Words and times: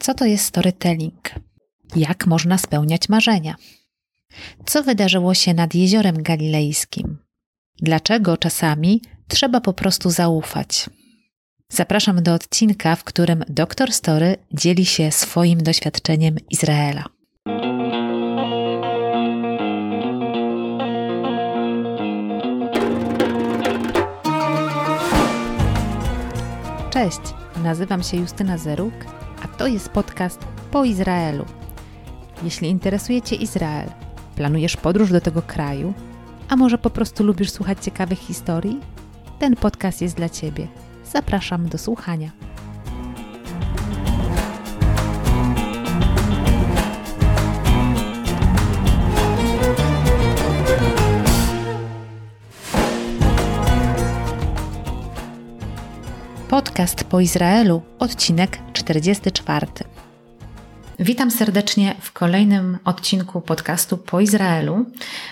Co 0.00 0.14
to 0.14 0.24
jest 0.24 0.44
storytelling? 0.44 1.30
Jak 1.96 2.26
można 2.26 2.58
spełniać 2.58 3.08
marzenia? 3.08 3.54
Co 4.66 4.82
wydarzyło 4.82 5.34
się 5.34 5.54
nad 5.54 5.74
jeziorem 5.74 6.22
galilejskim? 6.22 7.18
Dlaczego 7.82 8.36
czasami 8.36 9.02
trzeba 9.28 9.60
po 9.60 9.72
prostu 9.72 10.10
zaufać? 10.10 10.90
Zapraszam 11.68 12.22
do 12.22 12.34
odcinka, 12.34 12.96
w 12.96 13.04
którym 13.04 13.44
doktor 13.48 13.92
Story 13.92 14.36
dzieli 14.52 14.86
się 14.86 15.10
swoim 15.10 15.62
doświadczeniem 15.62 16.36
Izraela. 16.50 17.04
Cześć, 26.90 27.20
nazywam 27.62 28.02
się 28.02 28.16
Justyna 28.16 28.58
Zeruk, 28.58 28.94
to 29.60 29.66
jest 29.66 29.88
podcast 29.88 30.40
po 30.70 30.84
Izraelu. 30.84 31.44
Jeśli 32.42 32.68
interesuje 32.68 33.22
Cię 33.22 33.36
Izrael, 33.36 33.88
planujesz 34.36 34.76
podróż 34.76 35.12
do 35.12 35.20
tego 35.20 35.42
kraju, 35.42 35.94
a 36.48 36.56
może 36.56 36.78
po 36.78 36.90
prostu 36.90 37.24
lubisz 37.24 37.50
słuchać 37.50 37.84
ciekawych 37.84 38.18
historii, 38.18 38.80
ten 39.38 39.56
podcast 39.56 40.02
jest 40.02 40.16
dla 40.16 40.28
Ciebie. 40.28 40.68
Zapraszam 41.12 41.68
do 41.68 41.78
słuchania. 41.78 42.30
Podcast 56.60 57.04
po 57.04 57.20
Izraelu, 57.20 57.82
odcinek 57.98 58.58
44. 58.72 59.66
Witam 60.98 61.30
serdecznie 61.30 61.94
w 62.00 62.12
kolejnym 62.12 62.78
odcinku 62.84 63.40
podcastu 63.40 63.98
po 63.98 64.20
Izraelu. 64.20 64.86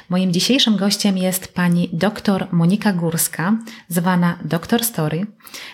Moim 0.08 0.32
dzisiejszym 0.32 0.76
gościem 0.76 1.18
jest 1.18 1.54
pani 1.54 1.90
dr 1.92 2.48
Monika 2.52 2.92
Górska, 2.92 3.58
zwana 3.88 4.38
Dr 4.44 4.84
Story, 4.84 5.26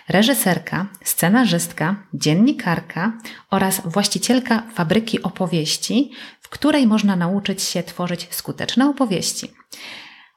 reżyserka, 0.09 0.87
scenarzystka, 1.05 1.97
dziennikarka 2.15 3.13
oraz 3.51 3.81
właścicielka 3.85 4.63
fabryki 4.75 5.23
opowieści, 5.23 6.11
w 6.41 6.49
której 6.49 6.87
można 6.87 7.17
nauczyć 7.17 7.63
się 7.63 7.83
tworzyć 7.83 8.29
skuteczne 8.31 8.89
opowieści. 8.89 9.49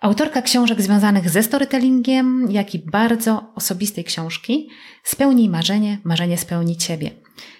Autorka 0.02 0.42
książek 0.42 0.81
związanych 0.81 1.30
ze 1.30 1.44
storytellingiem, 1.44 2.52
jak 2.52 2.76
i 2.76 2.80
bardzo 2.80 3.52
osobistej 3.56 4.03
książki 4.03 4.70
Spełnij 5.03 5.50
marzenie, 5.50 6.00
marzenie 6.03 6.38
spełni 6.38 6.78
Ciebie. 6.78 7.12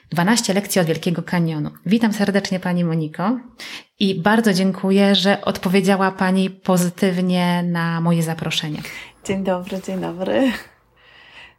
12 0.10 0.54
lekcji 0.54 0.82
od 0.82 0.88
Wielkiego 0.88 1.24
Kanionu. 1.24 1.72
Witam 1.86 2.14
serdecznie 2.14 2.60
Pani 2.60 2.84
Moniko 2.84 3.40
i 4.00 4.22
bardzo 4.22 4.54
dziękuję, 4.54 5.16
że 5.16 5.42
odpowiedziała 5.42 6.12
Pani 6.12 6.50
pozytywnie 6.50 7.64
na 7.64 8.02
moje 8.02 8.24
zaproszenie. 8.24 8.82
Dzień 9.26 9.44
dobry, 9.44 9.82
dzień 9.88 10.02
dobry. 10.02 10.52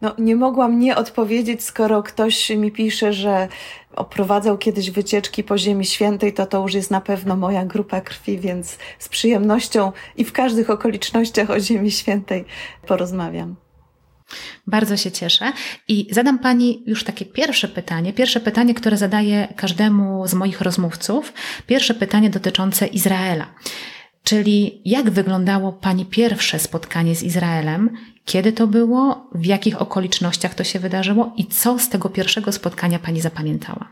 No, 0.01 0.15
nie 0.19 0.37
mogłam 0.37 0.79
nie 0.79 0.97
odpowiedzieć, 0.97 1.65
skoro 1.65 2.03
ktoś 2.03 2.51
mi 2.51 2.73
pisze, 2.73 3.13
że 3.13 3.49
oprowadzał 3.97 4.59
kiedyś 4.59 4.91
wycieczki 4.91 5.45
po 5.45 5.59
Ziemi 5.59 5.85
Świętej, 5.85 6.33
to 6.33 6.47
to 6.47 6.63
już 6.63 6.75
jest 6.75 6.91
na 6.91 7.01
pewno 7.01 7.37
moja 7.37 7.65
grupa 7.65 8.01
krwi, 8.01 8.39
więc 8.39 8.79
z 8.99 9.09
przyjemnością 9.09 9.93
i 10.17 10.25
w 10.25 10.33
każdych 10.33 10.71
okolicznościach 10.71 11.51
o 11.51 11.61
Ziemi 11.61 11.91
Świętej 11.91 12.45
porozmawiam. 12.87 13.57
Bardzo 14.67 14.97
się 14.97 15.11
cieszę 15.11 15.53
i 15.89 16.07
zadam 16.11 16.39
Pani 16.39 16.83
już 16.87 17.05
takie 17.05 17.25
pierwsze 17.25 17.69
pytanie. 17.69 18.13
Pierwsze 18.13 18.41
pytanie, 18.41 18.75
które 18.75 18.97
zadaję 18.97 19.49
każdemu 19.57 20.27
z 20.27 20.35
moich 20.35 20.61
rozmówców. 20.61 21.33
Pierwsze 21.67 21.95
pytanie 21.95 22.31
dotyczące 22.31 22.87
Izraela. 22.87 23.47
Czyli 24.29 24.83
jak 24.85 25.11
wyglądało 25.11 25.73
Pani 25.73 26.07
pierwsze 26.07 26.59
spotkanie 26.59 27.15
z 27.15 27.23
Izraelem? 27.23 27.91
Kiedy 28.25 28.53
to 28.53 28.67
było? 28.67 29.31
W 29.35 29.47
jakich 29.47 29.83
okolicznościach 29.83 30.55
to 30.55 30.65
się 30.65 30.79
wydarzyło? 30.79 31.33
I 31.37 31.47
co 31.47 31.79
z 31.79 31.89
tego 31.89 32.09
pierwszego 32.09 32.53
spotkania 32.53 32.99
Pani 32.99 33.21
zapamiętała? 33.21 33.89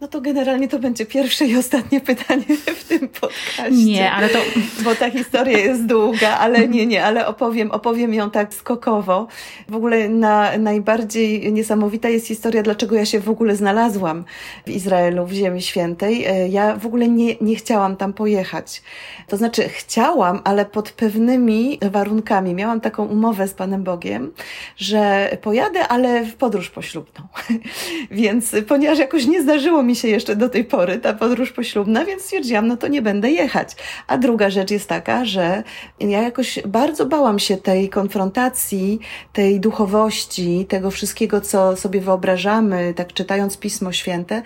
No 0.00 0.08
to 0.08 0.20
generalnie 0.20 0.68
to 0.68 0.78
będzie 0.78 1.06
pierwsze 1.06 1.46
i 1.46 1.56
ostatnie 1.56 2.00
pytanie 2.00 2.44
w 2.80 2.84
tym 2.84 3.08
podcaście. 3.08 3.70
Nie, 3.70 4.12
ale 4.12 4.28
to... 4.28 4.38
Bo 4.84 4.94
ta 4.94 5.10
historia 5.10 5.58
jest 5.58 5.86
długa, 5.86 6.38
ale 6.38 6.68
nie, 6.68 6.86
nie, 6.86 7.04
ale 7.04 7.26
opowiem, 7.26 7.70
opowiem 7.70 8.14
ją 8.14 8.30
tak 8.30 8.54
skokowo. 8.54 9.26
W 9.68 9.74
ogóle 9.74 10.08
na, 10.08 10.58
najbardziej 10.58 11.52
niesamowita 11.52 12.08
jest 12.08 12.26
historia, 12.26 12.62
dlaczego 12.62 12.96
ja 12.96 13.04
się 13.04 13.20
w 13.20 13.30
ogóle 13.30 13.56
znalazłam 13.56 14.24
w 14.66 14.70
Izraelu, 14.70 15.26
w 15.26 15.32
Ziemi 15.32 15.62
Świętej. 15.62 16.24
E, 16.24 16.48
ja 16.48 16.76
w 16.76 16.86
ogóle 16.86 17.08
nie, 17.08 17.36
nie 17.40 17.56
chciałam 17.56 17.96
tam 17.96 18.12
pojechać. 18.12 18.82
To 19.28 19.36
znaczy 19.36 19.68
chciałam, 19.68 20.40
ale 20.44 20.64
pod 20.64 20.90
pewnymi 20.90 21.78
warunkami. 21.90 22.54
Miałam 22.54 22.80
taką 22.80 23.06
umowę 23.06 23.48
z 23.48 23.54
Panem 23.54 23.84
Bogiem, 23.84 24.32
że 24.76 25.30
pojadę, 25.42 25.88
ale 25.88 26.24
w 26.24 26.34
podróż 26.34 26.70
poślubną. 26.70 27.24
Więc 28.10 28.56
ponieważ 28.68 28.98
jakoś 28.98 29.26
nie 29.26 29.42
zdarzyło 29.42 29.82
mi 29.82 29.87
się 29.96 30.08
jeszcze 30.08 30.36
do 30.36 30.48
tej 30.48 30.64
pory 30.64 30.98
ta 30.98 31.12
podróż 31.12 31.52
poślubna, 31.52 32.04
więc 32.04 32.22
stwierdziłam, 32.22 32.66
no 32.66 32.76
to 32.76 32.88
nie 32.88 33.02
będę 33.02 33.30
jechać. 33.30 33.76
A 34.06 34.18
druga 34.18 34.50
rzecz 34.50 34.70
jest 34.70 34.88
taka, 34.88 35.24
że 35.24 35.62
ja 36.00 36.22
jakoś 36.22 36.58
bardzo 36.66 37.06
bałam 37.06 37.38
się 37.38 37.56
tej 37.56 37.88
konfrontacji, 37.88 39.00
tej 39.32 39.60
duchowości, 39.60 40.66
tego 40.68 40.90
wszystkiego, 40.90 41.40
co 41.40 41.76
sobie 41.76 42.00
wyobrażamy, 42.00 42.94
tak 42.96 43.12
czytając 43.12 43.56
Pismo 43.56 43.92
Święte, 43.92 44.42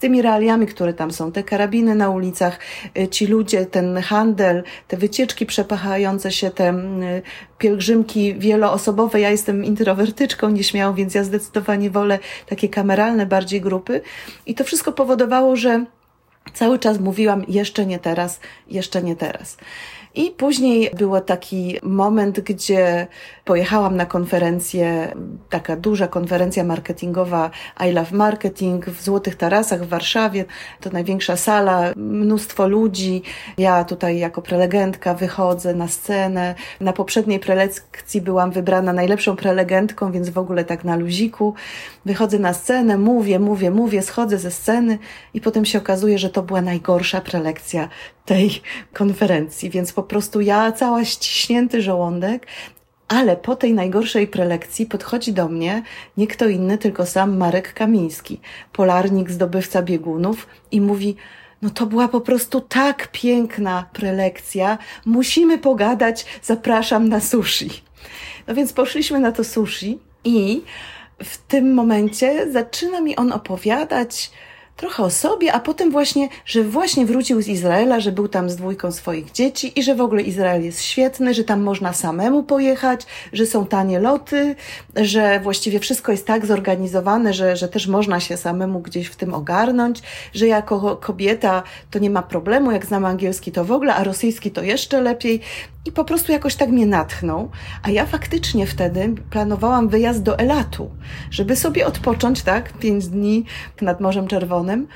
tymi 0.00 0.22
realiami, 0.22 0.66
które 0.66 0.94
tam 0.94 1.10
są, 1.12 1.32
te 1.32 1.42
karabiny 1.42 1.94
na 1.94 2.10
ulicach, 2.10 2.58
y, 2.98 3.08
ci 3.08 3.26
ludzie, 3.26 3.66
ten 3.66 3.96
handel, 3.96 4.62
te 4.88 4.96
wycieczki 4.96 5.46
przepachające 5.46 6.32
się, 6.32 6.50
te 6.50 6.74
y, 6.74 7.22
pielgrzymki 7.58 8.34
wieloosobowe. 8.34 9.20
Ja 9.20 9.30
jestem 9.30 9.64
introwertyczką 9.64 10.50
nieśmiałą, 10.50 10.94
więc 10.94 11.14
ja 11.14 11.24
zdecydowanie 11.24 11.90
wolę 11.90 12.18
takie 12.46 12.68
kameralne 12.68 13.26
bardziej 13.26 13.60
grupy. 13.60 14.00
I 14.46 14.54
to 14.54 14.64
wszystko 14.64 14.92
powodowało, 14.92 15.56
że 15.56 15.84
cały 16.54 16.78
czas 16.78 17.00
mówiłam 17.00 17.44
jeszcze 17.48 17.86
nie 17.86 17.98
teraz, 17.98 18.40
jeszcze 18.68 19.02
nie 19.02 19.16
teraz. 19.16 19.56
I 20.14 20.30
później 20.30 20.90
był 20.96 21.20
taki 21.20 21.78
moment, 21.82 22.40
gdzie 22.40 23.06
pojechałam 23.44 23.96
na 23.96 24.06
konferencję, 24.06 25.14
taka 25.48 25.76
duża 25.76 26.08
konferencja 26.08 26.64
marketingowa 26.64 27.50
I 27.88 27.92
Love 27.92 28.16
Marketing 28.16 28.86
w 28.86 29.02
Złotych 29.02 29.36
Tarasach 29.36 29.84
w 29.84 29.88
Warszawie. 29.88 30.44
To 30.80 30.90
największa 30.90 31.36
sala, 31.36 31.92
mnóstwo 31.96 32.68
ludzi. 32.68 33.22
Ja 33.58 33.84
tutaj 33.84 34.18
jako 34.18 34.42
prelegentka 34.42 35.14
wychodzę 35.14 35.74
na 35.74 35.88
scenę. 35.88 36.54
Na 36.80 36.92
poprzedniej 36.92 37.40
prelekcji 37.40 38.20
byłam 38.20 38.50
wybrana 38.50 38.92
najlepszą 38.92 39.36
prelegentką, 39.36 40.12
więc 40.12 40.30
w 40.30 40.38
ogóle 40.38 40.64
tak 40.64 40.84
na 40.84 40.96
luziku. 40.96 41.54
Wychodzę 42.04 42.38
na 42.38 42.54
scenę, 42.54 42.98
mówię, 42.98 43.38
mówię, 43.38 43.70
mówię, 43.70 44.02
schodzę 44.02 44.38
ze 44.38 44.50
sceny 44.50 44.98
i 45.34 45.40
potem 45.40 45.64
się 45.64 45.78
okazuje, 45.78 46.18
że 46.18 46.30
to 46.30 46.42
była 46.42 46.62
najgorsza 46.62 47.20
prelekcja 47.20 47.88
tej 48.30 48.62
konferencji, 48.92 49.70
więc 49.70 49.92
po 49.92 50.02
prostu 50.02 50.40
ja 50.40 50.72
cała 50.72 51.04
ściśnięty 51.04 51.82
żołądek, 51.82 52.46
ale 53.08 53.36
po 53.36 53.56
tej 53.56 53.72
najgorszej 53.72 54.26
prelekcji 54.26 54.86
podchodzi 54.86 55.32
do 55.32 55.48
mnie 55.48 55.82
nie 56.16 56.26
kto 56.26 56.48
inny, 56.48 56.78
tylko 56.78 57.06
sam 57.06 57.36
Marek 57.36 57.74
Kamiński, 57.74 58.40
polarnik, 58.72 59.30
zdobywca 59.30 59.82
biegunów 59.82 60.46
i 60.70 60.80
mówi, 60.80 61.16
no 61.62 61.70
to 61.70 61.86
była 61.86 62.08
po 62.08 62.20
prostu 62.20 62.60
tak 62.60 63.08
piękna 63.12 63.86
prelekcja, 63.92 64.78
musimy 65.06 65.58
pogadać, 65.58 66.26
zapraszam 66.42 67.08
na 67.08 67.20
sushi. 67.20 67.70
No 68.46 68.54
więc 68.54 68.72
poszliśmy 68.72 69.20
na 69.20 69.32
to 69.32 69.44
sushi 69.44 69.98
i 70.24 70.62
w 71.24 71.36
tym 71.36 71.74
momencie 71.74 72.52
zaczyna 72.52 73.00
mi 73.00 73.16
on 73.16 73.32
opowiadać, 73.32 74.30
trochę 74.80 75.02
o 75.02 75.10
sobie, 75.10 75.52
a 75.52 75.60
potem 75.60 75.90
właśnie, 75.90 76.28
że 76.46 76.62
właśnie 76.62 77.06
wrócił 77.06 77.42
z 77.42 77.48
Izraela, 77.48 78.00
że 78.00 78.12
był 78.12 78.28
tam 78.28 78.50
z 78.50 78.56
dwójką 78.56 78.92
swoich 78.92 79.32
dzieci 79.32 79.78
i 79.78 79.82
że 79.82 79.94
w 79.94 80.00
ogóle 80.00 80.22
Izrael 80.22 80.64
jest 80.64 80.82
świetny, 80.82 81.34
że 81.34 81.44
tam 81.44 81.62
można 81.62 81.92
samemu 81.92 82.42
pojechać, 82.42 83.06
że 83.32 83.46
są 83.46 83.66
tanie 83.66 84.00
loty, 84.00 84.56
że 84.96 85.40
właściwie 85.40 85.80
wszystko 85.80 86.12
jest 86.12 86.26
tak 86.26 86.46
zorganizowane, 86.46 87.34
że, 87.34 87.56
że 87.56 87.68
też 87.68 87.86
można 87.86 88.20
się 88.20 88.36
samemu 88.36 88.80
gdzieś 88.80 89.06
w 89.06 89.16
tym 89.16 89.34
ogarnąć, 89.34 90.02
że 90.34 90.46
jako 90.46 90.96
kobieta 90.96 91.62
to 91.90 91.98
nie 91.98 92.10
ma 92.10 92.22
problemu, 92.22 92.72
jak 92.72 92.86
znam 92.86 93.04
angielski 93.04 93.52
to 93.52 93.64
w 93.64 93.72
ogóle, 93.72 93.94
a 93.94 94.04
rosyjski 94.04 94.50
to 94.50 94.62
jeszcze 94.62 95.00
lepiej. 95.00 95.40
I 95.84 95.92
po 95.92 96.04
prostu 96.04 96.32
jakoś 96.32 96.56
tak 96.56 96.68
mnie 96.68 96.86
natchnął. 96.86 97.50
A 97.82 97.90
ja 97.90 98.06
faktycznie 98.06 98.66
wtedy 98.66 99.14
planowałam 99.30 99.88
wyjazd 99.88 100.22
do 100.22 100.38
Elatu, 100.38 100.90
żeby 101.30 101.56
sobie 101.56 101.86
odpocząć, 101.86 102.42
tak, 102.42 102.72
pięć 102.72 103.06
dni 103.06 103.44
nad 103.80 104.00
Morzem 104.00 104.28
Czerwonym. 104.28 104.86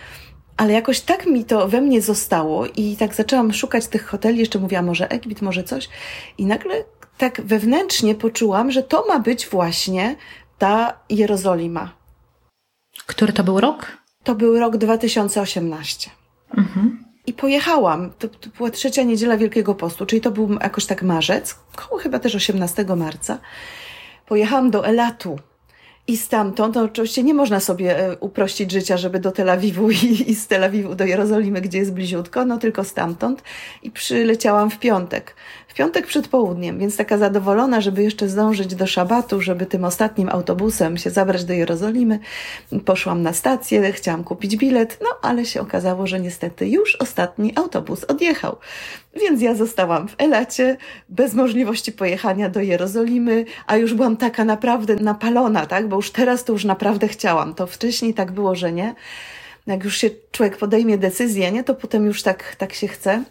Ale 0.57 0.73
jakoś 0.73 1.01
tak 1.01 1.27
mi 1.27 1.45
to 1.45 1.69
we 1.69 1.81
mnie 1.81 2.03
zostało 2.03 2.67
i 2.67 2.97
tak 2.97 3.15
zaczęłam 3.15 3.53
szukać 3.53 3.87
tych 3.87 4.07
hoteli, 4.07 4.39
jeszcze 4.39 4.59
mówiłam 4.59 4.87
może 4.87 5.11
Egipt, 5.11 5.43
może 5.43 5.65
coś. 5.65 5.89
I 6.39 6.47
nagle 6.47 6.85
tak 7.19 7.41
wewnętrznie 7.41 8.15
poczułam, 8.15 8.71
że 8.71 8.83
to 8.83 9.05
ma 9.09 9.19
być 9.19 9.47
właśnie 9.47 10.17
ta 10.59 10.99
Jerozolima. 11.11 11.93
Który 13.07 13.33
to 13.33 13.45
był 13.45 13.61
rok? 13.61 13.87
To 14.25 14.35
był 14.35 14.59
rok 14.59 14.77
2018. 14.77 16.11
Mhm. 16.57 17.04
I 17.27 17.33
pojechałam. 17.33 18.11
To, 18.19 18.29
to, 18.29 18.49
była 18.57 18.71
trzecia 18.71 19.03
niedziela 19.03 19.37
Wielkiego 19.37 19.75
Postu, 19.75 20.07
czyli 20.07 20.21
to 20.21 20.31
był 20.31 20.53
jakoś 20.53 20.87
tak 20.87 21.03
marzec, 21.03 21.55
koło 21.77 22.01
chyba 22.01 22.19
też 22.19 22.35
18 22.35 22.85
marca. 22.97 23.39
Pojechałam 24.27 24.71
do 24.71 24.87
Elatu 24.87 25.39
i 26.07 26.17
stamtąd, 26.17 26.77
oczywiście 26.77 27.23
nie 27.23 27.35
można 27.35 27.61
sobie 27.61 27.99
e, 27.99 28.17
uprościć 28.17 28.71
życia, 28.71 28.97
żeby 28.97 29.21
do 29.21 29.33
Tel 29.33 29.51
Awiwu 29.51 29.91
i, 30.05 30.31
i 30.31 30.35
z 30.35 30.47
Tel 30.47 30.65
Awiwu 30.65 30.95
do 30.95 31.05
Jerozolimy, 31.05 31.61
gdzie 31.61 31.79
jest 31.79 31.93
bliziutko, 31.93 32.45
no 32.45 32.59
tylko 32.59 32.85
stamtąd. 32.85 33.43
I 33.83 33.91
przyleciałam 33.91 34.71
w 34.71 34.79
piątek 34.79 35.35
w 35.75 35.77
piątek 35.77 36.07
przed 36.07 36.29
południem, 36.29 36.79
więc 36.79 36.97
taka 36.97 37.19
zadowolona, 37.19 37.81
żeby 37.81 38.03
jeszcze 38.03 38.29
zdążyć 38.29 38.75
do 38.75 38.87
szabatu, 38.87 39.41
żeby 39.41 39.67
tym 39.67 39.85
ostatnim 39.85 40.29
autobusem 40.29 40.97
się 40.97 41.11
zabrać 41.11 41.45
do 41.45 41.53
Jerozolimy. 41.53 42.19
Poszłam 42.85 43.23
na 43.23 43.33
stację, 43.33 43.93
chciałam 43.93 44.25
kupić 44.25 44.57
bilet, 44.57 44.99
no 45.03 45.09
ale 45.23 45.47
się 45.47 45.61
okazało, 45.61 46.07
że 46.07 46.21
niestety 46.21 46.69
już 46.69 46.97
ostatni 46.97 47.53
autobus 47.57 48.05
odjechał. 48.05 48.57
Więc 49.21 49.43
ja 49.43 49.55
zostałam 49.55 50.09
w 50.09 50.15
Elacie, 50.19 50.77
bez 51.09 51.35
możliwości 51.35 51.93
pojechania 51.93 52.49
do 52.49 52.61
Jerozolimy, 52.61 53.45
a 53.67 53.77
już 53.77 53.95
byłam 53.95 54.17
taka 54.17 54.45
naprawdę 54.45 54.97
napalona, 54.97 55.67
tak? 55.67 55.89
Bo 55.89 55.97
już 55.97 56.11
teraz 56.11 56.45
to 56.45 56.53
już 56.53 56.65
naprawdę 56.65 57.09
chciałam. 57.09 57.55
To 57.55 57.67
wcześniej 57.67 58.15
tak 58.15 58.33
było, 58.33 58.55
że 58.55 58.73
nie. 58.73 58.95
Jak 59.67 59.85
już 59.85 59.97
się 59.97 60.11
człowiek 60.33 60.57
podejmie 60.57 60.99
decyzję, 60.99 61.53
nie, 61.53 61.65
to 61.65 61.75
potem 61.75 62.07
już 62.07 62.23
tak, 62.23 62.57
tak 62.57 62.75
się 62.75 62.89
chce. 62.89 63.25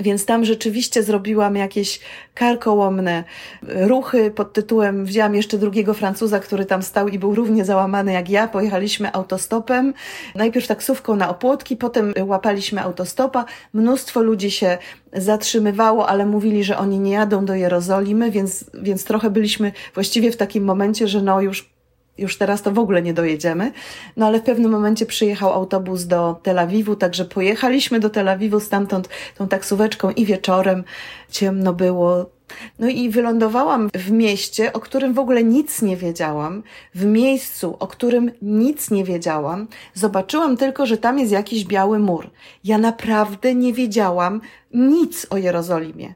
Więc 0.00 0.26
tam 0.26 0.44
rzeczywiście 0.44 1.02
zrobiłam 1.02 1.56
jakieś 1.56 2.00
karkołomne 2.34 3.24
ruchy 3.62 4.30
pod 4.30 4.52
tytułem, 4.52 5.04
wzięłam 5.04 5.34
jeszcze 5.34 5.58
drugiego 5.58 5.94
Francuza, 5.94 6.40
który 6.40 6.66
tam 6.66 6.82
stał 6.82 7.08
i 7.08 7.18
był 7.18 7.34
równie 7.34 7.64
załamany 7.64 8.12
jak 8.12 8.30
ja. 8.30 8.48
Pojechaliśmy 8.48 9.12
autostopem, 9.12 9.94
najpierw 10.34 10.66
taksówką 10.66 11.16
na 11.16 11.28
opłotki, 11.28 11.76
potem 11.76 12.14
łapaliśmy 12.26 12.82
autostopa. 12.82 13.44
Mnóstwo 13.72 14.22
ludzi 14.22 14.50
się 14.50 14.78
zatrzymywało, 15.12 16.08
ale 16.08 16.26
mówili, 16.26 16.64
że 16.64 16.78
oni 16.78 16.98
nie 16.98 17.12
jadą 17.12 17.44
do 17.44 17.54
Jerozolimy, 17.54 18.30
więc, 18.30 18.64
więc 18.74 19.04
trochę 19.04 19.30
byliśmy 19.30 19.72
właściwie 19.94 20.32
w 20.32 20.36
takim 20.36 20.64
momencie, 20.64 21.08
że 21.08 21.22
no 21.22 21.40
już 21.40 21.73
już 22.18 22.38
teraz 22.38 22.62
to 22.62 22.72
w 22.72 22.78
ogóle 22.78 23.02
nie 23.02 23.14
dojedziemy. 23.14 23.72
No 24.16 24.26
ale 24.26 24.40
w 24.40 24.42
pewnym 24.42 24.70
momencie 24.70 25.06
przyjechał 25.06 25.52
autobus 25.52 26.04
do 26.04 26.40
Tel 26.42 26.58
Awiwu, 26.58 26.96
także 26.96 27.24
pojechaliśmy 27.24 28.00
do 28.00 28.10
Tel 28.10 28.28
Awiwu 28.28 28.60
stamtąd 28.60 29.08
tą 29.36 29.48
taksóweczką 29.48 30.10
i 30.10 30.24
wieczorem 30.24 30.84
ciemno 31.30 31.72
było. 31.72 32.30
No 32.78 32.88
i 32.88 33.10
wylądowałam 33.10 33.90
w 33.94 34.10
mieście, 34.10 34.72
o 34.72 34.80
którym 34.80 35.14
w 35.14 35.18
ogóle 35.18 35.44
nic 35.44 35.82
nie 35.82 35.96
wiedziałam, 35.96 36.62
w 36.94 37.04
miejscu, 37.04 37.76
o 37.78 37.86
którym 37.86 38.30
nic 38.42 38.90
nie 38.90 39.04
wiedziałam. 39.04 39.68
Zobaczyłam 39.94 40.56
tylko, 40.56 40.86
że 40.86 40.98
tam 40.98 41.18
jest 41.18 41.32
jakiś 41.32 41.64
biały 41.64 41.98
mur. 41.98 42.30
Ja 42.64 42.78
naprawdę 42.78 43.54
nie 43.54 43.72
wiedziałam 43.72 44.40
nic 44.74 45.26
o 45.30 45.36
Jerozolimie. 45.36 46.14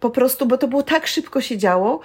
Po 0.00 0.10
prostu, 0.10 0.46
bo 0.46 0.58
to 0.58 0.68
było 0.68 0.82
tak 0.82 1.06
szybko 1.06 1.40
się 1.40 1.58
działo, 1.58 2.00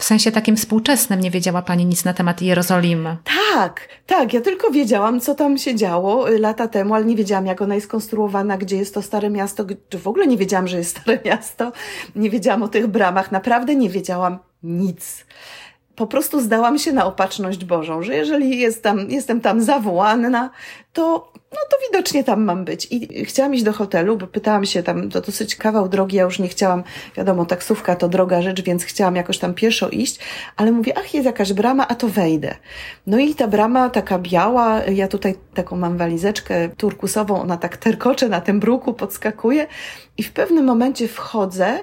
w 0.00 0.04
sensie 0.04 0.32
takim 0.32 0.56
współczesnym 0.56 1.20
nie 1.20 1.30
wiedziała 1.30 1.62
Pani 1.62 1.86
nic 1.86 2.04
na 2.04 2.14
temat 2.14 2.42
Jerozolimy. 2.42 3.16
Tak, 3.52 3.88
tak. 4.06 4.32
Ja 4.32 4.40
tylko 4.40 4.70
wiedziałam, 4.70 5.20
co 5.20 5.34
tam 5.34 5.58
się 5.58 5.74
działo 5.74 6.30
y, 6.30 6.38
lata 6.38 6.68
temu, 6.68 6.94
ale 6.94 7.04
nie 7.04 7.16
wiedziałam, 7.16 7.46
jak 7.46 7.62
ona 7.62 7.74
jest 7.74 7.86
konstruowana, 7.86 8.58
gdzie 8.58 8.76
jest 8.76 8.94
to 8.94 9.02
stare 9.02 9.30
miasto. 9.30 9.64
W 10.02 10.08
ogóle 10.08 10.26
nie 10.26 10.36
wiedziałam, 10.36 10.68
że 10.68 10.78
jest 10.78 10.98
stare 10.98 11.18
miasto. 11.24 11.72
Nie 12.16 12.30
wiedziałam 12.30 12.62
o 12.62 12.68
tych 12.68 12.86
bramach. 12.86 13.32
Naprawdę 13.32 13.74
nie 13.74 13.90
wiedziałam 13.90 14.38
nic 14.62 15.24
po 16.00 16.06
prostu 16.06 16.40
zdałam 16.40 16.78
się 16.78 16.92
na 16.92 17.06
opatrzność 17.06 17.64
Bożą, 17.64 18.02
że 18.02 18.14
jeżeli 18.14 18.58
jest 18.58 18.82
tam, 18.82 19.10
jestem 19.10 19.40
tam 19.40 19.62
zawołana, 19.62 20.50
to, 20.92 21.29
no 21.52 21.58
to 21.70 21.76
widocznie 21.86 22.24
tam 22.24 22.44
mam 22.44 22.64
być. 22.64 22.88
I 22.90 23.24
chciałam 23.24 23.54
iść 23.54 23.64
do 23.64 23.72
hotelu, 23.72 24.16
bo 24.16 24.26
pytałam 24.26 24.64
się 24.66 24.82
tam, 24.82 25.10
to 25.10 25.20
dosyć 25.20 25.56
kawał 25.56 25.88
drogi, 25.88 26.16
ja 26.16 26.22
już 26.22 26.38
nie 26.38 26.48
chciałam, 26.48 26.82
wiadomo, 27.16 27.46
taksówka 27.46 27.96
to 27.96 28.08
droga 28.08 28.42
rzecz, 28.42 28.62
więc 28.62 28.84
chciałam 28.84 29.16
jakoś 29.16 29.38
tam 29.38 29.54
pieszo 29.54 29.88
iść, 29.88 30.18
ale 30.56 30.72
mówię, 30.72 30.98
ach, 30.98 31.14
jest 31.14 31.26
jakaś 31.26 31.52
brama, 31.52 31.88
a 31.88 31.94
to 31.94 32.08
wejdę. 32.08 32.54
No 33.06 33.18
i 33.18 33.34
ta 33.34 33.48
brama 33.48 33.90
taka 33.90 34.18
biała, 34.18 34.84
ja 34.84 35.08
tutaj 35.08 35.34
taką 35.54 35.76
mam 35.76 35.98
walizeczkę 35.98 36.68
turkusową, 36.68 37.40
ona 37.40 37.56
tak 37.56 37.76
terkocze 37.76 38.28
na 38.28 38.40
tym 38.40 38.60
bruku, 38.60 38.94
podskakuje 38.94 39.66
i 40.18 40.22
w 40.22 40.32
pewnym 40.32 40.64
momencie 40.64 41.08
wchodzę 41.08 41.78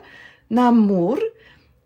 na 0.50 0.72
mur 0.72 1.20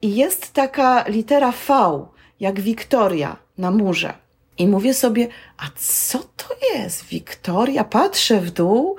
i 0.01 0.15
jest 0.15 0.53
taka 0.53 1.03
litera 1.07 1.53
V, 1.67 2.05
jak 2.39 2.59
Wiktoria 2.59 3.37
na 3.57 3.71
murze. 3.71 4.13
I 4.61 4.67
mówię 4.67 4.93
sobie, 4.93 5.27
a 5.57 5.63
co 5.75 6.19
to 6.19 6.47
jest? 6.73 7.05
Wiktoria? 7.05 7.83
Patrzę 7.83 8.41
w 8.41 8.51
dół, 8.51 8.95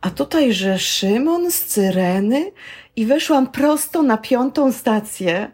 a 0.00 0.10
tutaj, 0.10 0.52
że 0.52 0.78
Szymon 0.78 1.50
z 1.50 1.64
Cyreny 1.64 2.52
i 2.96 3.06
weszłam 3.06 3.46
prosto 3.46 4.02
na 4.02 4.16
piątą 4.16 4.72
stację. 4.72 5.50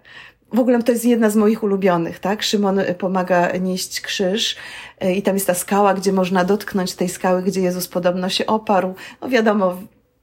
W 0.53 0.59
ogóle 0.59 0.83
to 0.83 0.93
jest 0.93 1.05
jedna 1.05 1.31
z 1.31 1.37
moich 1.37 1.63
ulubionych, 1.63 2.19
tak? 2.19 2.43
Szymon 2.43 2.81
pomaga 2.99 3.57
nieść 3.57 4.01
krzyż 4.01 4.57
e, 5.01 5.15
i 5.15 5.23
tam 5.23 5.35
jest 5.35 5.47
ta 5.47 5.55
skała, 5.55 5.95
gdzie 5.95 6.13
można 6.13 6.45
dotknąć 6.45 6.95
tej 6.95 7.09
skały, 7.09 7.43
gdzie 7.43 7.61
Jezus 7.61 7.89
podobno 7.89 8.29
się 8.29 8.47
oparł. 8.47 8.95
No 9.21 9.29
wiadomo, 9.29 9.77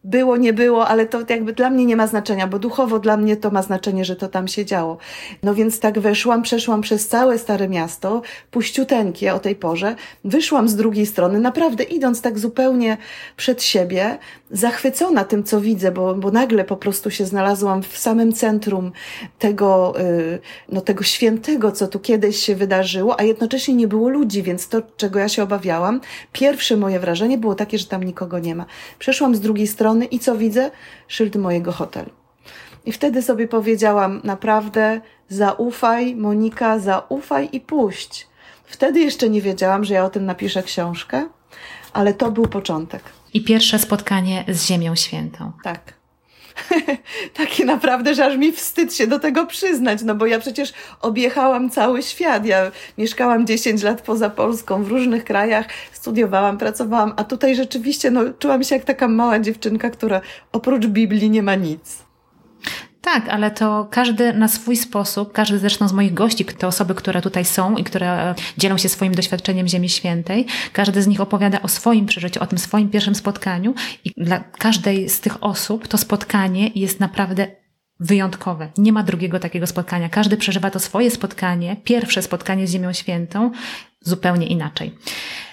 było, 0.03 0.37
nie 0.37 0.53
było, 0.53 0.87
ale 0.87 1.05
to 1.05 1.19
jakby 1.29 1.53
dla 1.53 1.69
mnie 1.69 1.85
nie 1.85 1.95
ma 1.95 2.07
znaczenia, 2.07 2.47
bo 2.47 2.59
duchowo 2.59 2.99
dla 2.99 3.17
mnie 3.17 3.37
to 3.37 3.51
ma 3.51 3.61
znaczenie, 3.61 4.05
że 4.05 4.15
to 4.15 4.27
tam 4.27 4.47
się 4.47 4.65
działo. 4.65 4.97
No 5.43 5.53
więc 5.53 5.79
tak 5.79 5.99
weszłam, 5.99 6.41
przeszłam 6.41 6.81
przez 6.81 7.07
całe 7.07 7.37
Stare 7.37 7.69
Miasto, 7.69 8.21
puściuteńkie 8.51 9.33
o 9.33 9.39
tej 9.39 9.55
porze, 9.55 9.95
wyszłam 10.23 10.69
z 10.69 10.75
drugiej 10.75 11.05
strony, 11.05 11.39
naprawdę 11.39 11.83
idąc 11.83 12.21
tak 12.21 12.39
zupełnie 12.39 12.97
przed 13.37 13.63
siebie, 13.63 14.17
zachwycona 14.51 15.23
tym, 15.23 15.43
co 15.43 15.61
widzę, 15.61 15.91
bo, 15.91 16.15
bo 16.15 16.31
nagle 16.31 16.63
po 16.63 16.77
prostu 16.77 17.11
się 17.11 17.25
znalazłam 17.25 17.83
w 17.83 17.97
samym 17.97 18.33
centrum 18.33 18.91
tego, 19.39 19.93
y, 19.99 20.39
no 20.69 20.81
tego 20.81 21.03
świętego, 21.03 21.71
co 21.71 21.87
tu 21.87 21.99
kiedyś 21.99 22.37
się 22.37 22.55
wydarzyło, 22.55 23.19
a 23.19 23.23
jednocześnie 23.23 23.73
nie 23.73 23.87
było 23.87 24.09
ludzi, 24.09 24.43
więc 24.43 24.67
to, 24.67 24.81
czego 24.97 25.19
ja 25.19 25.29
się 25.29 25.43
obawiałam, 25.43 26.01
pierwsze 26.31 26.77
moje 26.77 26.99
wrażenie 26.99 27.37
było 27.37 27.55
takie, 27.55 27.77
że 27.77 27.85
tam 27.85 28.03
nikogo 28.03 28.39
nie 28.39 28.55
ma. 28.55 28.65
Przeszłam 28.99 29.35
z 29.35 29.39
drugiej 29.39 29.67
strony 29.67 29.92
i 30.01 30.19
co 30.19 30.35
widzę? 30.35 30.71
Szyld 31.07 31.35
mojego 31.35 31.71
hotelu. 31.71 32.09
I 32.85 32.91
wtedy 32.91 33.21
sobie 33.21 33.47
powiedziałam, 33.47 34.21
naprawdę 34.23 35.01
zaufaj, 35.29 36.15
Monika, 36.15 36.79
zaufaj 36.79 37.49
i 37.51 37.61
puść. 37.61 38.27
Wtedy 38.65 38.99
jeszcze 38.99 39.29
nie 39.29 39.41
wiedziałam, 39.41 39.83
że 39.83 39.93
ja 39.93 40.05
o 40.05 40.09
tym 40.09 40.25
napiszę 40.25 40.63
książkę, 40.63 41.29
ale 41.93 42.13
to 42.13 42.31
był 42.31 42.47
początek. 42.47 43.03
I 43.33 43.43
pierwsze 43.43 43.79
spotkanie 43.79 44.45
z 44.47 44.65
Ziemią 44.65 44.95
Świętą. 44.95 45.51
Tak. 45.63 46.02
Takie 47.33 47.65
naprawdę, 47.65 48.15
że 48.15 48.25
aż 48.25 48.37
mi 48.37 48.51
wstyd 48.51 48.95
się 48.95 49.07
do 49.07 49.19
tego 49.19 49.45
przyznać, 49.45 49.99
no 50.03 50.15
bo 50.15 50.25
ja 50.25 50.39
przecież 50.39 50.73
objechałam 51.01 51.69
cały 51.69 52.03
świat. 52.03 52.45
Ja 52.45 52.71
mieszkałam 52.97 53.47
10 53.47 53.83
lat 53.83 54.01
poza 54.01 54.29
Polską, 54.29 54.83
w 54.83 54.87
różnych 54.87 55.23
krajach, 55.23 55.65
studiowałam, 55.91 56.57
pracowałam, 56.57 57.13
a 57.15 57.23
tutaj 57.23 57.55
rzeczywiście 57.55 58.11
no, 58.11 58.21
czułam 58.39 58.63
się 58.63 58.75
jak 58.75 58.85
taka 58.85 59.07
mała 59.07 59.39
dziewczynka, 59.39 59.89
która 59.89 60.21
oprócz 60.51 60.85
Biblii 60.85 61.29
nie 61.29 61.43
ma 61.43 61.55
nic. 61.55 62.03
Tak, 63.03 63.29
ale 63.29 63.51
to 63.51 63.87
każdy 63.91 64.33
na 64.33 64.47
swój 64.47 64.77
sposób, 64.77 65.31
każdy 65.31 65.59
zresztą 65.59 65.87
z 65.87 65.93
moich 65.93 66.13
gości, 66.13 66.45
te 66.45 66.67
osoby, 66.67 66.95
które 66.95 67.21
tutaj 67.21 67.45
są 67.45 67.77
i 67.77 67.83
które 67.83 68.07
e, 68.07 68.35
dzielą 68.57 68.77
się 68.77 68.89
swoim 68.89 69.15
doświadczeniem 69.15 69.67
Ziemi 69.67 69.89
Świętej, 69.89 70.45
każdy 70.73 71.01
z 71.01 71.07
nich 71.07 71.21
opowiada 71.21 71.61
o 71.61 71.67
swoim 71.67 72.05
przeżyciu, 72.05 72.43
o 72.43 72.47
tym 72.47 72.57
swoim 72.57 72.89
pierwszym 72.89 73.15
spotkaniu 73.15 73.73
i 74.05 74.11
dla 74.17 74.39
każdej 74.39 75.09
z 75.09 75.21
tych 75.21 75.43
osób 75.43 75.87
to 75.87 75.97
spotkanie 75.97 76.71
jest 76.75 76.99
naprawdę 76.99 77.47
wyjątkowe. 77.99 78.71
Nie 78.77 78.93
ma 78.93 79.03
drugiego 79.03 79.39
takiego 79.39 79.67
spotkania. 79.67 80.09
Każdy 80.09 80.37
przeżywa 80.37 80.69
to 80.69 80.79
swoje 80.79 81.11
spotkanie, 81.11 81.75
pierwsze 81.83 82.21
spotkanie 82.21 82.67
z 82.67 82.71
Ziemią 82.71 82.93
Świętą 82.93 83.51
zupełnie 84.01 84.47
inaczej. 84.47 84.95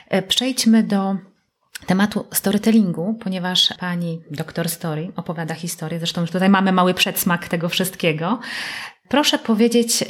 E, 0.08 0.22
przejdźmy 0.22 0.82
do 0.82 1.16
tematu 1.86 2.26
storytellingu, 2.32 3.14
ponieważ 3.14 3.74
pani 3.78 4.22
doktor 4.30 4.68
Story 4.68 5.12
opowiada 5.16 5.54
historię, 5.54 5.98
zresztą 5.98 6.20
już 6.20 6.30
tutaj 6.30 6.48
mamy 6.48 6.72
mały 6.72 6.94
przedsmak 6.94 7.48
tego 7.48 7.68
wszystkiego. 7.68 8.40
Proszę 9.08 9.38
powiedzieć, 9.38 10.02
y, 10.02 10.06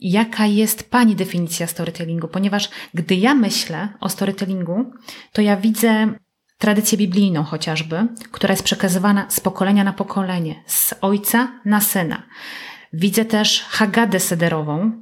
jaka 0.00 0.46
jest 0.46 0.90
pani 0.90 1.16
definicja 1.16 1.66
storytellingu, 1.66 2.28
ponieważ 2.28 2.68
gdy 2.94 3.14
ja 3.14 3.34
myślę 3.34 3.88
o 4.00 4.08
storytellingu, 4.08 4.92
to 5.32 5.42
ja 5.42 5.56
widzę 5.56 6.14
tradycję 6.58 6.98
biblijną 6.98 7.42
chociażby, 7.44 8.06
która 8.32 8.52
jest 8.52 8.62
przekazywana 8.62 9.26
z 9.30 9.40
pokolenia 9.40 9.84
na 9.84 9.92
pokolenie, 9.92 10.62
z 10.66 10.94
ojca 11.00 11.60
na 11.64 11.80
syna. 11.80 12.22
Widzę 12.92 13.24
też 13.24 13.62
Hagadę 13.68 14.20
Sederową, 14.20 14.92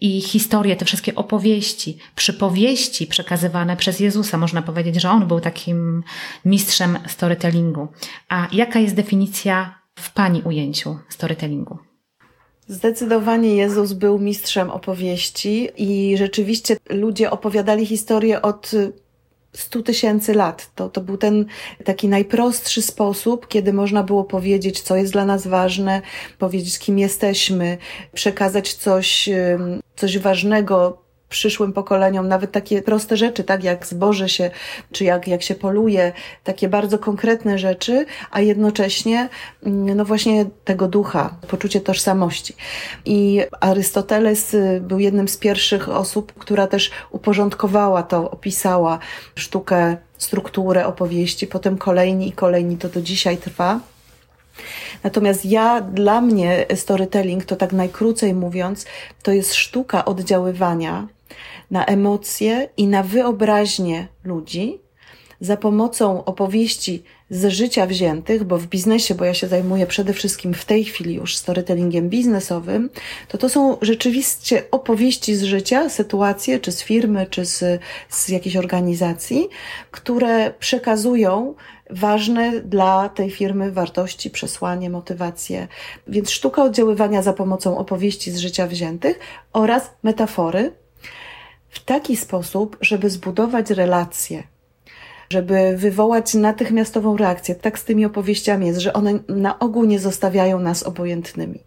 i 0.00 0.20
historie, 0.20 0.76
te 0.76 0.84
wszystkie 0.84 1.14
opowieści, 1.14 1.98
przypowieści 2.14 3.06
przekazywane 3.06 3.76
przez 3.76 4.00
Jezusa. 4.00 4.38
Można 4.38 4.62
powiedzieć, 4.62 5.00
że 5.00 5.10
on 5.10 5.28
był 5.28 5.40
takim 5.40 6.02
mistrzem 6.44 6.98
storytellingu. 7.08 7.88
A 8.28 8.48
jaka 8.52 8.78
jest 8.78 8.94
definicja 8.94 9.78
w 9.94 10.12
Pani 10.12 10.42
ujęciu 10.42 10.98
storytellingu? 11.08 11.78
Zdecydowanie 12.68 13.56
Jezus 13.56 13.92
był 13.92 14.18
mistrzem 14.18 14.70
opowieści 14.70 15.68
i 15.76 16.16
rzeczywiście 16.16 16.76
ludzie 16.90 17.30
opowiadali 17.30 17.86
historię 17.86 18.42
od 18.42 18.70
100 19.54 19.82
tysięcy 19.82 20.34
lat. 20.34 20.70
To, 20.74 20.88
to 20.88 21.00
był 21.00 21.16
ten 21.16 21.46
taki 21.84 22.08
najprostszy 22.08 22.82
sposób, 22.82 23.48
kiedy 23.48 23.72
można 23.72 24.02
było 24.02 24.24
powiedzieć, 24.24 24.80
co 24.80 24.96
jest 24.96 25.12
dla 25.12 25.24
nas 25.24 25.46
ważne, 25.46 26.02
powiedzieć, 26.38 26.78
kim 26.78 26.98
jesteśmy, 26.98 27.78
przekazać 28.14 28.74
coś, 28.74 29.28
coś 29.96 30.18
ważnego, 30.18 31.03
przyszłym 31.34 31.72
pokoleniom, 31.72 32.28
nawet 32.28 32.52
takie 32.52 32.82
proste 32.82 33.16
rzeczy, 33.16 33.44
tak 33.44 33.64
jak 33.64 33.86
zboże 33.86 34.28
się, 34.28 34.50
czy 34.92 35.04
jak, 35.04 35.28
jak 35.28 35.42
się 35.42 35.54
poluje, 35.54 36.12
takie 36.44 36.68
bardzo 36.68 36.98
konkretne 36.98 37.58
rzeczy, 37.58 38.06
a 38.30 38.40
jednocześnie, 38.40 39.28
mm, 39.66 39.96
no 39.96 40.04
właśnie 40.04 40.46
tego 40.64 40.88
ducha, 40.88 41.36
poczucie 41.48 41.80
tożsamości. 41.80 42.54
I 43.04 43.42
Arystoteles 43.60 44.54
y, 44.54 44.80
był 44.82 44.98
jednym 44.98 45.28
z 45.28 45.36
pierwszych 45.36 45.88
osób, 45.88 46.32
która 46.38 46.66
też 46.66 46.90
uporządkowała 47.10 48.02
to, 48.02 48.30
opisała 48.30 48.98
sztukę, 49.34 49.96
strukturę 50.18 50.86
opowieści, 50.86 51.46
potem 51.46 51.78
kolejni 51.78 52.28
i 52.28 52.32
kolejni, 52.32 52.76
to 52.76 52.88
do 52.88 53.02
dzisiaj 53.02 53.36
trwa. 53.36 53.80
Natomiast 55.02 55.44
ja, 55.44 55.80
dla 55.80 56.20
mnie 56.20 56.66
storytelling, 56.74 57.44
to 57.44 57.56
tak 57.56 57.72
najkrócej 57.72 58.34
mówiąc, 58.34 58.86
to 59.22 59.32
jest 59.32 59.54
sztuka 59.54 60.04
oddziaływania 60.04 61.06
na 61.70 61.84
emocje 61.86 62.68
i 62.76 62.86
na 62.86 63.02
wyobraźnię 63.02 64.08
ludzi 64.24 64.84
za 65.40 65.56
pomocą 65.56 66.24
opowieści 66.24 67.02
z 67.30 67.46
życia 67.46 67.86
wziętych, 67.86 68.44
bo 68.44 68.58
w 68.58 68.66
biznesie, 68.66 69.14
bo 69.14 69.24
ja 69.24 69.34
się 69.34 69.48
zajmuję 69.48 69.86
przede 69.86 70.12
wszystkim 70.12 70.54
w 70.54 70.64
tej 70.64 70.84
chwili 70.84 71.14
już 71.14 71.36
storytellingiem 71.36 72.08
biznesowym, 72.08 72.90
to 73.28 73.38
to 73.38 73.48
są 73.48 73.76
rzeczywiście 73.82 74.62
opowieści 74.70 75.34
z 75.34 75.42
życia, 75.42 75.88
sytuacje, 75.88 76.60
czy 76.60 76.72
z 76.72 76.82
firmy, 76.82 77.26
czy 77.30 77.44
z, 77.44 77.80
z 78.08 78.28
jakiejś 78.28 78.56
organizacji, 78.56 79.48
które 79.90 80.50
przekazują 80.58 81.54
ważne 81.90 82.60
dla 82.60 83.08
tej 83.08 83.30
firmy 83.30 83.72
wartości, 83.72 84.30
przesłanie, 84.30 84.90
motywacje. 84.90 85.68
Więc 86.08 86.30
sztuka 86.30 86.62
oddziaływania 86.62 87.22
za 87.22 87.32
pomocą 87.32 87.78
opowieści 87.78 88.30
z 88.30 88.38
życia 88.38 88.66
wziętych 88.66 89.18
oraz 89.52 89.90
metafory, 90.02 90.72
w 91.74 91.84
taki 91.84 92.16
sposób, 92.16 92.76
żeby 92.80 93.10
zbudować 93.10 93.70
relacje, 93.70 94.42
żeby 95.30 95.76
wywołać 95.76 96.34
natychmiastową 96.34 97.16
reakcję. 97.16 97.54
Tak 97.54 97.78
z 97.78 97.84
tymi 97.84 98.06
opowieściami 98.06 98.66
jest, 98.66 98.80
że 98.80 98.92
one 98.92 99.18
na 99.28 99.58
ogół 99.58 99.84
nie 99.84 99.98
zostawiają 99.98 100.60
nas 100.60 100.82
obojętnymi 100.82 101.60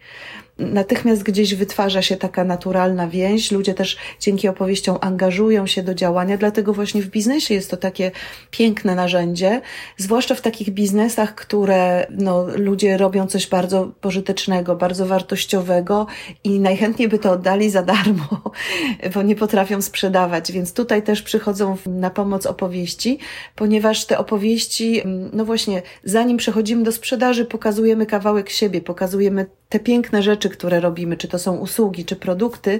natychmiast 0.59 1.23
gdzieś 1.23 1.55
wytwarza 1.55 2.01
się 2.01 2.17
taka 2.17 2.43
naturalna 2.43 3.07
więź. 3.07 3.51
Ludzie 3.51 3.73
też 3.73 3.97
dzięki 4.19 4.47
opowieściom 4.47 4.97
angażują 5.01 5.67
się 5.67 5.83
do 5.83 5.93
działania, 5.93 6.37
dlatego 6.37 6.73
właśnie 6.73 7.01
w 7.01 7.07
biznesie 7.07 7.53
jest 7.53 7.71
to 7.71 7.77
takie 7.77 8.11
piękne 8.51 8.95
narzędzie, 8.95 9.61
zwłaszcza 9.97 10.35
w 10.35 10.41
takich 10.41 10.69
biznesach, 10.69 11.35
które 11.35 12.07
no, 12.09 12.45
ludzie 12.55 12.97
robią 12.97 13.27
coś 13.27 13.47
bardzo 13.47 13.91
pożytecznego, 14.01 14.75
bardzo 14.75 15.05
wartościowego 15.05 16.07
i 16.43 16.59
najchętniej 16.59 17.07
by 17.07 17.19
to 17.19 17.31
oddali 17.31 17.69
za 17.69 17.83
darmo, 17.83 18.41
bo 19.13 19.21
nie 19.21 19.35
potrafią 19.35 19.81
sprzedawać. 19.81 20.51
Więc 20.51 20.73
tutaj 20.73 21.03
też 21.03 21.21
przychodzą 21.21 21.77
na 21.85 22.09
pomoc 22.09 22.45
opowieści, 22.45 23.19
ponieważ 23.55 24.05
te 24.05 24.17
opowieści, 24.17 25.01
no 25.33 25.45
właśnie, 25.45 25.81
zanim 26.03 26.37
przechodzimy 26.37 26.83
do 26.83 26.91
sprzedaży, 26.91 27.45
pokazujemy 27.45 28.05
kawałek 28.05 28.49
siebie, 28.49 28.81
pokazujemy 28.81 29.45
te 29.69 29.79
piękne 29.79 30.23
rzeczy, 30.23 30.49
które 30.49 30.79
robimy, 30.79 31.17
czy 31.17 31.27
to 31.27 31.39
są 31.39 31.55
usługi, 31.57 32.05
czy 32.05 32.15
produkty, 32.15 32.79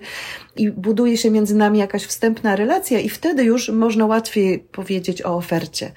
i 0.58 0.72
buduje 0.72 1.18
się 1.18 1.32
między 1.32 1.56
nami 1.56 1.80
jakaś 1.80 2.04
wstępna 2.04 2.56
relacja, 2.56 3.00
i 3.00 3.10
wtedy 3.10 3.44
już 3.44 3.70
można 3.70 4.06
łatwiej 4.06 4.60
powiedzieć 4.60 5.22
o 5.22 5.36
ofercie. 5.36 5.92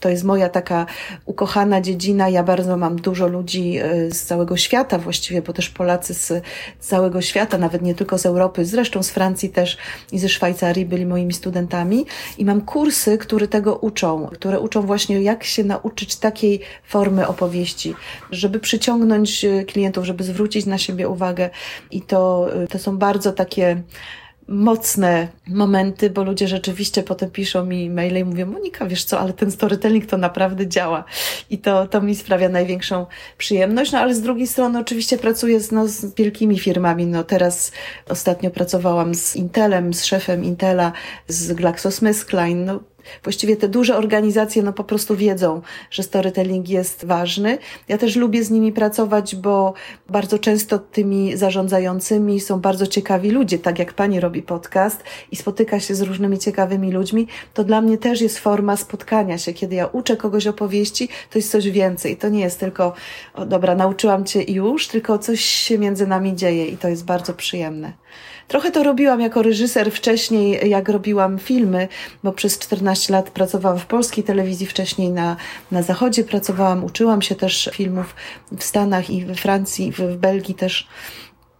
To 0.00 0.08
jest 0.08 0.24
moja 0.24 0.48
taka 0.48 0.86
ukochana 1.24 1.80
dziedzina. 1.80 2.28
Ja 2.28 2.42
bardzo 2.42 2.76
mam 2.76 2.96
dużo 2.96 3.28
ludzi 3.28 3.78
e, 3.78 4.10
z 4.10 4.22
całego 4.22 4.56
świata 4.56 4.98
właściwie, 4.98 5.42
bo 5.42 5.52
też 5.52 5.70
Polacy 5.70 6.14
z 6.14 6.42
całego 6.80 7.22
świata, 7.22 7.58
nawet 7.58 7.82
nie 7.82 7.94
tylko 7.94 8.18
z 8.18 8.26
Europy, 8.26 8.64
zresztą 8.64 9.02
z 9.02 9.10
Francji 9.10 9.48
też 9.48 9.76
i 10.12 10.18
ze 10.18 10.28
Szwajcarii 10.28 10.86
byli 10.86 11.06
moimi 11.06 11.32
studentami. 11.32 12.06
I 12.38 12.44
mam 12.44 12.60
kursy, 12.60 13.18
które 13.18 13.48
tego 13.48 13.76
uczą, 13.76 14.28
które 14.32 14.60
uczą 14.60 14.82
właśnie, 14.82 15.22
jak 15.22 15.44
się 15.44 15.64
nauczyć 15.64 16.16
takiej 16.16 16.60
formy 16.84 17.26
opowieści, 17.26 17.94
żeby 18.30 18.60
przyciągnąć 18.60 19.44
e, 19.44 19.64
klientów, 19.64 20.04
żeby 20.04 20.24
zwrócić 20.24 20.66
na 20.66 20.78
siebie 20.78 21.08
uwagę. 21.08 21.50
I 21.90 22.02
to, 22.02 22.48
y, 22.62 22.68
to 22.68 22.78
są 22.78 22.98
bardzo 22.98 23.32
takie 23.32 23.82
mocne 24.48 25.28
momenty, 25.48 26.10
bo 26.10 26.24
ludzie 26.24 26.48
rzeczywiście 26.48 27.02
potem 27.02 27.30
piszą 27.30 27.64
mi 27.64 27.90
maile 27.90 28.18
i 28.18 28.24
mówią, 28.24 28.46
Monika, 28.46 28.86
wiesz 28.86 29.04
co, 29.04 29.20
ale 29.20 29.32
ten 29.32 29.50
storytelling 29.50 30.06
to 30.06 30.16
naprawdę 30.16 30.66
działa. 30.66 31.04
I 31.50 31.58
to, 31.58 31.86
to 31.86 32.00
mi 32.00 32.14
sprawia 32.14 32.48
największą 32.48 33.06
przyjemność. 33.38 33.92
No 33.92 33.98
ale 33.98 34.14
z 34.14 34.20
drugiej 34.20 34.46
strony 34.46 34.78
oczywiście 34.78 35.18
pracuję 35.18 35.60
z, 35.60 35.72
no, 35.72 35.88
z 35.88 36.14
wielkimi 36.14 36.58
firmami. 36.58 37.06
No 37.06 37.24
teraz 37.24 37.72
ostatnio 38.08 38.50
pracowałam 38.50 39.14
z 39.14 39.36
Intelem, 39.36 39.94
z 39.94 40.04
szefem 40.04 40.44
Intela, 40.44 40.92
z 41.28 41.52
GlaxoSmithKline. 41.52 42.64
No 42.64 42.80
właściwie 43.22 43.56
te 43.56 43.68
duże 43.68 43.96
organizacje 43.96 44.62
no 44.62 44.72
po 44.72 44.84
prostu 44.84 45.16
wiedzą, 45.16 45.62
że 45.90 46.02
storytelling 46.02 46.68
jest 46.68 47.04
ważny. 47.04 47.58
Ja 47.88 47.98
też 47.98 48.16
lubię 48.16 48.44
z 48.44 48.50
nimi 48.50 48.72
pracować, 48.72 49.36
bo 49.36 49.74
bardzo 50.08 50.38
często 50.38 50.78
tymi 50.78 51.36
zarządzającymi 51.36 52.40
są 52.40 52.60
bardzo 52.60 52.86
ciekawi 52.86 53.30
ludzie, 53.30 53.58
tak 53.58 53.78
jak 53.78 53.92
pani 53.92 54.20
robi 54.20 54.42
podcast 54.42 55.02
i 55.30 55.36
spotyka 55.36 55.80
się 55.80 55.94
z 55.94 56.00
różnymi 56.00 56.38
ciekawymi 56.38 56.92
ludźmi, 56.92 57.26
to 57.54 57.64
dla 57.64 57.80
mnie 57.80 57.98
też 57.98 58.20
jest 58.20 58.38
forma 58.38 58.76
spotkania 58.76 59.38
się. 59.38 59.52
Kiedy 59.52 59.74
ja 59.74 59.86
uczę 59.86 60.16
kogoś 60.16 60.46
opowieści, 60.46 61.08
to 61.30 61.38
jest 61.38 61.50
coś 61.50 61.70
więcej. 61.70 62.16
To 62.16 62.28
nie 62.28 62.40
jest 62.40 62.60
tylko, 62.60 62.92
o, 63.34 63.46
dobra, 63.46 63.74
nauczyłam 63.74 64.24
cię 64.24 64.42
i 64.42 64.54
już, 64.54 64.88
tylko 64.88 65.18
coś 65.18 65.40
się 65.40 65.78
między 65.78 66.06
nami 66.06 66.36
dzieje 66.36 66.66
i 66.66 66.76
to 66.76 66.88
jest 66.88 67.04
bardzo 67.04 67.34
przyjemne. 67.34 67.92
Trochę 68.48 68.70
to 68.70 68.82
robiłam 68.82 69.20
jako 69.20 69.42
reżyser 69.42 69.90
wcześniej, 69.90 70.70
jak 70.70 70.88
robiłam 70.88 71.38
filmy, 71.38 71.88
bo 72.24 72.32
przez 72.32 72.58
14 72.58 73.12
lat 73.12 73.30
pracowałam 73.30 73.78
w 73.78 73.86
polskiej 73.86 74.24
telewizji, 74.24 74.66
wcześniej 74.66 75.10
na, 75.10 75.36
na 75.70 75.82
zachodzie 75.82 76.24
pracowałam, 76.24 76.84
uczyłam 76.84 77.22
się 77.22 77.34
też 77.34 77.70
filmów 77.72 78.14
w 78.58 78.64
Stanach 78.64 79.10
i 79.10 79.24
we 79.24 79.34
Francji, 79.34 79.92
w, 79.92 80.16
Belgii 80.16 80.54
też. 80.54 80.88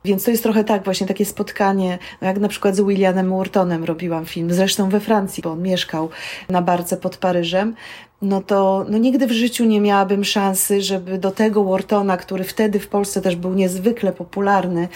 Więc 0.04 0.24
to 0.24 0.30
jest 0.30 0.42
trochę 0.42 0.64
tak, 0.64 0.84
właśnie 0.84 1.06
takie 1.06 1.24
spotkanie, 1.24 1.98
no 2.20 2.28
jak 2.28 2.38
na 2.38 2.48
przykład 2.48 2.76
z 2.76 2.80
Williamem 2.80 3.30
Whartonem 3.36 3.84
robiłam 3.84 4.26
film, 4.26 4.52
zresztą 4.52 4.88
we 4.88 5.00
Francji, 5.00 5.42
bo 5.42 5.50
on 5.50 5.62
mieszkał 5.62 6.10
na 6.48 6.62
barce 6.62 6.96
pod 6.96 7.16
Paryżem 7.16 7.74
no 8.22 8.40
to 8.42 8.86
no 8.88 8.98
nigdy 8.98 9.26
w 9.26 9.32
życiu 9.32 9.64
nie 9.64 9.80
miałabym 9.80 10.24
szansy, 10.24 10.82
żeby 10.82 11.18
do 11.18 11.30
tego 11.30 11.64
Whartona, 11.64 12.16
który 12.16 12.44
wtedy 12.44 12.80
w 12.80 12.88
Polsce 12.88 13.20
też 13.22 13.36
był 13.36 13.54
niezwykle 13.54 14.12
popularny 14.12 14.88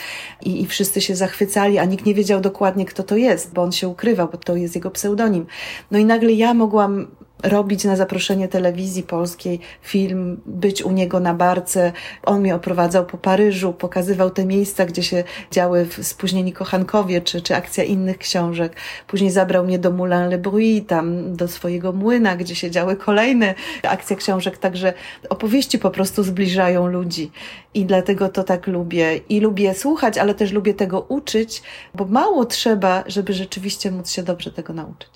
i, 0.43 0.63
i 0.63 0.67
wszyscy 0.67 1.01
się 1.01 1.17
zachwycali, 1.17 1.79
a 1.79 1.85
nikt 1.85 2.07
nie 2.07 2.15
wiedział 2.15 2.41
dokładnie, 2.41 2.85
kto 2.85 3.03
to 3.03 3.17
jest, 3.17 3.53
bo 3.53 3.63
on 3.63 3.73
się 3.73 3.89
ukrywał, 3.89 4.29
bo 4.33 4.39
to 4.39 4.57
jest 4.57 4.75
jego 4.75 4.91
pseudonim. 4.91 5.47
No 5.91 5.99
i 5.99 6.05
nagle 6.05 6.33
ja 6.33 6.55
mogłam 6.55 7.07
robić 7.43 7.85
na 7.85 7.97
zaproszenie 7.97 8.49
telewizji 8.49 9.03
polskiej 9.03 9.61
film, 9.83 10.41
być 10.47 10.83
u 10.83 10.91
niego 10.91 11.21
na 11.21 11.35
barce. 11.35 11.93
On 12.23 12.41
mnie 12.41 12.55
oprowadzał 12.55 13.07
po 13.07 13.19
Paryżu, 13.19 13.73
pokazywał 13.73 14.31
te 14.31 14.47
miejsca, 14.47 14.87
gdzie 14.87 15.03
się 15.03 15.25
działy 15.51 15.87
spóźnieni 16.03 16.53
kochankowie, 16.53 17.21
czy, 17.21 17.43
czy 17.43 17.57
akcja 17.57 17.85
innych 17.85 18.19
książek. 18.19 18.77
Później 19.07 19.31
zabrał 19.31 19.65
mnie 19.65 19.79
do 19.79 19.91
Moulin 19.91 20.29
Le 20.29 20.39
Bruy, 20.39 20.85
tam 20.87 21.37
do 21.37 21.49
swojego 21.49 21.93
młyna, 21.93 22.37
gdzie 22.37 22.55
się 22.55 22.71
działy 22.71 22.97
kolejne 22.97 23.55
akcje 23.83 24.17
książek. 24.17 24.59
Także 24.59 24.93
opowieści 25.29 25.79
po 25.79 25.91
prostu 25.91 26.23
zbliżają 26.23 26.87
ludzi. 26.87 27.31
I 27.75 27.85
dlatego 27.85 28.29
to 28.29 28.45
tak 28.45 28.67
lubię. 28.67 29.17
I 29.29 29.41
lubię 29.41 29.75
słuchać, 29.75 30.19
ale 30.19 30.35
też 30.35 30.53
lubię 30.53 30.75
tego 30.75 31.01
uczyć, 31.01 31.63
bo 31.95 32.05
mało 32.05 32.45
trzeba, 32.45 33.05
żeby 33.07 33.33
rzeczywiście 33.33 33.91
móc 33.91 34.11
się 34.11 34.23
dobrze 34.23 34.53
tego 34.53 34.73
nauczyć. 34.73 35.11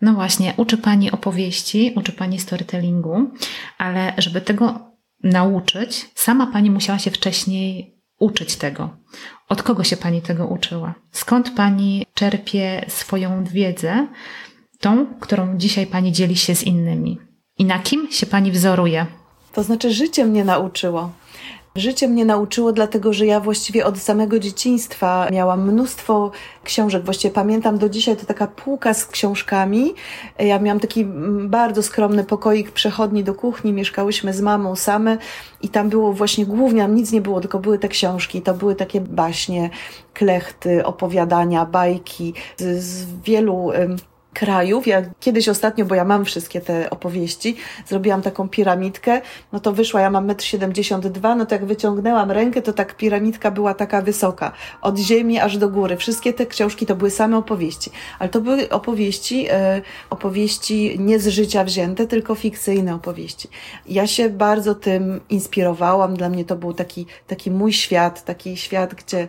No 0.00 0.12
właśnie, 0.12 0.54
uczy 0.56 0.78
Pani 0.78 1.10
opowieści, 1.10 1.92
uczy 1.96 2.12
Pani 2.12 2.38
storytellingu, 2.38 3.30
ale 3.78 4.12
żeby 4.18 4.40
tego 4.40 4.92
nauczyć, 5.22 6.10
sama 6.14 6.46
Pani 6.46 6.70
musiała 6.70 6.98
się 6.98 7.10
wcześniej 7.10 7.98
uczyć 8.18 8.56
tego. 8.56 8.96
Od 9.48 9.62
kogo 9.62 9.84
się 9.84 9.96
Pani 9.96 10.22
tego 10.22 10.46
uczyła? 10.46 10.94
Skąd 11.12 11.50
Pani 11.50 12.06
czerpie 12.14 12.84
swoją 12.88 13.44
wiedzę, 13.44 14.08
tą, 14.80 15.06
którą 15.20 15.58
dzisiaj 15.58 15.86
Pani 15.86 16.12
dzieli 16.12 16.36
się 16.36 16.54
z 16.54 16.62
innymi? 16.62 17.18
I 17.58 17.64
na 17.64 17.78
kim 17.78 18.12
się 18.12 18.26
Pani 18.26 18.52
wzoruje? 18.52 19.06
To 19.52 19.62
znaczy, 19.62 19.92
życie 19.92 20.24
mnie 20.24 20.44
nauczyło. 20.44 21.12
Życie 21.78 22.08
mnie 22.08 22.24
nauczyło, 22.24 22.72
dlatego 22.72 23.12
że 23.12 23.26
ja 23.26 23.40
właściwie 23.40 23.86
od 23.86 23.98
samego 23.98 24.38
dzieciństwa 24.38 25.28
miałam 25.32 25.72
mnóstwo 25.72 26.30
książek. 26.64 27.04
Właściwie 27.04 27.34
pamiętam 27.34 27.78
do 27.78 27.88
dzisiaj 27.88 28.16
to 28.16 28.26
taka 28.26 28.46
półka 28.46 28.94
z 28.94 29.06
książkami. 29.06 29.94
Ja 30.38 30.58
miałam 30.58 30.80
taki 30.80 31.04
bardzo 31.40 31.82
skromny 31.82 32.24
pokoik 32.24 32.70
przechodni 32.70 33.24
do 33.24 33.34
kuchni. 33.34 33.72
Mieszkałyśmy 33.72 34.32
z 34.32 34.40
mamą 34.40 34.76
same 34.76 35.18
i 35.62 35.68
tam 35.68 35.88
było 35.88 36.12
właśnie 36.12 36.46
głównie, 36.46 36.82
tam 36.82 36.94
nic 36.94 37.12
nie 37.12 37.20
było, 37.20 37.40
tylko 37.40 37.58
były 37.58 37.78
te 37.78 37.88
książki. 37.88 38.42
To 38.42 38.54
były 38.54 38.74
takie 38.74 39.00
baśnie, 39.00 39.70
klechty, 40.14 40.84
opowiadania, 40.84 41.66
bajki 41.66 42.34
z, 42.56 42.84
z 42.84 43.06
wielu 43.24 43.70
krajów. 44.34 44.86
Ja 44.86 45.02
kiedyś 45.20 45.48
ostatnio, 45.48 45.84
bo 45.84 45.94
ja 45.94 46.04
mam 46.04 46.24
wszystkie 46.24 46.60
te 46.60 46.90
opowieści, 46.90 47.56
zrobiłam 47.86 48.22
taką 48.22 48.48
piramidkę, 48.48 49.20
no 49.52 49.60
to 49.60 49.72
wyszła, 49.72 50.00
ja 50.00 50.10
mam 50.10 50.26
1,72 50.26 51.32
m, 51.32 51.38
no 51.38 51.46
to 51.46 51.54
jak 51.54 51.64
wyciągnęłam 51.64 52.30
rękę, 52.30 52.62
to 52.62 52.72
tak 52.72 52.96
piramidka 52.96 53.50
była 53.50 53.74
taka 53.74 54.02
wysoka, 54.02 54.52
od 54.82 54.98
ziemi 54.98 55.38
aż 55.38 55.58
do 55.58 55.68
góry. 55.68 55.96
Wszystkie 55.96 56.32
te 56.32 56.46
książki 56.46 56.86
to 56.86 56.96
były 56.96 57.10
same 57.10 57.36
opowieści, 57.36 57.90
ale 58.18 58.28
to 58.28 58.40
były 58.40 58.68
opowieści, 58.68 59.46
e, 59.50 59.82
opowieści 60.10 60.96
nie 60.98 61.18
z 61.18 61.28
życia 61.28 61.64
wzięte, 61.64 62.06
tylko 62.06 62.34
fikcyjne 62.34 62.94
opowieści. 62.94 63.48
Ja 63.86 64.06
się 64.06 64.30
bardzo 64.30 64.74
tym 64.74 65.20
inspirowałam, 65.30 66.16
dla 66.16 66.28
mnie 66.28 66.44
to 66.44 66.56
był 66.56 66.72
taki, 66.72 67.06
taki 67.26 67.50
mój 67.50 67.72
świat, 67.72 68.24
taki 68.24 68.56
świat, 68.56 68.94
gdzie 68.94 69.28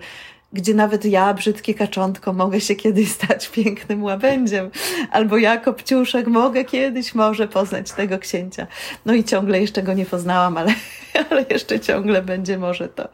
gdzie 0.54 0.74
nawet 0.74 1.06
ja, 1.06 1.34
brzydkie 1.34 1.74
kaczątko, 1.74 2.34
mogę 2.34 2.62
się 2.62 2.76
kiedyś 2.76 3.12
stać 3.12 3.50
pięknym 3.50 4.04
łabędziem, 4.04 4.70
albo 5.12 5.38
ja, 5.38 5.58
kopciuszek, 5.58 6.28
mogę 6.28 6.66
kiedyś 6.66 7.16
może 7.16 7.48
poznać 7.48 7.92
tego 7.92 8.20
księcia. 8.20 8.68
No 9.06 9.14
i 9.14 9.24
ciągle 9.24 9.62
jeszcze 9.62 9.84
go 9.84 9.94
nie 9.94 10.06
poznałam, 10.06 10.58
ale, 10.58 10.74
ale 11.30 11.46
jeszcze 11.50 11.80
ciągle 11.80 12.22
będzie 12.22 12.58
może 12.58 12.88
to 12.88 13.10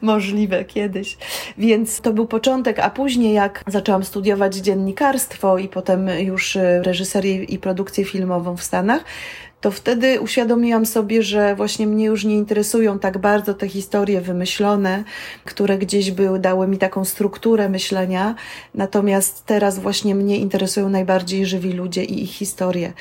możliwe 0.00 0.64
kiedyś. 0.64 1.16
Więc 1.58 2.00
to 2.00 2.12
był 2.12 2.26
początek, 2.26 2.78
a 2.78 2.90
później 2.90 3.34
jak 3.34 3.64
zaczęłam 3.66 4.04
studiować 4.04 4.56
dziennikarstwo 4.56 5.58
i 5.58 5.68
potem 5.68 6.08
już 6.08 6.58
reżyserię 6.82 7.44
i 7.44 7.58
produkcję 7.58 8.04
filmową 8.04 8.56
w 8.56 8.62
Stanach, 8.62 9.04
to 9.60 9.70
wtedy 9.70 10.20
uświadomiłam 10.20 10.86
sobie, 10.86 11.22
że 11.22 11.54
właśnie 11.54 11.86
mnie 11.86 12.04
już 12.04 12.24
nie 12.24 12.36
interesują 12.36 12.98
tak 12.98 13.18
bardzo 13.18 13.54
te 13.54 13.68
historie 13.68 14.20
wymyślone, 14.20 15.04
które 15.44 15.78
gdzieś 15.78 16.10
były, 16.10 16.38
dały 16.38 16.68
mi 16.68 16.78
taką 16.78 17.04
strukturę 17.04 17.68
myślenia. 17.68 18.34
Natomiast 18.74 19.46
teraz 19.46 19.78
właśnie 19.78 20.14
mnie 20.14 20.36
interesują 20.36 20.88
najbardziej 20.88 21.46
żywi 21.46 21.72
ludzie 21.72 22.04
i 22.04 22.22
ich 22.22 22.30
historie. 22.30 22.92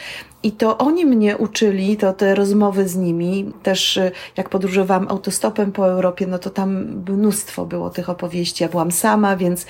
I 0.44 0.52
to 0.52 0.78
oni 0.78 1.06
mnie 1.06 1.38
uczyli, 1.38 1.98
to 1.98 2.14
te 2.14 2.36
rozmowy 2.36 2.88
z 2.88 2.96
nimi, 2.96 3.54
też 3.64 3.98
y, 3.98 4.12
jak 4.38 4.50
podróżowałam 4.50 5.08
autostopem 5.10 5.72
po 5.72 5.88
Europie, 5.88 6.28
no 6.28 6.40
to 6.40 6.50
tam 6.50 6.86
mnóstwo 7.10 7.66
było 7.66 7.90
tych 7.90 8.10
opowieści. 8.10 8.64
Ja 8.64 8.70
byłam 8.70 8.92
sama, 8.92 9.38
więc 9.38 9.66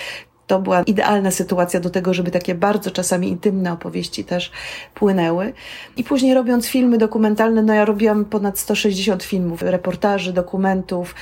to 0.49 0.59
była 0.59 0.83
idealna 0.83 1.31
sytuacja 1.31 1.79
do 1.79 1.89
tego, 1.89 2.13
żeby 2.13 2.31
takie 2.31 2.55
bardzo 2.55 2.91
czasami 2.91 3.27
intymne 3.27 3.73
opowieści 3.73 4.23
też 4.23 4.51
płynęły. 4.93 5.53
I 5.97 6.03
później 6.03 6.33
robiąc 6.33 6.67
filmy 6.67 6.97
dokumentalne, 6.97 7.63
no 7.63 7.73
ja 7.73 7.85
robiłam 7.85 8.25
ponad 8.25 8.59
160 8.59 9.23
filmów, 9.23 9.61
reportaży, 9.61 10.33
dokumentów. 10.33 11.15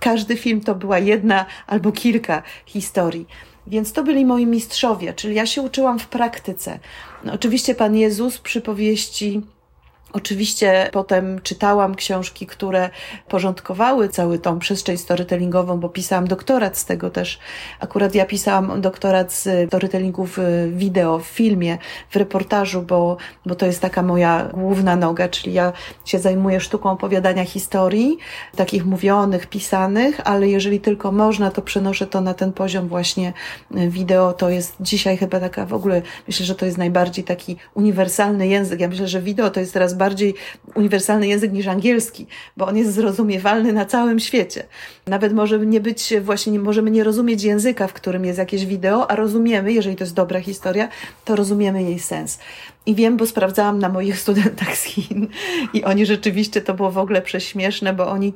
Każdy 0.00 0.36
film 0.36 0.60
to 0.60 0.74
była 0.74 0.98
jedna 0.98 1.46
albo 1.66 1.92
kilka 1.92 2.42
historii. 2.66 3.26
Więc 3.66 3.92
to 3.92 4.02
byli 4.02 4.24
moi 4.26 4.46
mistrzowie, 4.46 5.14
czyli 5.14 5.34
ja 5.34 5.46
się 5.46 5.62
uczyłam 5.62 5.98
w 5.98 6.08
praktyce. 6.08 6.78
No, 7.24 7.32
oczywiście 7.32 7.74
Pan 7.74 7.96
Jezus 7.96 8.38
przypowieści 8.38 9.42
Oczywiście 10.16 10.88
potem 10.92 11.40
czytałam 11.42 11.94
książki, 11.94 12.46
które 12.46 12.90
porządkowały 13.28 14.08
cały 14.08 14.38
tą 14.38 14.58
przestrzeń 14.58 14.96
storytellingową, 14.96 15.80
bo 15.80 15.88
pisałam 15.88 16.28
doktorat 16.28 16.78
z 16.78 16.84
tego 16.84 17.10
też. 17.10 17.38
Akurat 17.80 18.14
ja 18.14 18.26
pisałam 18.26 18.80
doktorat 18.80 19.32
z 19.32 19.68
storytellingu 19.68 20.26
w 20.26 20.38
wideo, 20.72 21.18
w 21.18 21.26
filmie, 21.26 21.78
w 22.10 22.16
reportażu, 22.16 22.82
bo, 22.82 23.16
bo 23.46 23.54
to 23.54 23.66
jest 23.66 23.80
taka 23.80 24.02
moja 24.02 24.48
główna 24.52 24.96
noga, 24.96 25.28
czyli 25.28 25.54
ja 25.54 25.72
się 26.04 26.18
zajmuję 26.18 26.60
sztuką 26.60 26.90
opowiadania 26.90 27.44
historii, 27.44 28.18
takich 28.56 28.86
mówionych, 28.86 29.46
pisanych, 29.46 30.20
ale 30.24 30.48
jeżeli 30.48 30.80
tylko 30.80 31.12
można, 31.12 31.50
to 31.50 31.62
przenoszę 31.62 32.06
to 32.06 32.20
na 32.20 32.34
ten 32.34 32.52
poziom 32.52 32.88
właśnie 32.88 33.32
wideo. 33.70 34.32
To 34.32 34.50
jest 34.50 34.76
dzisiaj 34.80 35.16
chyba 35.16 35.40
taka 35.40 35.66
w 35.66 35.74
ogóle, 35.74 36.02
myślę, 36.28 36.46
że 36.46 36.54
to 36.54 36.66
jest 36.66 36.78
najbardziej 36.78 37.24
taki 37.24 37.56
uniwersalny 37.74 38.46
język. 38.46 38.80
Ja 38.80 38.88
myślę, 38.88 39.08
że 39.08 39.22
wideo 39.22 39.50
to 39.50 39.60
jest 39.60 39.72
teraz 39.72 39.94
bardzo 39.94 40.03
bardziej 40.04 40.34
uniwersalny 40.74 41.26
język 41.26 41.52
niż 41.52 41.66
angielski, 41.66 42.26
bo 42.56 42.66
on 42.66 42.76
jest 42.76 42.92
zrozumiewalny 42.92 43.72
na 43.72 43.84
całym 43.84 44.20
świecie. 44.20 44.66
Nawet 45.06 45.32
może 45.32 45.58
nie 45.58 45.80
być, 45.80 46.14
właśnie 46.20 46.58
możemy 46.58 46.90
nie 46.90 47.04
rozumieć 47.04 47.42
języka, 47.42 47.86
w 47.86 47.92
którym 47.92 48.24
jest 48.24 48.38
jakieś 48.38 48.66
wideo, 48.66 49.10
a 49.10 49.16
rozumiemy, 49.16 49.72
jeżeli 49.72 49.96
to 49.96 50.04
jest 50.04 50.14
dobra 50.14 50.40
historia, 50.40 50.88
to 51.24 51.36
rozumiemy 51.36 51.82
jej 51.82 51.98
sens. 51.98 52.38
I 52.86 52.94
wiem, 52.94 53.16
bo 53.16 53.26
sprawdzałam 53.26 53.78
na 53.78 53.88
moich 53.88 54.18
studentach 54.24 54.76
z 54.76 54.82
Chin 54.82 55.28
i 55.72 55.84
oni 55.84 56.06
rzeczywiście 56.06 56.60
to 56.60 56.74
było 56.74 56.90
w 56.90 56.98
ogóle 56.98 57.22
prześmieszne, 57.22 57.92
bo 57.92 58.08
oni 58.08 58.32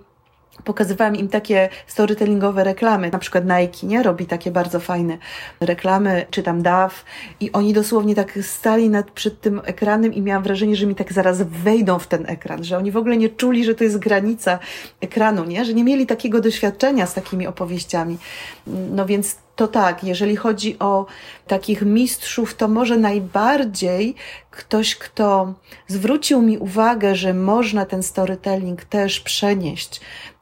pokazywałam 0.64 1.16
im 1.16 1.29
takie 1.29 1.68
storytellingowe 1.87 2.64
reklamy, 2.64 3.11
na 3.11 3.18
przykład 3.18 3.44
Nike, 3.44 3.87
nie? 3.87 4.03
Robi 4.03 4.27
takie 4.27 4.51
bardzo 4.51 4.81
fajne 4.81 5.18
reklamy, 5.61 6.27
czy 6.31 6.42
tam 6.42 6.62
DAW 6.62 7.05
i 7.40 7.53
oni 7.53 7.73
dosłownie 7.73 8.14
tak 8.14 8.38
stali 8.42 8.90
nad, 8.90 9.11
przed 9.11 9.40
tym 9.40 9.61
ekranem 9.64 10.14
i 10.14 10.23
miałam 10.23 10.42
wrażenie, 10.42 10.77
że 10.77 10.87
mi 10.87 10.94
tak 10.94 11.12
zaraz 11.12 11.42
wejdą 11.42 11.99
w 11.99 12.07
ten 12.07 12.25
ekran, 12.27 12.64
że 12.64 12.79
oni 12.79 12.90
w 12.90 12.97
ogóle 12.97 13.16
nie 13.16 13.29
czuli, 13.29 13.64
że 13.64 13.75
to 13.75 13.85
jest 13.85 13.99
granica 13.99 14.59
ekranu, 15.01 15.44
nie? 15.44 15.64
Że 15.64 15.75
nie 15.75 15.85
mieli 15.85 16.07
takiego 16.07 16.40
doświadczenia 16.40 17.07
z 17.07 17.14
takimi 17.14 17.47
opowieściami. 17.47 18.18
No 18.66 19.07
więc 19.07 19.37
to 19.59 19.68
tak, 19.68 20.05
jeżeli 20.05 20.37
chodzi 20.37 20.79
o 20.79 21.07
takich 21.47 21.83
mistrzów, 21.83 22.55
to 22.55 22.68
może 22.68 22.97
najbardziej 22.97 24.14
ktoś, 24.51 24.97
kto 24.97 25.55
zwrócił 25.87 26.42
mi 26.42 26.59
uwagę, 26.59 27.14
że 27.14 27.35
można 27.35 27.87
ten 27.87 28.03
storytelling 28.03 28.85
też 28.85 29.21
przenieść 29.21 30.01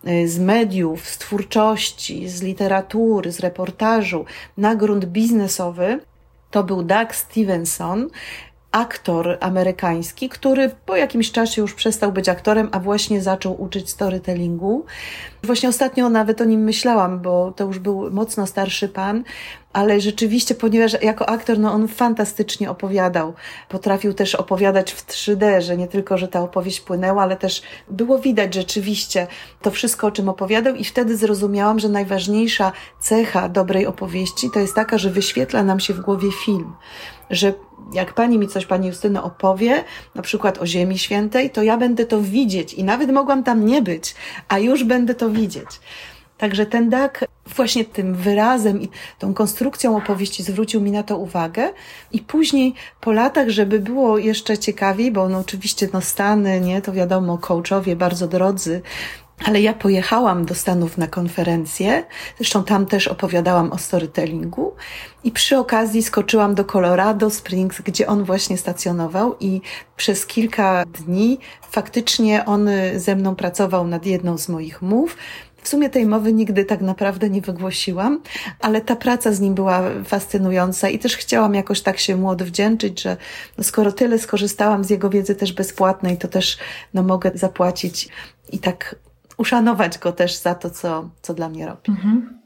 y, 0.09 0.29
z 0.29 0.39
mediów, 0.39 1.09
z 1.09 1.19
twórczości, 1.19 2.29
z 2.29 2.43
literatury, 2.43 3.33
z 3.33 3.41
reportażu 3.41 4.25
na 4.57 4.75
grunt 4.75 5.05
biznesowy, 5.05 6.01
to 6.51 6.65
był 6.65 6.83
Doug 6.83 7.15
Stevenson, 7.15 8.09
aktor 8.77 9.39
amerykański, 9.41 10.29
który 10.29 10.71
po 10.87 10.97
jakimś 10.97 11.33
czasie 11.33 11.63
już 11.63 11.75
przestał 11.75 12.13
być 12.13 12.29
aktorem, 12.29 12.69
a 12.73 12.81
właśnie 12.81 13.23
zaczął 13.23 13.63
uczyć 13.63 13.91
storytellingu. 13.91 14.85
Właśnie 15.43 15.69
ostatnio 15.69 16.09
nawet 16.09 16.41
o 16.41 16.45
nim 16.45 16.61
myślałam, 16.61 17.21
bo 17.21 17.53
to 17.53 17.65
już 17.65 17.79
był 17.79 18.11
mocno 18.11 18.47
starszy 18.47 18.89
pan, 18.89 19.25
ale 19.77 20.01
rzeczywiście, 20.01 20.55
ponieważ 20.55 21.03
jako 21.03 21.29
aktor, 21.29 21.59
no 21.59 21.73
on 21.73 21.89
fantastycznie 21.89 22.71
opowiadał. 22.71 23.35
Potrafił 23.69 24.15
też 24.15 24.35
opowiadać 24.35 24.93
w 24.93 25.07
3D, 25.07 25.61
że 25.61 25.77
nie 25.77 25.89
tylko, 25.89 26.19
że 26.19 26.29
ta 26.29 26.41
opowieść 26.41 26.81
płynęła, 26.81 27.23
ale 27.23 27.37
też 27.37 27.63
było 27.91 28.19
widać 28.19 28.55
rzeczywiście 28.55 29.27
to 29.63 29.71
wszystko, 29.71 30.07
o 30.07 30.11
czym 30.11 30.29
opowiadał 30.29 30.75
i 30.75 30.85
wtedy 30.85 31.17
zrozumiałam, 31.17 31.79
że 31.79 31.89
najważniejsza 31.89 32.73
cecha 33.01 33.49
dobrej 33.49 33.87
opowieści 33.87 34.51
to 34.55 34.61
jest 34.61 34.75
taka, 34.75 34.99
że 34.99 35.11
wyświetla 35.11 35.63
nam 35.63 35.81
się 35.81 35.95
w 35.95 36.01
głowie 36.01 36.29
film. 36.45 36.73
Że 37.31 37.53
jak 37.93 38.15
pani 38.15 38.39
mi 38.39 38.49
coś, 38.49 38.67
pani 38.67 38.89
Justyno, 38.89 39.25
opowie, 39.25 39.85
na 40.15 40.23
przykład 40.23 40.59
o 40.59 40.67
Ziemi 40.67 40.99
Świętej, 40.99 41.51
to 41.51 41.63
ja 41.63 41.77
będę 41.77 42.07
to 42.07 42.21
widzieć 42.21 42.75
i 42.75 42.85
nawet 42.85 43.11
mogłam 43.11 43.45
tam 43.45 43.67
nie 43.67 43.83
być, 43.83 44.15
a 44.49 44.59
już 44.59 44.85
będę 44.85 45.15
to 45.15 45.31
widzieć. 45.31 45.69
Także 46.39 46.67
ten 46.67 46.91
dak 46.91 47.25
właśnie 47.57 47.85
tym 47.85 48.15
wyrazem 48.15 48.83
i 48.83 48.89
tą 49.19 49.35
konstrukcją 49.35 49.97
opowieści 49.97 50.43
zwrócił 50.43 50.81
mi 50.81 50.91
na 50.91 51.03
to 51.03 51.19
uwagę. 51.19 51.73
I 52.13 52.21
później 52.21 52.75
po 53.01 53.13
latach, 53.13 53.49
żeby 53.49 53.79
było 53.79 54.19
jeszcze 54.19 54.59
ciekawiej, 54.59 55.13
bo 55.13 55.29
no 55.29 55.39
oczywiście 55.39 55.89
no 55.93 56.01
Stany, 56.01 56.61
nie, 56.61 56.83
to 56.83 56.93
wiadomo, 56.93 57.39
coachowie 57.39 57.97
bardzo 57.97 58.29
drodzy, 58.29 58.83
ale 59.45 59.61
ja 59.61 59.73
pojechałam 59.73 60.45
do 60.45 60.55
Stanów 60.55 60.99
na 60.99 61.07
konferencję, 61.07 62.05
zresztą 62.37 62.65
tam 62.65 62.87
też 62.87 63.09
opowiadałam 63.09 63.73
o 63.73 63.79
storytellingu. 63.79 64.75
I 65.25 65.33
przy 65.33 65.59
okazji 65.59 66.03
skoczyłam 66.03 66.55
do 66.55 66.65
Colorado 66.65 67.31
Springs, 67.31 67.81
gdzie 67.81 68.07
on 68.07 68.25
właśnie 68.25 68.59
stacjonował 68.59 69.37
i 69.41 69.61
przez 69.97 70.27
kilka 70.27 70.85
dni 70.85 71.39
faktycznie 71.71 72.45
on 72.45 72.69
ze 72.97 73.17
mną 73.17 73.37
pracował 73.37 73.87
nad 73.87 74.07
jedną 74.07 74.39
z 74.39 74.49
moich 74.49 74.83
mów. 74.83 75.17
W 75.67 75.69
sumie 75.69 75.91
tej 75.91 76.07
mowy 76.07 76.33
nigdy 76.33 76.65
tak 76.65 76.81
naprawdę 76.81 77.31
nie 77.31 77.41
wygłosiłam, 77.41 78.21
ale 78.61 78.81
ta 78.81 78.97
praca 78.97 79.33
z 79.33 79.41
nim 79.41 79.55
była 79.55 79.83
fascynująca 80.05 80.89
i 80.89 80.99
też 80.99 81.17
chciałam 81.17 81.55
jakoś 81.55 81.81
tak 81.81 81.99
się 81.99 82.17
mu 82.17 82.29
odwdzięczyć, 82.29 83.03
że 83.03 83.17
skoro 83.63 83.93
tyle 83.93 84.19
skorzystałam 84.19 84.85
z 84.85 84.91
jego 84.91 85.11
wiedzy 85.11 85.35
też 85.35 85.53
bezpłatnej, 85.53 86.19
to 86.19 86.29
też 86.29 86.59
no, 86.95 87.03
mogę 87.03 87.31
zapłacić 87.35 88.09
i 88.53 88.59
tak 88.59 88.97
uszanować 89.37 89.99
go 89.99 90.13
też 90.13 90.37
za 90.37 90.55
to, 90.55 90.71
co, 90.71 91.11
co 91.23 91.35
dla 91.35 91.49
mnie 91.49 91.67
robi. 91.67 91.89
Mhm. 91.89 92.39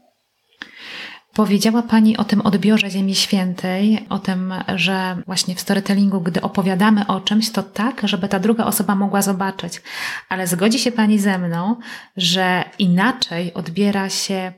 Powiedziała 1.33 1.81
Pani 1.81 2.17
o 2.17 2.23
tym 2.23 2.41
odbiorze 2.41 2.89
Ziemi 2.89 3.15
Świętej, 3.15 4.05
o 4.09 4.19
tym, 4.19 4.53
że 4.75 5.17
właśnie 5.27 5.55
w 5.55 5.61
storytellingu, 5.61 6.21
gdy 6.21 6.41
opowiadamy 6.41 7.07
o 7.07 7.21
czymś, 7.21 7.51
to 7.51 7.63
tak, 7.63 8.01
żeby 8.07 8.27
ta 8.27 8.39
druga 8.39 8.65
osoba 8.65 8.95
mogła 8.95 9.21
zobaczyć. 9.21 9.81
Ale 10.29 10.47
zgodzi 10.47 10.79
się 10.79 10.91
Pani 10.91 11.19
ze 11.19 11.37
mną, 11.37 11.75
że 12.17 12.63
inaczej 12.79 13.53
odbiera 13.53 14.09
się 14.09 14.53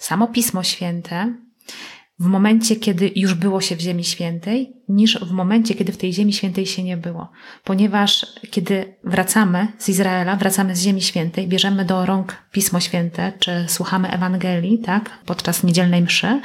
samo 0.00 0.26
Pismo 0.26 0.62
Święte, 0.62 1.34
w 2.22 2.26
momencie, 2.26 2.76
kiedy 2.76 3.10
już 3.16 3.34
było 3.34 3.60
się 3.60 3.76
w 3.76 3.80
Ziemi 3.80 4.04
Świętej, 4.04 4.72
niż 4.88 5.18
w 5.18 5.30
momencie, 5.30 5.74
kiedy 5.74 5.92
w 5.92 5.96
tej 5.96 6.12
Ziemi 6.12 6.32
Świętej 6.32 6.66
się 6.66 6.82
nie 6.82 6.96
było. 6.96 7.30
Ponieważ 7.64 8.26
kiedy 8.50 8.94
wracamy 9.04 9.68
z 9.78 9.88
Izraela, 9.88 10.36
wracamy 10.36 10.76
z 10.76 10.82
Ziemi 10.82 11.02
Świętej, 11.02 11.48
bierzemy 11.48 11.84
do 11.84 12.06
rąk 12.06 12.36
Pismo 12.52 12.80
Święte, 12.80 13.32
czy 13.38 13.64
słuchamy 13.68 14.10
Ewangelii, 14.10 14.78
tak, 14.78 15.10
podczas 15.26 15.64
niedzielnej 15.64 16.02
mszy, 16.02 16.40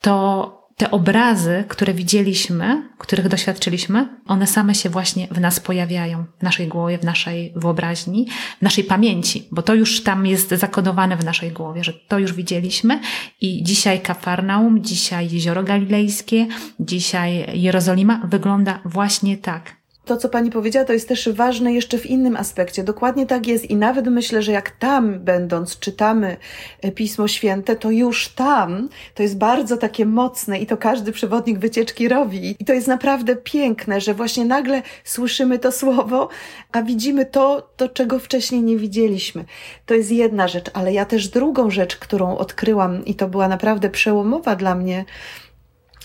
to 0.00 0.59
te 0.80 0.90
obrazy, 0.90 1.64
które 1.68 1.94
widzieliśmy, 1.94 2.82
których 2.98 3.28
doświadczyliśmy, 3.28 4.08
one 4.26 4.46
same 4.46 4.74
się 4.74 4.90
właśnie 4.90 5.28
w 5.30 5.40
nas 5.40 5.60
pojawiają, 5.60 6.24
w 6.38 6.42
naszej 6.42 6.68
głowie, 6.68 6.98
w 6.98 7.04
naszej 7.04 7.52
wyobraźni, 7.56 8.26
w 8.58 8.62
naszej 8.62 8.84
pamięci, 8.84 9.48
bo 9.52 9.62
to 9.62 9.74
już 9.74 10.02
tam 10.02 10.26
jest 10.26 10.48
zakodowane 10.48 11.16
w 11.16 11.24
naszej 11.24 11.52
głowie, 11.52 11.84
że 11.84 11.92
to 11.92 12.18
już 12.18 12.32
widzieliśmy 12.32 13.00
i 13.40 13.62
dzisiaj 13.62 14.00
Kafarnaum, 14.00 14.84
dzisiaj 14.84 15.30
Jezioro 15.30 15.62
Galilejskie, 15.62 16.46
dzisiaj 16.80 17.60
Jerozolima 17.60 18.20
wygląda 18.24 18.80
właśnie 18.84 19.38
tak 19.38 19.79
to, 20.10 20.16
co 20.16 20.28
pani 20.28 20.50
powiedziała, 20.50 20.86
to 20.86 20.92
jest 20.92 21.08
też 21.08 21.28
ważne 21.28 21.72
jeszcze 21.72 21.98
w 21.98 22.06
innym 22.06 22.36
aspekcie. 22.36 22.84
Dokładnie 22.84 23.26
tak 23.26 23.46
jest 23.46 23.70
i 23.70 23.76
nawet 23.76 24.06
myślę, 24.06 24.42
że 24.42 24.52
jak 24.52 24.70
tam 24.70 25.18
będąc 25.18 25.78
czytamy 25.78 26.36
e, 26.82 26.92
Pismo 26.92 27.28
Święte, 27.28 27.76
to 27.76 27.90
już 27.90 28.28
tam 28.28 28.88
to 29.14 29.22
jest 29.22 29.38
bardzo 29.38 29.76
takie 29.76 30.06
mocne 30.06 30.58
i 30.58 30.66
to 30.66 30.76
każdy 30.76 31.12
przewodnik 31.12 31.58
wycieczki 31.58 32.08
robi. 32.08 32.56
I 32.58 32.64
to 32.64 32.72
jest 32.72 32.88
naprawdę 32.88 33.36
piękne, 33.36 34.00
że 34.00 34.14
właśnie 34.14 34.44
nagle 34.44 34.82
słyszymy 35.04 35.58
to 35.58 35.72
słowo, 35.72 36.28
a 36.72 36.82
widzimy 36.82 37.26
to, 37.26 37.70
to 37.76 37.88
czego 37.88 38.18
wcześniej 38.18 38.62
nie 38.62 38.76
widzieliśmy. 38.76 39.44
To 39.86 39.94
jest 39.94 40.12
jedna 40.12 40.48
rzecz, 40.48 40.70
ale 40.72 40.92
ja 40.92 41.04
też 41.04 41.28
drugą 41.28 41.70
rzecz, 41.70 41.96
którą 41.96 42.36
odkryłam 42.36 43.04
i 43.04 43.14
to 43.14 43.28
była 43.28 43.48
naprawdę 43.48 43.90
przełomowa 43.90 44.56
dla 44.56 44.74
mnie, 44.74 45.04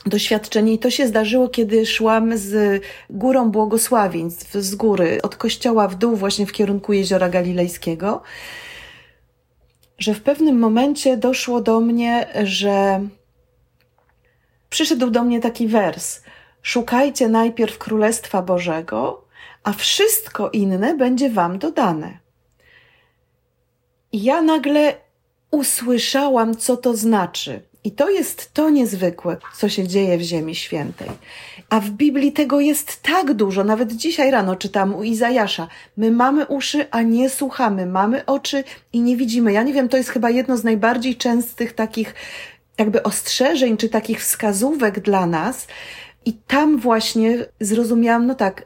doświadczenie 0.05 0.73
i 0.73 0.79
to 0.79 0.89
się 0.89 1.07
zdarzyło, 1.07 1.49
kiedy 1.49 1.85
szłam 1.85 2.37
z 2.37 2.83
górą 3.09 3.51
błogosławieństw, 3.51 4.53
z 4.53 4.75
góry, 4.75 5.19
od 5.21 5.35
kościoła 5.35 5.87
w 5.87 5.95
dół 5.95 6.15
właśnie 6.15 6.45
w 6.45 6.51
kierunku 6.51 6.93
Jeziora 6.93 7.29
Galilejskiego, 7.29 8.21
że 9.97 10.13
w 10.13 10.21
pewnym 10.21 10.59
momencie 10.59 11.17
doszło 11.17 11.61
do 11.61 11.79
mnie, 11.79 12.27
że 12.43 13.01
przyszedł 14.69 15.09
do 15.09 15.23
mnie 15.23 15.39
taki 15.39 15.67
wers. 15.67 16.21
Szukajcie 16.61 17.27
najpierw 17.27 17.77
Królestwa 17.77 18.41
Bożego, 18.41 19.25
a 19.63 19.73
wszystko 19.73 20.49
inne 20.49 20.95
będzie 20.95 21.29
wam 21.29 21.59
dodane. 21.59 22.19
I 24.11 24.23
ja 24.23 24.41
nagle 24.41 24.95
usłyszałam, 25.51 26.55
co 26.55 26.77
to 26.77 26.97
znaczy. 26.97 27.61
I 27.85 27.91
to 27.91 28.09
jest 28.09 28.53
to 28.53 28.69
niezwykłe, 28.69 29.37
co 29.57 29.69
się 29.69 29.87
dzieje 29.87 30.17
w 30.17 30.21
Ziemi 30.21 30.55
Świętej. 30.55 31.09
A 31.69 31.79
w 31.79 31.89
Biblii 31.89 32.31
tego 32.31 32.59
jest 32.59 33.01
tak 33.01 33.33
dużo. 33.33 33.63
Nawet 33.63 33.91
dzisiaj 33.91 34.31
rano 34.31 34.55
czytam 34.55 34.95
u 34.95 35.03
Izajasza. 35.03 35.67
My 35.97 36.11
mamy 36.11 36.45
uszy, 36.45 36.87
a 36.91 37.01
nie 37.01 37.29
słuchamy. 37.29 37.85
Mamy 37.85 38.25
oczy 38.25 38.63
i 38.93 39.01
nie 39.01 39.17
widzimy. 39.17 39.53
Ja 39.53 39.63
nie 39.63 39.73
wiem, 39.73 39.89
to 39.89 39.97
jest 39.97 40.09
chyba 40.09 40.29
jedno 40.29 40.57
z 40.57 40.63
najbardziej 40.63 41.15
częstych 41.15 41.73
takich 41.73 42.13
jakby 42.77 43.03
ostrzeżeń, 43.03 43.77
czy 43.77 43.89
takich 43.89 44.21
wskazówek 44.21 44.99
dla 44.99 45.25
nas. 45.25 45.67
I 46.25 46.33
tam 46.33 46.79
właśnie 46.79 47.45
zrozumiałam, 47.59 48.27
no 48.27 48.35
tak, 48.35 48.65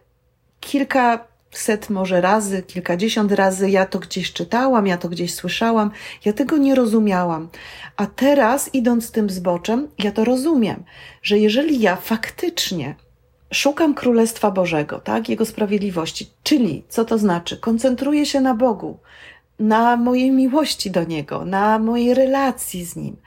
kilka 0.60 1.28
set 1.52 1.90
może 1.90 2.22
razy, 2.22 2.64
kilkadziesiąt 2.64 3.32
razy 3.32 3.70
ja 3.70 3.86
to 3.86 4.00
gdzieś 4.00 4.34
czytałam, 4.34 4.88
ja 4.88 4.98
to 4.98 5.10
gdzieś 5.10 5.34
słyszałam, 5.34 5.92
ja 6.26 6.34
tego 6.34 6.58
nie 6.58 6.76
rozumiałam. 6.76 7.50
A 7.98 8.06
teraz, 8.06 8.70
idąc 8.74 9.12
tym 9.12 9.30
zboczem, 9.30 9.88
ja 10.00 10.12
to 10.12 10.26
rozumiem, 10.26 10.84
że 11.22 11.40
jeżeli 11.40 11.80
ja 11.80 11.96
faktycznie 11.96 12.96
szukam 13.54 13.94
Królestwa 13.94 14.52
Bożego, 14.52 15.00
tak, 15.00 15.30
Jego 15.30 15.46
sprawiedliwości, 15.46 16.30
czyli 16.44 16.84
co 16.90 17.06
to 17.06 17.18
znaczy? 17.18 17.58
Koncentruję 17.58 18.26
się 18.26 18.42
na 18.42 18.54
Bogu, 18.54 18.98
na 19.60 19.98
mojej 19.98 20.32
miłości 20.32 20.92
do 20.92 21.04
Niego, 21.04 21.46
na 21.46 21.80
mojej 21.80 22.14
relacji 22.14 22.86
z 22.86 22.96
Nim, 22.96 23.18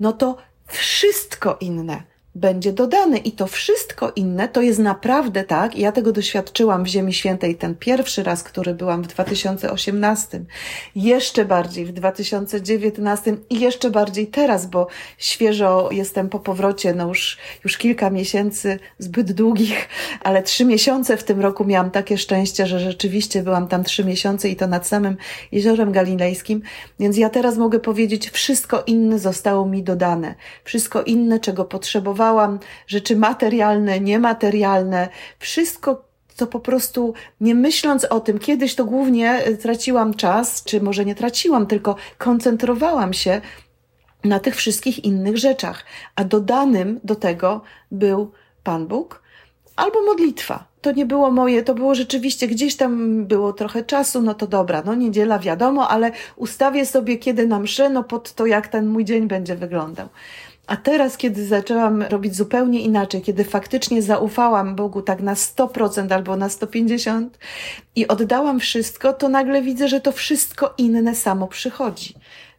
no 0.00 0.12
to 0.12 0.36
wszystko 0.66 1.56
inne 1.60 2.13
będzie 2.34 2.72
dodane 2.72 3.18
i 3.18 3.32
to 3.32 3.46
wszystko 3.46 4.12
inne 4.16 4.48
to 4.48 4.62
jest 4.62 4.78
naprawdę 4.78 5.44
tak. 5.44 5.78
Ja 5.78 5.92
tego 5.92 6.12
doświadczyłam 6.12 6.84
w 6.84 6.86
Ziemi 6.86 7.12
Świętej 7.12 7.56
ten 7.56 7.74
pierwszy 7.74 8.22
raz, 8.22 8.42
który 8.42 8.74
byłam 8.74 9.02
w 9.02 9.06
2018, 9.06 10.40
jeszcze 10.96 11.44
bardziej 11.44 11.86
w 11.86 11.92
2019 11.92 13.36
i 13.50 13.60
jeszcze 13.60 13.90
bardziej 13.90 14.26
teraz, 14.26 14.66
bo 14.66 14.86
świeżo 15.18 15.88
jestem 15.92 16.28
po 16.28 16.40
powrocie, 16.40 16.94
no 16.94 17.08
już, 17.08 17.38
już 17.64 17.78
kilka 17.78 18.10
miesięcy 18.10 18.78
zbyt 18.98 19.32
długich, 19.32 19.88
ale 20.22 20.42
trzy 20.42 20.64
miesiące 20.64 21.16
w 21.16 21.24
tym 21.24 21.40
roku 21.40 21.64
miałam 21.64 21.90
takie 21.90 22.18
szczęście, 22.18 22.66
że 22.66 22.80
rzeczywiście 22.80 23.42
byłam 23.42 23.68
tam 23.68 23.84
trzy 23.84 24.04
miesiące 24.04 24.48
i 24.48 24.56
to 24.56 24.66
nad 24.66 24.86
samym 24.86 25.16
Jeziorem 25.52 25.92
Galilejskim, 25.92 26.62
więc 27.00 27.16
ja 27.16 27.30
teraz 27.30 27.56
mogę 27.56 27.80
powiedzieć, 27.80 28.30
wszystko 28.30 28.82
inne 28.86 29.18
zostało 29.18 29.66
mi 29.66 29.82
dodane. 29.82 30.34
Wszystko 30.64 31.02
inne, 31.02 31.40
czego 31.40 31.64
potrzebowałam, 31.64 32.23
rzeczy 32.86 33.16
materialne, 33.16 34.00
niematerialne, 34.00 35.08
wszystko, 35.38 36.04
co 36.34 36.46
po 36.46 36.60
prostu 36.60 37.14
nie 37.40 37.54
myśląc 37.54 38.04
o 38.04 38.20
tym, 38.20 38.38
kiedyś 38.38 38.74
to 38.74 38.84
głównie 38.84 39.30
e, 39.30 39.56
traciłam 39.56 40.14
czas, 40.14 40.64
czy 40.64 40.80
może 40.80 41.04
nie 41.04 41.14
traciłam, 41.14 41.66
tylko 41.66 41.96
koncentrowałam 42.18 43.12
się 43.12 43.40
na 44.24 44.40
tych 44.40 44.56
wszystkich 44.56 45.04
innych 45.04 45.38
rzeczach, 45.38 45.84
a 46.16 46.24
dodanym 46.24 47.00
do 47.04 47.14
tego 47.14 47.60
był 47.90 48.32
Pan 48.62 48.86
Bóg 48.86 49.22
albo 49.76 50.02
modlitwa. 50.02 50.64
To 50.80 50.92
nie 50.92 51.06
było 51.06 51.30
moje, 51.30 51.62
to 51.62 51.74
było 51.74 51.94
rzeczywiście 51.94 52.48
gdzieś 52.48 52.76
tam 52.76 53.24
było 53.26 53.52
trochę 53.52 53.82
czasu, 53.82 54.22
no 54.22 54.34
to 54.34 54.46
dobra, 54.46 54.82
no 54.86 54.94
niedziela 54.94 55.38
wiadomo, 55.38 55.88
ale 55.88 56.12
ustawię 56.36 56.86
sobie 56.86 57.18
kiedy 57.18 57.46
na 57.46 57.60
no 57.90 58.04
pod 58.04 58.32
to 58.32 58.46
jak 58.46 58.68
ten 58.68 58.86
mój 58.86 59.04
dzień 59.04 59.28
będzie 59.28 59.56
wyglądał. 59.56 60.08
A 60.66 60.76
teraz, 60.76 61.16
kiedy 61.16 61.46
zaczęłam 61.46 62.02
robić 62.02 62.36
zupełnie 62.36 62.80
inaczej, 62.80 63.22
kiedy 63.22 63.44
faktycznie 63.44 64.02
zaufałam 64.02 64.76
Bogu 64.76 65.02
tak 65.02 65.20
na 65.20 65.34
100% 65.34 66.12
albo 66.12 66.36
na 66.36 66.48
150% 66.48 67.28
i 67.96 68.08
oddałam 68.08 68.60
wszystko, 68.60 69.12
to 69.12 69.28
nagle 69.28 69.62
widzę, 69.62 69.88
że 69.88 70.00
to 70.00 70.12
wszystko 70.12 70.74
inne 70.78 71.14
samo 71.14 71.46
przychodzi. 71.46 72.14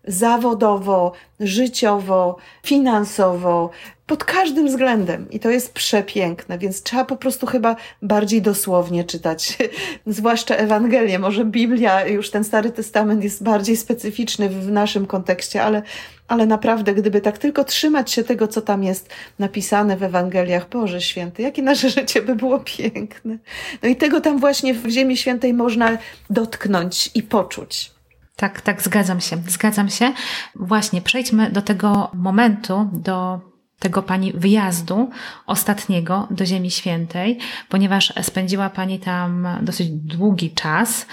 Zawodowo, 0.08 1.12
życiowo, 1.39 2.38
finansowo, 2.63 3.70
pod 4.06 4.24
każdym 4.24 4.68
względem. 4.68 5.30
I 5.32 5.39
to 5.39 5.50
jest 5.50 5.74
przepiękne, 5.74 6.58
więc 6.58 6.84
trzeba 6.84 7.06
po 7.06 7.15
prostu 7.15 7.46
chyba 7.46 7.76
bardziej 8.02 8.41
dosłownie 8.41 9.04
czytać, 9.04 9.58
zwłaszcza 10.08 10.56
Ewangelię. 10.56 11.20
Może 11.20 11.46
Biblia, 11.46 12.08
już 12.08 12.30
ten 12.30 12.44
Stary 12.44 12.72
Testament 12.72 13.24
jest 13.24 13.44
bardziej 13.44 13.78
specyficzny 13.78 14.50
w 14.50 14.72
naszym 14.72 15.06
kontekście, 15.06 15.63
ale, 15.63 15.82
ale 16.28 16.46
naprawdę, 16.46 16.94
gdyby 16.94 17.22
tak 17.22 17.38
tylko 17.38 17.63
trzymać 17.63 18.12
się 18.12 18.24
tego, 18.24 18.48
co 18.48 18.62
tam 18.62 18.84
jest 18.84 19.10
napisane 19.39 19.98
w 19.98 20.04
Ewangeliach, 20.04 20.70
Boże 20.70 21.02
Święty, 21.02 21.41
jakie 21.41 21.62
nasze 21.62 21.89
życie 22.00 22.22
by 22.22 22.36
było 22.36 22.60
piękne. 22.60 23.38
No 23.84 23.89
i 23.89 23.96
tego 23.96 24.22
tam 24.22 24.39
właśnie 24.39 24.74
w 24.74 24.88
Ziemi 24.89 25.18
Świętej 25.18 25.54
można 25.54 25.98
dotknąć 26.30 27.12
i 27.15 27.24
poczuć. 27.24 27.91
Tak, 28.36 28.62
tak, 28.62 28.82
zgadzam 28.82 29.22
się, 29.22 29.38
zgadzam 29.48 29.89
się. 29.89 30.13
Właśnie, 30.56 31.02
przejdźmy 31.02 31.52
do 31.52 31.62
tego 31.62 32.12
momentu, 32.13 32.89
do 32.94 33.39
tego 33.80 34.04
Pani 34.04 34.34
wyjazdu 34.34 35.10
ostatniego 35.46 36.28
do 36.32 36.46
Ziemi 36.46 36.72
Świętej, 36.72 37.38
ponieważ 37.70 38.14
spędziła 38.22 38.70
Pani 38.70 39.00
tam 39.00 39.48
dosyć 39.62 39.90
długi 39.90 40.52
czas 40.52 41.06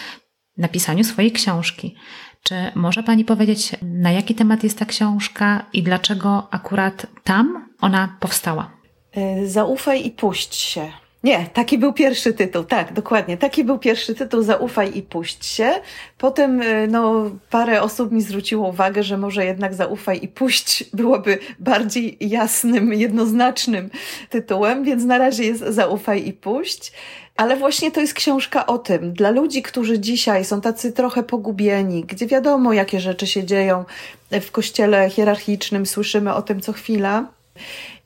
na 0.57 0.69
pisaniu 0.69 1.05
swojej 1.05 1.33
książki. 1.33 1.95
Czy 2.43 2.55
może 2.75 3.03
Pani 3.03 3.25
powiedzieć, 3.25 3.73
na 3.83 4.13
jaki 4.13 4.35
temat 4.35 4.65
jest 4.65 4.79
ta 4.79 4.85
książka 4.85 5.67
i 5.73 5.83
dlaczego 5.83 6.49
akurat 6.51 7.07
tam 7.25 7.69
ona 7.81 8.17
powstała? 8.21 8.71
E, 9.13 9.47
zaufaj 9.47 10.07
i 10.07 10.11
puść 10.11 10.55
się. 10.55 10.93
Nie, 11.25 11.47
taki 11.53 11.79
był 11.79 11.93
pierwszy 11.93 12.33
tytuł, 12.33 12.65
tak, 12.65 12.93
dokładnie. 12.93 13.37
Taki 13.37 13.65
był 13.65 13.79
pierwszy 13.79 14.15
tytuł, 14.15 14.43
zaufaj 14.43 14.99
i 14.99 15.03
puść 15.03 15.47
się. 15.47 15.73
Potem, 16.19 16.63
e, 16.63 16.87
no, 16.87 17.31
parę 17.51 17.83
osób 17.83 18.13
mi 18.13 18.23
zwróciło 18.23 18.69
uwagę, 18.69 19.03
że 19.03 19.19
może 19.19 19.45
jednak 19.45 19.75
zaufaj 19.75 20.19
i 20.23 20.29
puść 20.29 20.85
byłoby 20.95 21.39
bardziej 21.59 22.17
jasnym, 22.21 22.93
jednoznacznym 22.93 23.91
tytułem, 24.31 24.85
więc 24.85 25.05
na 25.05 25.19
razie 25.19 25.45
jest 25.45 25.61
zaufaj 25.61 26.29
i 26.29 26.33
puść. 26.33 26.93
Ale 27.37 27.57
właśnie 27.57 27.91
to 27.91 28.01
jest 28.01 28.15
książka 28.15 28.67
o 28.67 28.79
tym, 28.79 29.13
dla 29.13 29.31
ludzi, 29.31 29.63
którzy 29.63 29.99
dzisiaj 29.99 30.45
są 30.45 30.61
tacy 30.61 30.93
trochę 30.93 31.23
pogubieni, 31.23 32.05
gdzie 32.05 32.27
wiadomo, 32.27 32.73
jakie 32.73 33.01
rzeczy 33.01 33.27
się 33.27 33.45
dzieją 33.45 33.85
w 34.31 34.51
kościele 34.51 35.11
hierarchicznym, 35.11 35.87
słyszymy 35.87 36.35
o 36.35 36.43
tym 36.43 36.61
co 36.61 36.73
chwila 36.73 37.27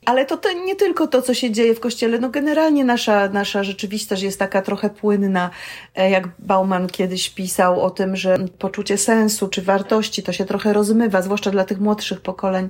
ale 0.07 0.25
to, 0.25 0.37
to 0.37 0.53
nie 0.53 0.75
tylko 0.75 1.07
to, 1.07 1.21
co 1.21 1.33
się 1.33 1.51
dzieje 1.51 1.75
w 1.75 1.79
kościele, 1.79 2.19
no 2.19 2.29
generalnie 2.29 2.85
nasza, 2.85 3.29
nasza 3.29 3.63
rzeczywistość 3.63 4.21
jest 4.21 4.39
taka 4.39 4.61
trochę 4.61 4.89
płynna, 4.89 5.49
e, 5.95 6.09
jak 6.09 6.27
Bauman 6.39 6.87
kiedyś 6.87 7.29
pisał 7.29 7.81
o 7.81 7.89
tym, 7.89 8.15
że 8.15 8.37
poczucie 8.59 8.97
sensu 8.97 9.47
czy 9.47 9.61
wartości 9.61 10.23
to 10.23 10.31
się 10.31 10.45
trochę 10.45 10.73
rozmywa, 10.73 11.21
zwłaszcza 11.21 11.51
dla 11.51 11.63
tych 11.63 11.79
młodszych 11.79 12.21
pokoleń, 12.21 12.69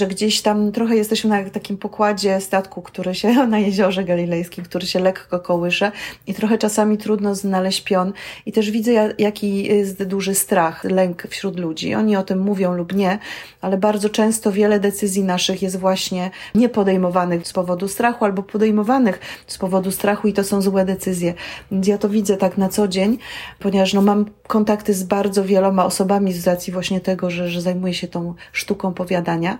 że 0.00 0.06
gdzieś 0.06 0.42
tam 0.42 0.72
trochę 0.72 0.96
jesteśmy 0.96 1.30
na 1.30 1.50
takim 1.50 1.76
pokładzie 1.76 2.40
statku, 2.40 2.82
który 2.82 3.14
się 3.14 3.28
na 3.46 3.58
jeziorze 3.58 4.04
galilejskim, 4.04 4.64
który 4.64 4.86
się 4.86 5.00
lekko 5.00 5.40
kołysze 5.40 5.92
i 6.26 6.34
trochę 6.34 6.58
czasami 6.58 6.98
trudno 6.98 7.34
znaleźć 7.34 7.80
pion. 7.80 8.12
I 8.46 8.52
też 8.52 8.70
widzę, 8.70 9.14
jaki 9.18 9.64
jest 9.64 10.04
duży 10.04 10.34
strach, 10.34 10.84
lęk 10.84 11.22
wśród 11.30 11.60
ludzi. 11.60 11.94
Oni 11.94 12.16
o 12.16 12.22
tym 12.22 12.38
mówią 12.38 12.72
lub 12.72 12.94
nie, 12.94 13.18
ale 13.60 13.76
bardzo 13.78 14.08
często 14.08 14.52
wiele 14.52 14.80
decyzji 14.80 15.24
naszych 15.24 15.62
jest 15.62 15.78
właśnie 15.78 16.30
nie 16.54 16.67
niepodejmowanych 16.68 17.48
z 17.48 17.52
powodu 17.52 17.88
strachu 17.88 18.24
albo 18.24 18.42
podejmowanych 18.42 19.20
z 19.46 19.58
powodu 19.58 19.90
strachu 19.90 20.28
i 20.28 20.32
to 20.32 20.44
są 20.44 20.62
złe 20.62 20.84
decyzje. 20.84 21.34
Więc 21.72 21.86
ja 21.86 21.98
to 21.98 22.08
widzę 22.08 22.36
tak 22.36 22.58
na 22.58 22.68
co 22.68 22.88
dzień, 22.88 23.18
ponieważ 23.58 23.94
no, 23.94 24.02
mam 24.02 24.26
kontakty 24.46 24.94
z 24.94 25.02
bardzo 25.02 25.44
wieloma 25.44 25.84
osobami 25.84 26.32
z 26.32 26.46
racji 26.46 26.72
właśnie 26.72 27.00
tego, 27.00 27.30
że, 27.30 27.48
że 27.48 27.60
zajmuję 27.60 27.94
się 27.94 28.08
tą 28.08 28.34
sztuką 28.52 28.94
powiadania. 28.94 29.58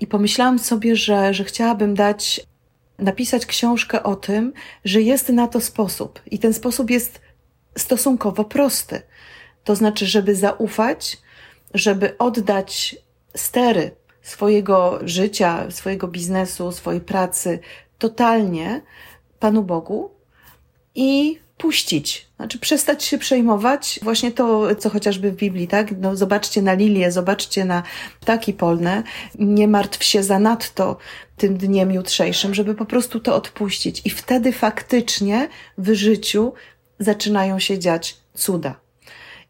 I 0.00 0.06
pomyślałam 0.06 0.58
sobie, 0.58 0.96
że, 0.96 1.34
że 1.34 1.44
chciałabym 1.44 1.94
dać, 1.94 2.40
napisać 2.98 3.46
książkę 3.46 4.02
o 4.02 4.16
tym, 4.16 4.52
że 4.84 5.02
jest 5.02 5.28
na 5.28 5.48
to 5.48 5.60
sposób. 5.60 6.20
I 6.30 6.38
ten 6.38 6.54
sposób 6.54 6.90
jest 6.90 7.20
stosunkowo 7.76 8.44
prosty. 8.44 9.02
To 9.64 9.76
znaczy, 9.76 10.06
żeby 10.06 10.34
zaufać, 10.34 11.18
żeby 11.74 12.18
oddać 12.18 12.96
stery 13.36 13.90
swojego 14.28 14.98
życia, 15.02 15.70
swojego 15.70 16.08
biznesu, 16.08 16.72
swojej 16.72 17.00
pracy 17.00 17.58
totalnie 17.98 18.82
Panu 19.38 19.62
Bogu 19.62 20.10
i 20.94 21.38
puścić. 21.58 22.28
Znaczy 22.36 22.58
przestać 22.58 23.04
się 23.04 23.18
przejmować. 23.18 24.00
Właśnie 24.02 24.32
to, 24.32 24.76
co 24.76 24.90
chociażby 24.90 25.30
w 25.32 25.36
Biblii, 25.36 25.68
tak? 25.68 25.98
No, 25.98 26.16
zobaczcie 26.16 26.62
na 26.62 26.74
lilię, 26.74 27.12
zobaczcie 27.12 27.64
na 27.64 27.82
ptaki 28.20 28.52
polne. 28.52 29.02
Nie 29.38 29.68
martw 29.68 30.04
się 30.04 30.22
zanadto 30.22 30.96
tym 31.36 31.56
dniem 31.56 31.92
jutrzejszym, 31.92 32.54
żeby 32.54 32.74
po 32.74 32.84
prostu 32.84 33.20
to 33.20 33.34
odpuścić. 33.34 34.02
I 34.04 34.10
wtedy 34.10 34.52
faktycznie 34.52 35.48
w 35.78 35.94
życiu 35.94 36.52
zaczynają 36.98 37.58
się 37.58 37.78
dziać 37.78 38.16
cuda. 38.34 38.87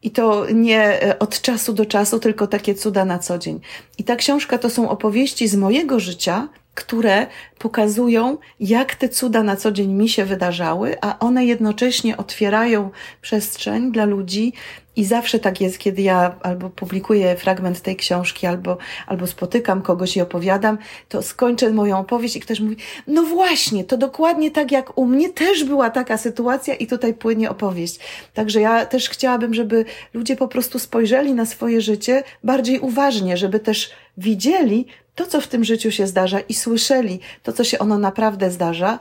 I 0.03 0.11
to 0.11 0.45
nie 0.53 1.03
e, 1.03 1.19
od 1.19 1.41
czasu 1.41 1.73
do 1.73 1.85
czasu, 1.85 2.19
tylko 2.19 2.47
takie 2.47 2.75
cuda 2.75 3.05
na 3.05 3.19
co 3.19 3.37
dzień. 3.37 3.59
I 3.97 4.03
ta 4.03 4.15
książka 4.15 4.57
to 4.57 4.69
są 4.69 4.89
opowieści 4.89 5.47
z 5.47 5.55
mojego 5.55 5.99
życia, 5.99 6.47
które 6.75 7.27
pokazują, 7.59 8.37
jak 8.59 8.95
te 8.95 9.09
cuda 9.09 9.43
na 9.43 9.55
co 9.55 9.71
dzień 9.71 9.93
mi 9.93 10.09
się 10.09 10.25
wydarzały, 10.25 10.97
a 11.01 11.19
one 11.19 11.45
jednocześnie 11.45 12.17
otwierają 12.17 12.89
przestrzeń 13.21 13.91
dla 13.91 14.05
ludzi. 14.05 14.53
I 14.99 15.05
zawsze 15.05 15.39
tak 15.39 15.61
jest, 15.61 15.77
kiedy 15.77 16.01
ja 16.01 16.35
albo 16.41 16.69
publikuję 16.69 17.35
fragment 17.35 17.81
tej 17.81 17.95
książki, 17.95 18.47
albo, 18.47 18.77
albo 19.07 19.27
spotykam 19.27 19.81
kogoś 19.81 20.17
i 20.17 20.21
opowiadam, 20.21 20.77
to 21.09 21.21
skończę 21.21 21.69
moją 21.69 21.99
opowieść 21.99 22.35
i 22.35 22.39
ktoś 22.39 22.59
mówi, 22.59 22.75
no 23.07 23.23
właśnie, 23.23 23.83
to 23.83 23.97
dokładnie 23.97 24.51
tak 24.51 24.71
jak 24.71 24.97
u 24.97 25.05
mnie 25.05 25.29
też 25.29 25.63
była 25.63 25.89
taka 25.89 26.17
sytuacja 26.17 26.75
i 26.75 26.87
tutaj 26.87 27.13
płynie 27.13 27.49
opowieść. 27.49 27.99
Także 28.33 28.61
ja 28.61 28.85
też 28.85 29.09
chciałabym, 29.09 29.53
żeby 29.53 29.85
ludzie 30.13 30.35
po 30.35 30.47
prostu 30.47 30.79
spojrzeli 30.79 31.33
na 31.33 31.45
swoje 31.45 31.81
życie 31.81 32.23
bardziej 32.43 32.79
uważnie, 32.79 33.37
żeby 33.37 33.59
też 33.59 33.91
widzieli, 34.17 34.85
to, 35.15 35.25
co 35.25 35.41
w 35.41 35.47
tym 35.47 35.63
życiu 35.63 35.91
się 35.91 36.07
zdarza 36.07 36.39
i 36.39 36.53
słyszeli 36.53 37.19
to, 37.43 37.53
co 37.53 37.63
się 37.63 37.79
ono 37.79 37.97
naprawdę 37.97 38.51
zdarza, 38.51 38.99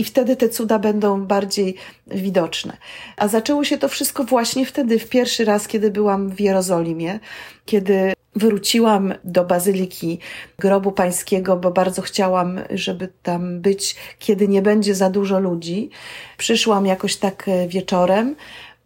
i 0.00 0.04
wtedy 0.04 0.36
te 0.36 0.48
cuda 0.48 0.78
będą 0.78 1.26
bardziej 1.26 1.74
widoczne. 2.06 2.76
A 3.16 3.28
zaczęło 3.28 3.64
się 3.64 3.78
to 3.78 3.88
wszystko 3.88 4.24
właśnie 4.24 4.66
wtedy, 4.66 4.98
w 4.98 5.08
pierwszy 5.08 5.44
raz, 5.44 5.68
kiedy 5.68 5.90
byłam 5.90 6.30
w 6.30 6.40
Jerozolimie, 6.40 7.20
kiedy 7.66 8.12
wróciłam 8.36 9.14
do 9.24 9.44
bazyliki 9.44 10.18
grobu 10.58 10.92
pańskiego, 10.92 11.56
bo 11.56 11.70
bardzo 11.70 12.02
chciałam, 12.02 12.60
żeby 12.70 13.08
tam 13.22 13.60
być, 13.60 13.96
kiedy 14.18 14.48
nie 14.48 14.62
będzie 14.62 14.94
za 14.94 15.10
dużo 15.10 15.40
ludzi. 15.40 15.90
Przyszłam 16.36 16.86
jakoś 16.86 17.16
tak 17.16 17.46
wieczorem. 17.68 18.36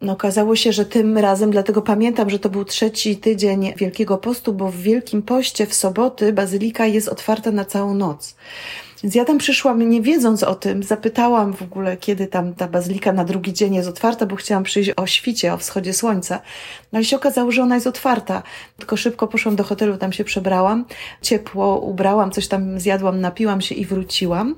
No, 0.01 0.13
okazało 0.13 0.57
się, 0.57 0.73
że 0.73 0.85
tym 0.85 1.19
razem, 1.19 1.51
dlatego 1.51 1.83
pamiętam, 1.83 2.31
że 2.31 2.39
to 2.39 2.49
był 2.51 2.65
trzeci 2.65 3.17
tydzień 3.17 3.73
Wielkiego 3.77 4.19
Postu, 4.19 4.53
bo 4.53 4.71
w 4.71 4.77
Wielkim 4.77 5.23
Poście 5.23 5.67
w 5.67 5.75
soboty 5.75 6.33
bazylika 6.33 6.87
jest 6.87 7.09
otwarta 7.09 7.51
na 7.51 7.65
całą 7.65 7.95
noc. 7.95 8.37
Więc 9.05 9.15
ja 9.15 9.25
tam 9.25 9.39
przyszłam 9.39 9.89
nie 9.91 10.03
wiedząc 10.03 10.43
o 10.43 10.55
tym, 10.55 10.83
zapytałam 10.83 11.55
w 11.55 11.63
ogóle, 11.63 11.97
kiedy 11.97 12.27
tam 12.27 12.55
ta 12.55 12.69
bazylika 12.69 13.13
na 13.13 13.25
drugi 13.25 13.53
dzień 13.53 13.75
jest 13.75 13.89
otwarta, 13.89 14.27
bo 14.27 14.37
chciałam 14.37 14.65
przyjść 14.65 14.91
o 14.97 15.07
świcie, 15.07 15.55
o 15.55 15.57
wschodzie 15.57 15.93
słońca. 15.93 16.41
No 16.93 17.01
i 17.01 17.05
się 17.05 17.17
okazało, 17.17 17.53
że 17.53 17.63
ona 17.63 17.75
jest 17.75 17.87
otwarta. 17.87 18.43
Tylko 18.79 18.97
szybko 18.97 19.29
poszłam 19.29 19.57
do 19.57 19.65
hotelu, 19.65 19.97
tam 19.97 20.13
się 20.13 20.25
przebrałam, 20.25 20.85
ciepło 21.23 21.79
ubrałam, 21.79 22.31
coś 22.31 22.49
tam 22.49 22.81
zjadłam, 22.81 23.21
napiłam 23.21 23.61
się 23.61 23.75
i 23.75 23.87
wróciłam. 23.87 24.55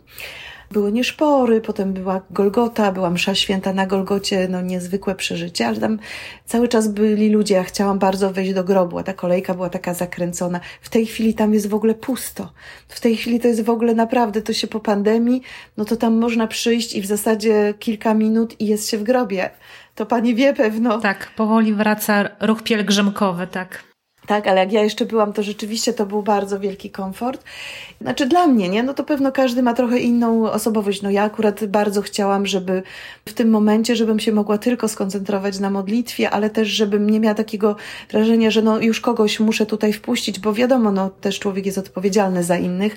Były 0.71 0.93
nieszpory, 0.93 1.61
potem 1.61 1.93
była 1.93 2.21
Golgota, 2.31 2.93
była 2.93 3.11
msza 3.11 3.35
święta 3.35 3.73
na 3.73 3.87
Golgocie, 3.87 4.49
no 4.51 4.61
niezwykłe 4.61 5.15
przeżycie, 5.15 5.67
ale 5.67 5.77
tam 5.77 5.99
cały 6.45 6.69
czas 6.69 6.89
byli 6.89 7.31
ludzie, 7.31 7.55
ja 7.55 7.65
chciałam 7.65 7.99
bardzo 7.99 8.33
wejść 8.33 8.55
do 8.55 8.65
grobu, 8.65 8.99
a 8.99 9.03
ta 9.03 9.13
kolejka 9.13 9.55
była 9.55 9.71
taka 9.71 9.95
zakręcona. 9.95 10.61
W 10.81 10.89
tej 10.89 11.07
chwili 11.07 11.35
tam 11.35 11.55
jest 11.55 11.69
w 11.69 11.75
ogóle 11.75 11.95
pusto. 11.95 12.53
W 12.89 13.01
tej 13.01 13.17
chwili 13.17 13.41
to 13.41 13.49
jest 13.49 13.65
w 13.65 13.71
ogóle 13.71 13.95
naprawdę, 13.95 14.43
to 14.43 14.53
się 14.53 14.67
po 14.67 14.81
pandemii, 14.81 15.43
no 15.77 15.85
to 15.85 15.97
tam 15.97 16.19
można 16.19 16.47
przyjść 16.47 16.95
i 16.95 17.01
w 17.01 17.07
zasadzie 17.07 17.75
kilka 17.79 18.15
minut 18.15 18.61
i 18.61 18.67
jest 18.67 18.91
się 18.91 18.99
w 18.99 19.03
grobie. 19.03 19.51
To 19.95 20.07
pani 20.07 20.35
wie 20.35 20.55
pewno. 20.55 21.01
Tak, 21.01 21.31
powoli 21.37 21.75
wraca 21.75 22.29
ruch 22.41 22.63
pielgrzymkowy, 22.63 23.47
tak. 23.47 23.96
Tak, 24.27 24.47
ale 24.47 24.61
jak 24.61 24.73
ja 24.73 24.83
jeszcze 24.83 25.05
byłam, 25.05 25.33
to 25.33 25.43
rzeczywiście 25.43 25.93
to 25.93 26.07
był 26.07 26.23
bardzo 26.23 26.61
wielki 26.61 26.91
komfort. 26.91 27.45
Znaczy 28.01 28.27
dla 28.27 28.47
mnie, 28.47 28.69
nie? 28.69 28.83
No 28.83 28.95
to 28.95 29.05
pewno 29.05 29.33
każdy 29.33 29.63
ma 29.63 29.75
trochę 29.75 29.99
inną 29.99 30.51
osobowość. 30.51 31.03
No 31.03 31.11
ja 31.11 31.23
akurat 31.23 31.67
bardzo 31.67 32.03
chciałam, 32.03 32.47
żeby 32.47 32.83
w 33.29 33.33
tym 33.33 33.51
momencie, 33.51 33.97
żebym 33.97 34.21
się 34.21 34.33
mogła 34.33 34.59
tylko 34.59 34.89
skoncentrować 34.89 35.59
na 35.59 35.71
modlitwie, 35.71 36.31
ale 36.31 36.51
też, 36.51 36.69
żebym 36.69 37.11
nie 37.11 37.21
miała 37.21 37.35
takiego 37.35 37.77
wrażenia, 38.11 38.51
że 38.51 38.63
no 38.63 38.81
już 38.81 39.01
kogoś 39.01 39.41
muszę 39.41 39.67
tutaj 39.67 39.93
wpuścić, 39.93 40.41
bo 40.41 40.53
wiadomo, 40.53 40.93
no 40.93 41.11
też 41.11 41.39
człowiek 41.39 41.67
jest 41.67 41.79
odpowiedzialny 41.79 42.45
za 42.45 42.57
innych. 42.57 42.97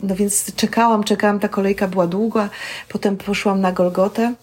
No 0.00 0.14
więc 0.14 0.54
czekałam, 0.54 1.04
czekałam, 1.04 1.40
ta 1.40 1.48
kolejka 1.48 1.88
była 1.88 2.06
długa, 2.06 2.48
potem 2.88 3.16
poszłam 3.16 3.60
na 3.60 3.72
Golgotę 3.72 4.34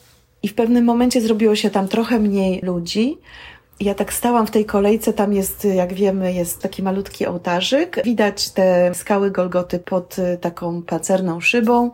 i 0.44 0.48
w 0.48 0.54
pewnym 0.54 0.86
momencie 0.86 1.22
zrobiło 1.22 1.56
się 1.56 1.70
tam 1.70 1.88
trochę 1.88 2.20
mniej 2.20 2.62
ludzi, 2.62 3.18
ja 3.80 3.96
tak 3.96 4.14
stałam 4.14 4.48
w 4.48 4.52
tej 4.52 4.66
kolejce, 4.66 5.14
tam 5.14 5.34
jest, 5.34 5.66
jak 5.66 5.94
wiemy, 5.94 6.34
jest 6.34 6.62
taki 6.62 6.84
malutki 6.84 7.26
ołtarzyk. 7.26 8.02
Widać 8.04 8.50
te 8.50 8.94
skały 8.94 9.32
Golgoty 9.32 9.80
pod 9.80 10.20
y, 10.20 10.38
taką 10.38 10.82
pancerną 10.82 11.42
szybą 11.42 11.92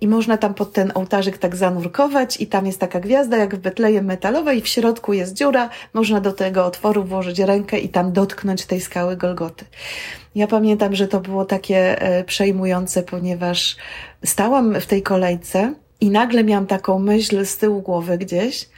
i 0.00 0.08
można 0.08 0.36
tam 0.36 0.54
pod 0.54 0.72
ten 0.72 0.92
ołtarzyk 0.94 1.38
tak 1.38 1.56
zanurkować 1.56 2.40
i 2.40 2.46
tam 2.46 2.66
jest 2.66 2.80
taka 2.80 3.00
gwiazda 3.00 3.36
jak 3.36 3.56
w 3.56 3.58
Betlejem 3.58 4.04
metalowa 4.04 4.52
i 4.52 4.60
w 4.60 4.68
środku 4.68 5.12
jest 5.12 5.34
dziura. 5.34 5.70
Można 5.94 6.20
do 6.20 6.32
tego 6.32 6.66
otworu 6.66 7.04
włożyć 7.04 7.38
rękę 7.38 7.78
i 7.78 7.88
tam 7.88 8.12
dotknąć 8.12 8.66
tej 8.66 8.80
skały 8.80 9.16
Golgoty. 9.16 9.64
Ja 10.34 10.46
pamiętam, 10.46 10.94
że 10.94 11.08
to 11.08 11.20
było 11.20 11.44
takie 11.44 12.02
e, 12.02 12.24
przejmujące, 12.24 13.02
ponieważ 13.02 13.76
stałam 14.24 14.80
w 14.80 14.86
tej 14.86 15.02
kolejce 15.02 15.74
i 16.00 16.10
nagle 16.10 16.44
miałam 16.44 16.66
taką 16.66 16.98
myśl 16.98 17.44
z 17.46 17.56
tyłu 17.56 17.82
głowy 17.82 18.18
gdzieś, 18.18 18.68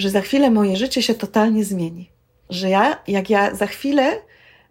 że 0.00 0.10
za 0.10 0.20
chwilę 0.20 0.50
moje 0.50 0.76
życie 0.76 1.02
się 1.02 1.14
totalnie 1.14 1.64
zmieni. 1.64 2.10
Że 2.50 2.70
ja, 2.70 2.98
jak 3.08 3.30
ja 3.30 3.54
za 3.54 3.66
chwilę 3.66 4.12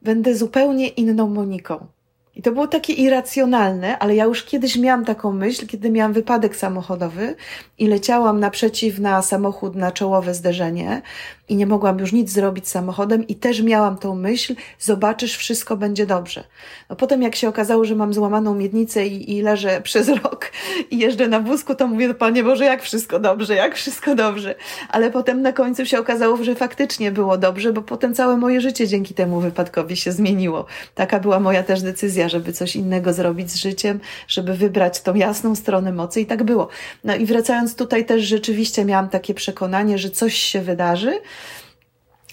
będę 0.02 0.36
zupełnie 0.36 0.88
inną 0.88 1.30
Moniką. 1.30 1.88
I 2.36 2.42
to 2.42 2.52
było 2.52 2.68
takie 2.68 2.94
irracjonalne, 2.94 4.00
ale 4.00 4.16
ja 4.16 4.26
już 4.26 4.44
kiedyś 4.44 4.78
miałam 4.78 5.06
taką 5.06 5.34
myśl, 5.34 5.68
kiedy 5.68 5.90
miałam 5.90 6.14
wypadek 6.14 6.56
samochodowy 6.56 7.36
i 7.78 7.88
leciałam 7.88 8.40
naprzeciw 8.40 9.00
na 9.00 9.22
samochód 9.22 9.76
na 9.76 9.92
czołowe 9.92 10.34
zderzenie 10.34 11.02
i 11.50 11.56
nie 11.56 11.68
mogłam 11.68 12.00
już 12.00 12.14
nic 12.14 12.32
zrobić 12.32 12.68
samochodem 12.68 13.28
i 13.28 13.36
też 13.36 13.62
miałam 13.62 13.98
tą 13.98 14.16
myśl, 14.16 14.56
zobaczysz, 14.80 15.38
wszystko 15.38 15.78
będzie 15.78 16.06
dobrze. 16.06 16.44
No 16.90 16.96
potem 16.96 17.22
jak 17.22 17.36
się 17.36 17.50
okazało, 17.50 17.86
że 17.86 17.96
mam 17.96 18.14
złamaną 18.14 18.56
miednicę 18.56 19.08
i, 19.08 19.38
i 19.38 19.42
leżę 19.42 19.82
przez 19.90 20.10
rok 20.10 20.52
i 20.92 20.98
jeżdżę 20.98 21.28
na 21.28 21.40
wózku, 21.40 21.76
to 21.76 21.88
mówię, 21.88 22.14
Panie 22.14 22.44
Boże, 22.44 22.66
jak 22.66 22.84
wszystko 22.84 23.20
dobrze, 23.20 23.56
jak 23.56 23.76
wszystko 23.76 24.16
dobrze. 24.16 24.56
Ale 24.90 25.12
potem 25.12 25.42
na 25.42 25.54
końcu 25.54 25.86
się 25.86 26.00
okazało, 26.00 26.44
że 26.44 26.56
faktycznie 26.56 27.12
było 27.12 27.38
dobrze, 27.38 27.74
bo 27.74 27.82
potem 27.82 28.14
całe 28.14 28.38
moje 28.38 28.62
życie 28.62 28.88
dzięki 28.88 29.14
temu 29.14 29.40
wypadkowi 29.40 29.98
się 29.98 30.12
zmieniło. 30.12 30.66
Taka 30.96 31.20
była 31.20 31.40
moja 31.40 31.64
też 31.64 31.82
decyzja, 31.82 32.30
żeby 32.30 32.54
coś 32.54 32.76
innego 32.76 33.14
zrobić 33.14 33.52
z 33.52 33.56
życiem, 33.56 34.00
żeby 34.28 34.54
wybrać 34.54 35.02
tą 35.02 35.16
jasną 35.16 35.56
stronę 35.56 35.92
mocy 35.92 36.22
i 36.22 36.26
tak 36.26 36.44
było. 36.44 36.68
No 37.04 37.16
i 37.16 37.26
wracając 37.26 37.76
tutaj 37.76 38.06
też 38.06 38.24
rzeczywiście 38.24 38.86
miałam 38.86 39.10
takie 39.10 39.34
przekonanie, 39.34 39.98
że 39.98 40.10
coś 40.10 40.36
się 40.36 40.62
wydarzy, 40.62 41.20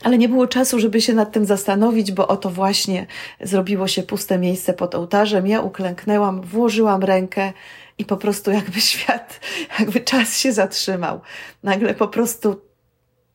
ale 0.02 0.18
nie 0.18 0.28
było 0.28 0.46
czasu, 0.46 0.78
żeby 0.80 1.00
się 1.00 1.14
nad 1.14 1.32
tym 1.32 1.44
zastanowić, 1.44 2.12
bo 2.12 2.28
oto 2.28 2.50
właśnie 2.50 3.06
zrobiło 3.40 3.88
się 3.88 4.02
puste 4.02 4.38
miejsce 4.38 4.72
pod 4.72 4.94
ołtarzem. 4.94 5.46
Ja 5.46 5.60
uklęknęłam, 5.60 6.40
włożyłam 6.40 7.04
rękę 7.04 7.52
i 7.98 8.04
po 8.04 8.16
prostu 8.16 8.50
jakby 8.50 8.80
świat, 8.90 9.40
jakby 9.78 10.00
czas 10.00 10.38
się 10.38 10.52
zatrzymał. 10.52 11.20
Nagle 11.62 11.94
po 11.94 12.08
prostu 12.08 12.60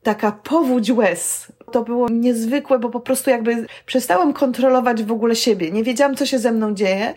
taka 0.02 0.32
powódź 0.32 0.90
łez. 0.90 1.52
To 1.72 1.82
było 1.82 2.08
niezwykłe, 2.08 2.78
bo 2.78 2.90
po 2.90 3.00
prostu 3.00 3.30
jakby 3.30 3.66
przestałam 3.86 4.32
kontrolować 4.32 5.02
w 5.02 5.12
ogóle 5.12 5.36
siebie. 5.36 5.70
Nie 5.70 5.84
wiedziałam, 5.84 6.16
co 6.16 6.26
się 6.26 6.38
ze 6.38 6.52
mną 6.52 6.74
dzieje. 6.74 7.14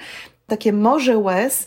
Takie 0.48 0.74
morze 0.74 1.18
łez 1.18 1.66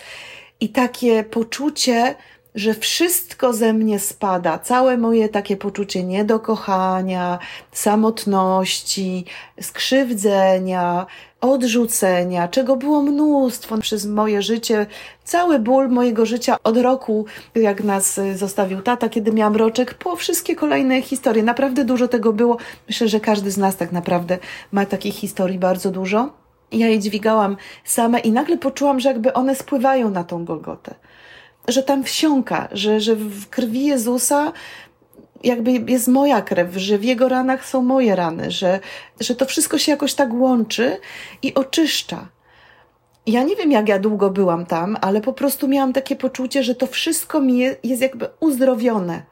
i 0.60 0.68
takie 0.68 1.24
poczucie, 1.24 2.14
że 2.54 2.74
wszystko 2.74 3.52
ze 3.52 3.72
mnie 3.72 3.98
spada, 3.98 4.58
całe 4.58 4.96
moje 4.96 5.28
takie 5.28 5.56
poczucie 5.56 6.04
niedokochania, 6.04 7.38
samotności, 7.72 9.24
skrzywdzenia, 9.60 11.06
odrzucenia, 11.40 12.48
czego 12.48 12.76
było 12.76 13.02
mnóstwo 13.02 13.78
przez 13.78 14.06
moje 14.06 14.42
życie, 14.42 14.86
cały 15.24 15.58
ból 15.58 15.88
mojego 15.88 16.26
życia 16.26 16.56
od 16.64 16.76
roku, 16.76 17.24
jak 17.54 17.84
nas 17.84 18.20
zostawił 18.34 18.82
tata, 18.82 19.08
kiedy 19.08 19.32
miałam 19.32 19.56
roczek, 19.56 19.94
po 19.94 20.16
wszystkie 20.16 20.56
kolejne 20.56 21.02
historie. 21.02 21.42
Naprawdę 21.42 21.84
dużo 21.84 22.08
tego 22.08 22.32
było. 22.32 22.56
Myślę, 22.88 23.08
że 23.08 23.20
każdy 23.20 23.50
z 23.50 23.56
nas 23.56 23.76
tak 23.76 23.92
naprawdę 23.92 24.38
ma 24.72 24.86
takich 24.86 25.14
historii 25.14 25.58
bardzo 25.58 25.90
dużo. 25.90 26.30
Ja 26.72 26.88
je 26.88 26.98
dźwigałam 26.98 27.56
same 27.84 28.18
i 28.18 28.32
nagle 28.32 28.58
poczułam, 28.58 29.00
że 29.00 29.08
jakby 29.08 29.32
one 29.32 29.54
spływają 29.54 30.10
na 30.10 30.24
tą 30.24 30.44
Golgotę. 30.44 30.94
Że 31.68 31.82
tam 31.82 32.04
wsiąka, 32.04 32.68
że, 32.72 33.00
że 33.00 33.16
w 33.16 33.48
krwi 33.48 33.84
Jezusa 33.84 34.52
jakby 35.44 35.72
jest 35.72 36.08
moja 36.08 36.42
krew, 36.42 36.76
że 36.76 36.98
w 36.98 37.04
jego 37.04 37.28
ranach 37.28 37.66
są 37.66 37.82
moje 37.82 38.16
rany, 38.16 38.50
że, 38.50 38.80
że 39.20 39.34
to 39.34 39.46
wszystko 39.46 39.78
się 39.78 39.92
jakoś 39.92 40.14
tak 40.14 40.32
łączy 40.32 40.96
i 41.42 41.54
oczyszcza. 41.54 42.28
Ja 43.26 43.42
nie 43.42 43.56
wiem, 43.56 43.72
jak 43.72 43.88
ja 43.88 43.98
długo 43.98 44.30
byłam 44.30 44.66
tam, 44.66 44.96
ale 45.00 45.20
po 45.20 45.32
prostu 45.32 45.68
miałam 45.68 45.92
takie 45.92 46.16
poczucie, 46.16 46.62
że 46.62 46.74
to 46.74 46.86
wszystko 46.86 47.40
mi 47.40 47.58
jest 47.82 48.02
jakby 48.02 48.28
uzdrowione 48.40 49.22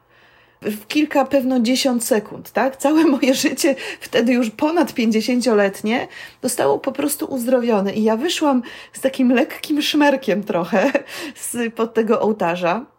w 0.61 0.87
kilka, 0.87 1.25
pewno 1.25 1.59
dziesiąt 1.59 2.03
sekund, 2.03 2.51
tak? 2.51 2.77
Całe 2.77 3.03
moje 3.03 3.33
życie, 3.33 3.75
wtedy 3.99 4.33
już 4.33 4.49
ponad 4.49 4.93
pięćdziesięcioletnie, 4.93 6.07
zostało 6.43 6.79
po 6.79 6.91
prostu 6.91 7.25
uzdrowione. 7.25 7.93
I 7.93 8.03
ja 8.03 8.17
wyszłam 8.17 8.61
z 8.93 9.01
takim 9.01 9.33
lekkim 9.33 9.81
szmerkiem 9.81 10.43
trochę 10.43 10.91
z, 11.51 11.73
pod 11.73 11.93
tego 11.93 12.21
ołtarza. 12.21 12.96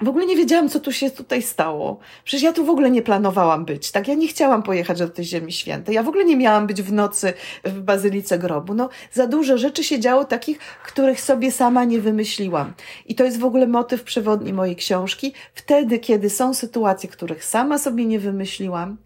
W 0.00 0.08
ogóle 0.08 0.26
nie 0.26 0.36
wiedziałam, 0.36 0.68
co 0.68 0.80
tu 0.80 0.92
się 0.92 1.10
tutaj 1.10 1.42
stało. 1.42 1.98
Przecież 2.24 2.42
ja 2.42 2.52
tu 2.52 2.64
w 2.64 2.70
ogóle 2.70 2.90
nie 2.90 3.02
planowałam 3.02 3.64
być, 3.64 3.90
tak? 3.90 4.08
Ja 4.08 4.14
nie 4.14 4.28
chciałam 4.28 4.62
pojechać 4.62 4.98
do 4.98 5.08
tej 5.08 5.24
Ziemi 5.24 5.52
Świętej. 5.52 5.94
Ja 5.94 6.02
w 6.02 6.08
ogóle 6.08 6.24
nie 6.24 6.36
miałam 6.36 6.66
być 6.66 6.82
w 6.82 6.92
nocy 6.92 7.32
w 7.64 7.80
Bazylice 7.80 8.38
Grobu. 8.38 8.74
No, 8.74 8.88
za 9.12 9.26
dużo 9.26 9.58
rzeczy 9.58 9.84
się 9.84 10.00
działo 10.00 10.24
takich, 10.24 10.58
których 10.58 11.20
sobie 11.20 11.52
sama 11.52 11.84
nie 11.84 12.00
wymyśliłam. 12.00 12.72
I 13.06 13.14
to 13.14 13.24
jest 13.24 13.38
w 13.38 13.44
ogóle 13.44 13.66
motyw 13.66 14.02
przewodni 14.02 14.52
mojej 14.52 14.76
książki. 14.76 15.32
Wtedy, 15.54 15.98
kiedy 15.98 16.30
są 16.30 16.54
sytuacje, 16.54 17.08
których 17.08 17.44
sama 17.44 17.78
sobie 17.78 18.06
nie 18.06 18.18
wymyśliłam, 18.18 18.96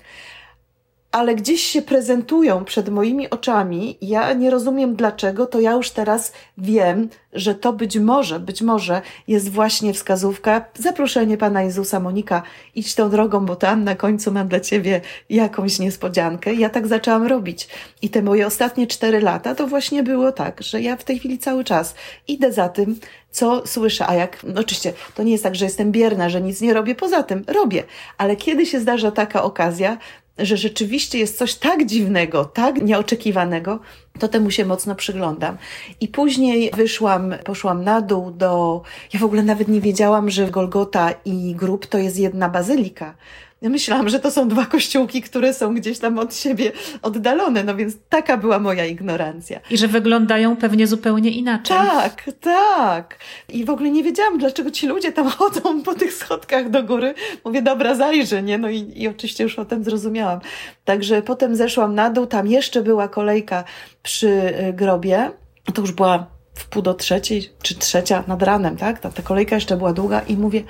ale 1.13 1.35
gdzieś 1.35 1.63
się 1.63 1.83
prezentują 1.83 2.65
przed 2.65 2.89
moimi 2.89 3.31
oczami. 3.31 3.99
Ja 4.01 4.33
nie 4.33 4.51
rozumiem 4.51 4.97
dlaczego, 4.97 5.47
to 5.47 5.61
ja 5.61 5.73
już 5.73 5.91
teraz 5.91 6.33
wiem, 6.59 7.09
że 7.33 7.55
to 7.55 7.73
być 7.73 7.99
może, 7.99 8.41
być 8.41 8.63
może 8.63 9.03
jest 9.29 9.51
właśnie 9.51 9.93
wskazówka, 9.93 10.65
zaproszenie 10.79 11.37
Pana 11.37 11.63
Jezusa, 11.63 12.01
Monika, 12.01 12.43
idź 12.75 12.95
tą 12.95 13.11
drogą, 13.11 13.47
bo 13.47 13.57
tam 13.57 13.85
na 13.85 13.95
końcu 13.95 14.33
mam 14.33 14.49
dla 14.49 14.61
Ciebie 14.61 15.01
jakąś 15.31 15.79
niespodziankę. 15.79 16.55
Ja 16.55 16.71
tak 16.71 16.87
zaczęłam 16.87 17.27
robić. 17.27 17.69
I 18.03 18.11
te 18.11 18.23
moje 18.23 18.47
ostatnie 18.47 18.87
cztery 18.87 19.21
lata 19.21 19.55
to 19.55 19.67
właśnie 19.67 20.03
było 20.03 20.33
tak, 20.33 20.63
że 20.63 20.81
ja 20.81 20.97
w 20.97 21.05
tej 21.05 21.19
chwili 21.19 21.39
cały 21.39 21.65
czas 21.65 21.95
idę 22.29 22.53
za 22.53 22.69
tym, 22.69 23.01
co 23.31 23.67
słyszę, 23.67 24.07
a 24.07 24.15
jak, 24.15 24.43
no 24.45 24.61
oczywiście, 24.61 24.93
to 25.15 25.23
nie 25.23 25.33
jest 25.33 25.45
tak, 25.45 25.55
że 25.55 25.65
jestem 25.65 25.93
bierna, 25.93 26.29
że 26.29 26.41
nic 26.41 26.61
nie 26.61 26.75
robię 26.75 26.95
poza 26.95 27.23
tym, 27.23 27.45
robię, 27.47 27.85
ale 28.19 28.37
kiedy 28.37 28.67
się 28.67 28.81
zdarza 28.81 29.11
taka 29.11 29.43
okazja, 29.43 29.99
że 30.39 30.57
rzeczywiście 30.57 31.19
jest 31.19 31.39
coś 31.39 31.55
tak 31.55 31.87
dziwnego, 31.87 32.45
tak 32.45 32.83
nieoczekiwanego, 32.83 33.79
to 34.19 34.29
temu 34.29 34.51
się 34.51 34.65
mocno 34.65 34.95
przyglądam. 34.95 35.57
I 36.01 36.09
później 36.09 36.71
wyszłam, 36.77 37.35
poszłam 37.45 37.85
na 37.85 38.01
dół 38.01 38.31
do. 38.31 38.83
Ja 39.13 39.21
w 39.21 39.25
ogóle 39.25 39.43
nawet 39.43 39.69
nie 39.69 39.81
wiedziałam, 39.81 40.31
że 40.31 40.51
Golgota 40.51 41.11
i 41.25 41.55
grób 41.55 41.87
to 41.87 41.99
jest 41.99 42.19
jedna 42.19 42.49
bazylika. 42.49 43.15
Ja 43.63 43.69
myślałam, 43.69 44.09
że 44.09 44.21
to 44.21 44.31
są 44.31 44.49
dwa 44.49 44.67
kościółki, 44.67 45.23
które 45.23 45.55
są 45.55 45.75
gdzieś 45.75 45.99
tam 45.99 46.19
od 46.19 46.35
siebie 46.37 46.73
oddalone, 47.03 47.65
no 47.65 47.77
więc 47.77 47.95
taka 48.09 48.37
była 48.37 48.59
moja 48.59 48.87
ignorancja. 48.87 49.61
I 49.71 49.79
że 49.79 49.89
wyglądają 49.89 50.57
pewnie 50.57 50.87
zupełnie 50.87 51.31
inaczej. 51.31 51.77
Tak, 51.77 52.31
tak. 52.41 53.19
I 53.49 53.65
w 53.65 53.71
ogóle 53.71 53.91
nie 53.91 54.03
wiedziałam, 54.03 54.39
dlaczego 54.39 54.71
ci 54.71 54.87
ludzie 54.87 55.13
tam 55.13 55.29
chodzą 55.39 55.83
po 55.83 55.95
tych 55.95 56.13
schodkach 56.13 56.71
do 56.71 56.83
góry. 56.83 57.15
Mówię, 57.45 57.63
dobra, 57.63 57.95
zajrzę, 57.95 58.43
nie? 58.43 58.59
No 58.59 58.71
i, 58.71 58.93
i 58.97 59.09
oczywiście 59.09 59.45
już 59.45 59.59
o 59.59 59.65
tym 59.65 59.85
zrozumiałam. 59.85 60.41
Także 60.85 61.23
potem 61.23 61.57
zeszłam 61.57 61.95
na 61.95 62.11
dół, 62.11 62.27
tam 62.27 62.47
jeszcze 62.47 62.83
była 62.83 63.09
kolejka 63.09 63.65
przy 64.03 64.29
y, 64.69 64.73
grobie. 64.73 65.31
To 65.75 65.81
już 65.81 65.93
była 65.93 66.27
w 66.55 66.67
pół 66.67 66.83
do 66.83 66.95
trzeciej, 66.95 67.51
czy 67.63 67.75
trzecia 67.75 68.25
nad 68.27 68.43
ranem, 68.43 68.77
tak? 68.77 68.99
Ta, 68.99 69.11
ta 69.11 69.23
kolejka 69.23 69.55
jeszcze 69.55 69.77
była 69.77 69.93
długa 69.93 70.21
i 70.21 70.37
mówię, 70.37 70.63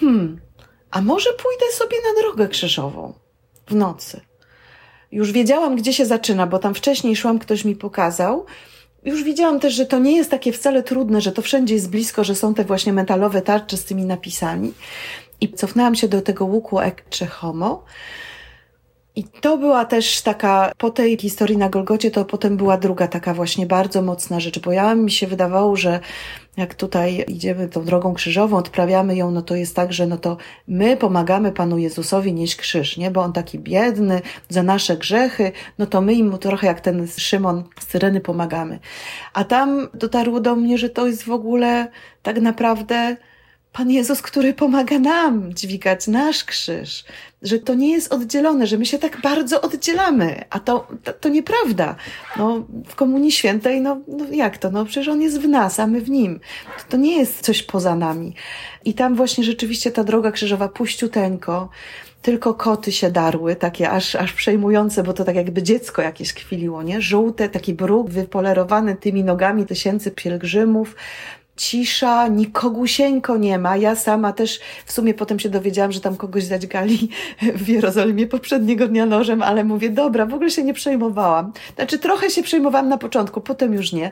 hmm, 0.00 0.40
a 0.92 1.00
może 1.00 1.30
pójdę 1.32 1.72
sobie 1.72 1.96
na 1.96 2.22
drogę 2.22 2.48
krzyżową 2.48 3.12
w 3.66 3.74
nocy. 3.74 4.20
Już 5.12 5.32
wiedziałam, 5.32 5.76
gdzie 5.76 5.92
się 5.92 6.06
zaczyna, 6.06 6.46
bo 6.46 6.58
tam 6.58 6.74
wcześniej 6.74 7.16
szłam, 7.16 7.38
ktoś 7.38 7.64
mi 7.64 7.76
pokazał. 7.76 8.46
Już 9.02 9.22
widziałam 9.22 9.60
też, 9.60 9.74
że 9.74 9.86
to 9.86 9.98
nie 9.98 10.16
jest 10.16 10.30
takie 10.30 10.52
wcale 10.52 10.82
trudne, 10.82 11.20
że 11.20 11.32
to 11.32 11.42
wszędzie 11.42 11.74
jest 11.74 11.90
blisko, 11.90 12.24
że 12.24 12.34
są 12.34 12.54
te 12.54 12.64
właśnie 12.64 12.92
metalowe 12.92 13.42
tarcze 13.42 13.76
z 13.76 13.84
tymi 13.84 14.04
napisami. 14.04 14.72
I 15.40 15.52
cofnęłam 15.52 15.94
się 15.94 16.08
do 16.08 16.22
tego 16.22 16.44
łuku 16.44 16.80
Ecce 16.80 17.26
Homo. 17.26 17.84
I 19.16 19.24
to 19.24 19.58
była 19.58 19.84
też 19.84 20.22
taka, 20.22 20.72
po 20.78 20.90
tej 20.90 21.18
historii 21.18 21.56
na 21.56 21.68
Golgocie, 21.68 22.10
to 22.10 22.24
potem 22.24 22.56
była 22.56 22.76
druga 22.76 23.08
taka 23.08 23.34
właśnie 23.34 23.66
bardzo 23.66 24.02
mocna 24.02 24.40
rzecz, 24.40 24.58
bo 24.58 24.72
ja 24.72 24.94
mi 24.94 25.10
się 25.10 25.26
wydawało, 25.26 25.76
że 25.76 26.00
jak 26.56 26.74
tutaj 26.74 27.24
idziemy 27.28 27.68
tą 27.68 27.84
drogą 27.84 28.14
krzyżową, 28.14 28.56
odprawiamy 28.56 29.16
ją, 29.16 29.30
no 29.30 29.42
to 29.42 29.54
jest 29.54 29.76
tak, 29.76 29.92
że 29.92 30.06
no 30.06 30.16
to 30.16 30.36
my 30.68 30.96
pomagamy 30.96 31.52
Panu 31.52 31.78
Jezusowi 31.78 32.34
nieść 32.34 32.56
krzyż, 32.56 32.96
nie? 32.96 33.10
Bo 33.10 33.22
On 33.22 33.32
taki 33.32 33.58
biedny 33.58 34.20
za 34.48 34.62
nasze 34.62 34.96
grzechy, 34.96 35.52
no 35.78 35.86
to 35.86 36.00
my 36.00 36.24
mu 36.24 36.38
trochę 36.38 36.66
jak 36.66 36.80
ten 36.80 37.08
Szymon 37.16 37.64
z 37.80 37.86
Syreny 37.86 38.20
pomagamy. 38.20 38.78
A 39.34 39.44
tam 39.44 39.88
dotarło 39.94 40.40
do 40.40 40.56
mnie, 40.56 40.78
że 40.78 40.90
to 40.90 41.06
jest 41.06 41.24
w 41.24 41.30
ogóle 41.30 41.88
tak 42.22 42.40
naprawdę 42.40 43.16
Pan 43.72 43.90
Jezus, 43.90 44.22
który 44.22 44.54
pomaga 44.54 44.98
nam 44.98 45.54
dźwigać 45.54 46.06
nasz 46.06 46.44
krzyż, 46.44 47.04
że 47.42 47.58
to 47.58 47.74
nie 47.74 47.92
jest 47.92 48.12
oddzielone, 48.12 48.66
że 48.66 48.78
my 48.78 48.86
się 48.86 48.98
tak 48.98 49.20
bardzo 49.20 49.60
oddzielamy, 49.60 50.44
a 50.50 50.60
to, 50.60 50.88
to, 51.04 51.12
to 51.12 51.28
nieprawda. 51.28 51.96
No, 52.36 52.66
w 52.86 52.94
Komunii 52.94 53.32
Świętej, 53.32 53.80
no, 53.80 54.00
no 54.08 54.24
jak 54.30 54.58
to? 54.58 54.70
No 54.70 54.84
przecież 54.84 55.08
On 55.08 55.22
jest 55.22 55.40
w 55.40 55.48
nas, 55.48 55.80
a 55.80 55.86
my 55.86 56.00
w 56.00 56.10
Nim. 56.10 56.40
To, 56.78 56.84
to 56.88 56.96
nie 56.96 57.16
jest 57.16 57.40
coś 57.40 57.62
poza 57.62 57.96
nami. 57.96 58.34
I 58.84 58.94
tam 58.94 59.14
właśnie 59.14 59.44
rzeczywiście 59.44 59.90
ta 59.90 60.04
droga 60.04 60.32
krzyżowa 60.32 60.68
puściuteńko, 60.68 61.68
tylko 62.22 62.54
koty 62.54 62.92
się 62.92 63.10
darły, 63.10 63.56
takie 63.56 63.90
aż, 63.90 64.14
aż 64.14 64.32
przejmujące, 64.32 65.02
bo 65.02 65.12
to 65.12 65.24
tak 65.24 65.36
jakby 65.36 65.62
dziecko 65.62 66.02
jakieś 66.02 66.32
kwiliło, 66.32 66.82
nie? 66.82 67.00
Żółte, 67.00 67.48
taki 67.48 67.74
bruk 67.74 68.10
wypolerowany 68.10 68.96
tymi 68.96 69.24
nogami 69.24 69.66
tysięcy 69.66 70.10
pielgrzymów, 70.10 70.96
cisza, 71.56 72.28
nikogusieńko 72.28 73.36
nie 73.36 73.58
ma. 73.58 73.76
Ja 73.76 73.96
sama 73.96 74.32
też 74.32 74.60
w 74.86 74.92
sumie 74.92 75.14
potem 75.14 75.38
się 75.38 75.48
dowiedziałam, 75.48 75.92
że 75.92 76.00
tam 76.00 76.16
kogoś 76.16 76.44
zadźgali 76.44 77.08
w 77.54 77.68
Jerozolimie 77.68 78.26
poprzedniego 78.26 78.88
dnia 78.88 79.06
nożem, 79.06 79.42
ale 79.42 79.64
mówię, 79.64 79.90
dobra, 79.90 80.26
w 80.26 80.34
ogóle 80.34 80.50
się 80.50 80.64
nie 80.64 80.74
przejmowałam. 80.74 81.52
Znaczy 81.74 81.98
trochę 81.98 82.30
się 82.30 82.42
przejmowałam 82.42 82.88
na 82.88 82.98
początku, 82.98 83.40
potem 83.40 83.74
już 83.74 83.92
nie. 83.92 84.10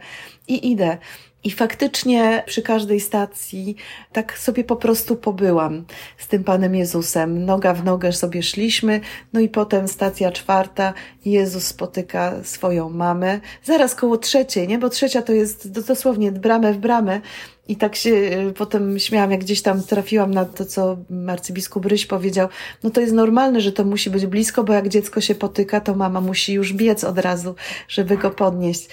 I 0.48 0.70
idę. 0.70 0.98
I 1.44 1.50
faktycznie 1.50 2.42
przy 2.46 2.62
każdej 2.62 3.00
stacji 3.00 3.76
tak 4.12 4.38
sobie 4.38 4.64
po 4.64 4.76
prostu 4.76 5.16
pobyłam 5.16 5.84
z 6.18 6.28
tym 6.28 6.44
Panem 6.44 6.74
Jezusem. 6.74 7.44
Noga 7.44 7.74
w 7.74 7.84
nogę 7.84 8.12
sobie 8.12 8.42
szliśmy, 8.42 9.00
no 9.32 9.40
i 9.40 9.48
potem 9.48 9.88
stacja 9.88 10.32
czwarta, 10.32 10.94
Jezus 11.24 11.64
spotyka 11.64 12.44
swoją 12.44 12.90
mamę. 12.90 13.40
Zaraz 13.64 13.94
koło 13.94 14.18
trzeciej, 14.18 14.68
nie? 14.68 14.78
Bo 14.78 14.88
trzecia 14.88 15.22
to 15.22 15.32
jest 15.32 15.80
dosłownie 15.86 16.32
bramę 16.32 16.72
w 16.72 16.78
bramę. 16.78 17.20
I 17.68 17.76
tak 17.76 17.96
się 17.96 18.10
y, 18.10 18.52
potem 18.56 18.98
śmiałam, 18.98 19.30
jak 19.30 19.40
gdzieś 19.40 19.62
tam 19.62 19.82
trafiłam 19.82 20.34
na 20.34 20.44
to, 20.44 20.64
co 20.64 20.96
arcybiskup 21.28 21.86
Ryś 21.86 22.06
powiedział. 22.06 22.48
No 22.82 22.90
to 22.90 23.00
jest 23.00 23.12
normalne, 23.12 23.60
że 23.60 23.72
to 23.72 23.84
musi 23.84 24.10
być 24.10 24.26
blisko, 24.26 24.64
bo 24.64 24.72
jak 24.72 24.88
dziecko 24.88 25.20
się 25.20 25.34
potyka, 25.34 25.80
to 25.80 25.94
mama 25.94 26.20
musi 26.20 26.52
już 26.52 26.72
biec 26.72 27.04
od 27.04 27.18
razu, 27.18 27.54
żeby 27.88 28.16
go 28.16 28.30
podnieść. 28.30 28.88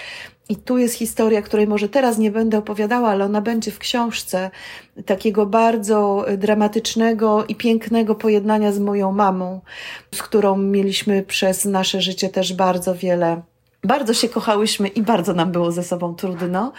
I 0.49 0.55
tu 0.55 0.77
jest 0.77 0.95
historia, 0.95 1.41
której 1.41 1.67
może 1.67 1.89
teraz 1.89 2.17
nie 2.17 2.31
będę 2.31 2.57
opowiadała, 2.57 3.09
ale 3.09 3.25
ona 3.25 3.41
będzie 3.41 3.71
w 3.71 3.79
książce 3.79 4.51
takiego 5.05 5.45
bardzo 5.45 6.25
dramatycznego 6.37 7.45
i 7.45 7.55
pięknego 7.55 8.15
pojednania 8.15 8.71
z 8.71 8.79
moją 8.79 9.11
mamą, 9.11 9.61
z 10.15 10.23
którą 10.23 10.57
mieliśmy 10.57 11.23
przez 11.23 11.65
nasze 11.65 12.01
życie 12.01 12.29
też 12.29 12.53
bardzo 12.53 12.95
wiele 12.95 13.41
bardzo 13.83 14.13
się 14.13 14.29
kochałyśmy 14.29 14.87
i 14.87 15.01
bardzo 15.01 15.33
nam 15.33 15.51
było 15.51 15.71
ze 15.71 15.83
sobą 15.83 16.15
trudno. 16.15 16.71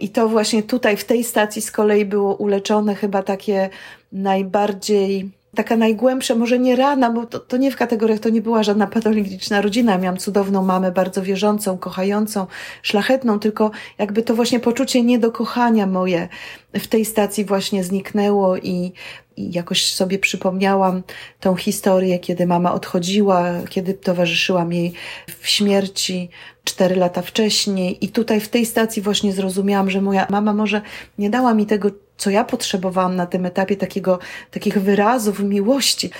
I 0.00 0.08
to 0.08 0.28
właśnie 0.28 0.62
tutaj, 0.62 0.96
w 0.96 1.04
tej 1.04 1.24
stacji 1.24 1.62
z 1.62 1.70
kolei 1.70 2.04
było 2.04 2.34
uleczone 2.34 2.94
chyba 2.94 3.22
takie 3.22 3.70
najbardziej 4.12 5.30
taka 5.56 5.76
najgłębsza, 5.76 6.34
może 6.34 6.58
nie 6.58 6.76
rana, 6.76 7.10
bo 7.10 7.26
to, 7.26 7.38
to 7.38 7.56
nie 7.56 7.70
w 7.70 7.76
kategoriach, 7.76 8.20
to 8.20 8.28
nie 8.28 8.42
była 8.42 8.62
żadna 8.62 8.86
patologiczna 8.86 9.60
rodzina. 9.60 9.98
Miałam 9.98 10.16
cudowną 10.16 10.62
mamę, 10.62 10.92
bardzo 10.92 11.22
wierzącą, 11.22 11.78
kochającą, 11.78 12.46
szlachetną, 12.82 13.38
tylko 13.38 13.70
jakby 13.98 14.22
to 14.22 14.34
właśnie 14.34 14.60
poczucie 14.60 15.02
niedokochania 15.02 15.86
moje 15.86 16.28
w 16.74 16.86
tej 16.86 17.04
stacji 17.04 17.44
właśnie 17.44 17.84
zniknęło 17.84 18.56
i, 18.56 18.92
i 19.36 19.52
jakoś 19.52 19.94
sobie 19.94 20.18
przypomniałam 20.18 21.02
tą 21.40 21.56
historię, 21.56 22.18
kiedy 22.18 22.46
mama 22.46 22.74
odchodziła, 22.74 23.52
kiedy 23.70 23.94
towarzyszyłam 23.94 24.72
jej 24.72 24.92
w 25.40 25.48
śmierci 25.48 26.30
cztery 26.64 26.96
lata 26.96 27.22
wcześniej. 27.22 28.04
I 28.04 28.08
tutaj 28.08 28.40
w 28.40 28.48
tej 28.48 28.66
stacji 28.66 29.02
właśnie 29.02 29.32
zrozumiałam, 29.32 29.90
że 29.90 30.00
moja 30.00 30.26
mama 30.30 30.52
może 30.52 30.82
nie 31.18 31.30
dała 31.30 31.54
mi 31.54 31.66
tego, 31.66 31.90
co 32.16 32.30
ja 32.30 32.44
potrzebowałam 32.44 33.16
na 33.16 33.26
tym 33.26 33.46
etapie, 33.46 33.76
takiego, 33.76 34.18
takich 34.50 34.78
wyrazów 34.78 35.40
miłości, 35.40 36.10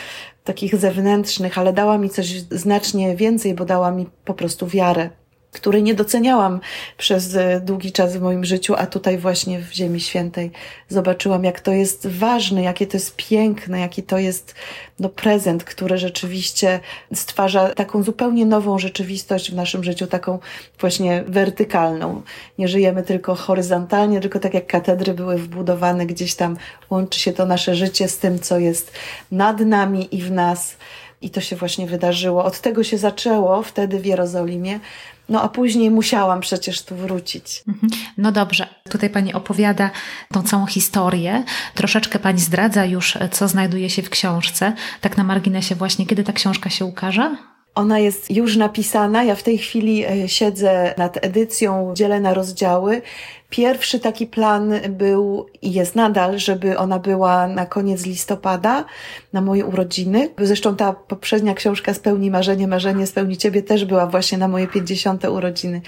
takich 0.44 0.76
zewnętrznych, 0.76 1.58
ale 1.58 1.72
dała 1.72 1.98
mi 1.98 2.10
coś 2.10 2.26
znacznie 2.50 3.16
więcej, 3.16 3.54
bo 3.54 3.64
dała 3.64 3.90
mi 3.90 4.06
po 4.24 4.34
prostu 4.34 4.66
wiarę 4.66 5.10
który 5.53 5.82
nie 5.82 5.94
doceniałam 5.94 6.61
przez 6.98 7.34
e, 7.34 7.61
długi 7.61 7.92
czas 7.92 8.16
w 8.16 8.20
moim 8.20 8.44
życiu, 8.44 8.74
a 8.78 8.86
tutaj 8.86 9.18
właśnie 9.18 9.61
w 9.61 9.72
Ziemi 9.72 10.00
Świętej 10.00 10.50
zobaczyłam, 10.88 11.44
jak 11.44 11.61
to 11.61 11.72
jest 11.72 12.07
ważne, 12.07 12.62
jakie 12.62 12.86
to 12.86 12.96
jest 12.96 13.16
piękne, 13.16 13.80
jaki 13.80 14.03
to 14.03 14.18
jest 14.18 14.55
no, 14.98 15.09
prezent, 15.09 15.64
który 15.64 15.98
rzeczywiście 15.98 16.80
stwarza 17.14 17.68
taką 17.68 18.03
zupełnie 18.03 18.46
nową 18.46 18.78
rzeczywistość 18.78 19.50
w 19.50 19.55
naszym 19.55 19.84
życiu, 19.84 20.07
taką 20.07 20.38
właśnie 20.80 21.24
wertykalną. 21.26 22.22
Nie 22.59 22.68
żyjemy 22.68 23.03
tylko 23.03 23.34
horyzontalnie, 23.34 24.20
tylko 24.20 24.38
tak 24.38 24.55
jak 24.55 24.66
katedry 24.66 25.14
były 25.14 25.38
wbudowane 25.38 26.07
gdzieś 26.07 26.34
tam, 26.34 26.57
łączy 26.90 27.20
się 27.20 27.32
to 27.32 27.46
nasze 27.46 27.74
życie 27.74 28.09
z 28.09 28.18
tym, 28.18 28.38
co 28.38 28.59
jest 28.59 28.92
nad 29.30 29.61
nami 29.61 30.16
i 30.16 30.22
w 30.22 30.30
nas. 30.30 30.76
I 31.22 31.30
to 31.30 31.40
się 31.40 31.57
właśnie 31.57 31.86
wydarzyło. 31.86 32.44
Od 32.44 32.61
tego 32.61 32.84
się 32.84 32.98
zaczęło 32.98 33.62
wtedy 33.62 34.00
w 34.00 34.07
Jerozolimie, 34.07 34.80
no 35.29 35.43
a 35.43 35.49
później 35.49 35.91
musiałam 35.91 36.41
przecież 36.41 36.83
tu 36.83 36.97
wrócić. 36.97 37.64
Mhm. 37.68 37.93
No 38.18 38.33
dobrze, 38.33 38.66
tutaj 38.91 39.11
Pani 39.11 39.35
opowiada 39.35 39.91
tą 40.33 40.43
całą 40.43 40.66
historię. 40.66 41.45
Troszeczkę 41.75 42.18
Pani 42.18 42.41
zdradza 42.41 42.85
już, 42.85 43.18
co 43.31 43.49
znajduje 43.49 43.91
się 43.91 44.03
w 44.03 44.11
książce. 44.11 44.73
Tak 45.01 45.16
na 45.16 45.25
marginesie 45.25 45.75
właśnie, 45.75 46.07
kiedy 46.07 46.25
ta 46.25 46.33
książka 46.33 46.70
się 46.70 46.85
ukaże? 46.85 47.37
Ona 47.75 47.99
jest 47.99 48.31
już 48.31 48.57
napisana. 48.57 49.25
Ja 49.25 49.35
w 49.35 49.43
tej 49.43 49.59
chwili 49.59 50.05
e, 50.05 50.29
siedzę 50.29 50.95
nad 50.99 51.25
edycją, 51.25 51.93
dzielę 51.95 52.20
na 52.20 52.35
rozdziały. 52.35 53.03
Pierwszy 53.51 54.01
taki 54.01 54.27
plan 54.27 54.73
był 54.89 55.47
i 55.62 55.73
jest 55.73 55.95
nadal, 55.95 56.39
żeby 56.39 56.79
ona 56.79 56.99
była 56.99 57.47
na 57.47 57.66
koniec 57.66 58.07
listopada, 58.07 58.85
na 59.33 59.41
moje 59.41 59.66
urodziny. 59.66 60.31
Zresztą 60.39 60.77
ta 60.77 60.93
poprzednia 60.93 61.55
książka 61.55 61.95
Spełni 61.95 62.31
marzenie, 62.31 62.68
marzenie 62.68 63.07
spełni 63.07 63.37
ciebie 63.37 63.62
też 63.62 63.85
była 63.85 64.07
właśnie 64.07 64.39
na 64.39 64.49
moje 64.49 64.66
50. 64.66 65.25
urodziny. 65.25 65.81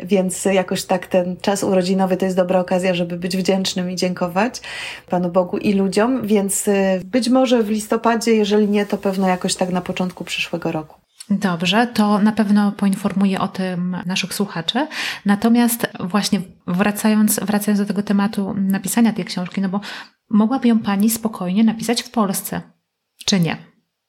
Więc 0.00 0.44
jakoś 0.44 0.84
tak 0.84 1.06
ten 1.06 1.36
czas 1.36 1.64
urodzinowy 1.64 2.16
to 2.16 2.24
jest 2.24 2.36
dobra 2.36 2.60
okazja, 2.60 2.94
żeby 2.94 3.16
być 3.16 3.36
wdzięcznym 3.36 3.90
i 3.90 3.96
dziękować 3.96 4.60
Panu 5.10 5.28
Bogu 5.28 5.58
i 5.58 5.72
ludziom. 5.72 6.26
Więc 6.26 6.68
e, 6.68 7.00
być 7.04 7.28
może 7.28 7.62
w 7.62 7.70
listopadzie, 7.70 8.34
jeżeli 8.34 8.68
nie, 8.68 8.86
to 8.86 8.98
pewno 8.98 9.28
jakoś 9.28 9.54
tak 9.54 9.70
na 9.70 9.80
początku 9.80 10.24
przyszłego 10.24 10.72
roku. 10.72 11.03
Dobrze, 11.30 11.86
to 11.86 12.18
na 12.18 12.32
pewno 12.32 12.72
poinformuję 12.72 13.40
o 13.40 13.48
tym 13.48 13.96
naszych 14.06 14.34
słuchaczy. 14.34 14.86
Natomiast 15.26 15.88
właśnie 16.00 16.40
wracając, 16.66 17.40
wracając 17.40 17.80
do 17.80 17.86
tego 17.86 18.02
tematu 18.02 18.54
napisania 18.56 19.12
tej 19.12 19.24
książki, 19.24 19.60
no 19.60 19.68
bo 19.68 19.80
mogłaby 20.30 20.68
ją 20.68 20.78
Pani 20.78 21.10
spokojnie 21.10 21.64
napisać 21.64 22.02
w 22.02 22.10
Polsce, 22.10 22.62
czy 23.26 23.40
nie? 23.40 23.56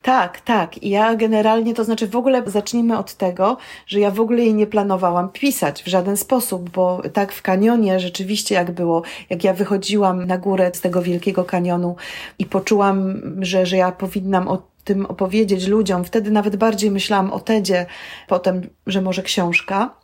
Tak, 0.01 0.41
tak. 0.41 0.83
Ja 0.83 1.15
generalnie, 1.15 1.73
to 1.73 1.83
znaczy 1.83 2.07
w 2.07 2.15
ogóle 2.15 2.43
zacznijmy 2.45 2.97
od 2.97 3.13
tego, 3.13 3.57
że 3.87 3.99
ja 3.99 4.11
w 4.11 4.19
ogóle 4.19 4.39
jej 4.39 4.53
nie 4.53 4.67
planowałam 4.67 5.29
pisać 5.29 5.83
w 5.83 5.87
żaden 5.87 6.17
sposób, 6.17 6.69
bo 6.69 7.01
tak 7.13 7.33
w 7.33 7.41
kanionie 7.41 7.99
rzeczywiście 7.99 8.55
jak 8.55 8.71
było, 8.71 9.01
jak 9.29 9.43
ja 9.43 9.53
wychodziłam 9.53 10.25
na 10.25 10.37
górę 10.37 10.71
z 10.73 10.81
tego 10.81 11.01
wielkiego 11.01 11.43
kanionu 11.43 11.95
i 12.39 12.45
poczułam, 12.45 13.21
że, 13.39 13.65
że 13.65 13.77
ja 13.77 13.91
powinnam 13.91 14.47
o 14.47 14.74
tym 14.85 15.05
opowiedzieć 15.05 15.67
ludziom, 15.67 16.03
wtedy 16.03 16.31
nawet 16.31 16.55
bardziej 16.55 16.91
myślałam 16.91 17.33
o 17.33 17.39
Tedzie, 17.39 17.85
potem, 18.27 18.61
że 18.87 19.01
może 19.01 19.23
książka, 19.23 19.95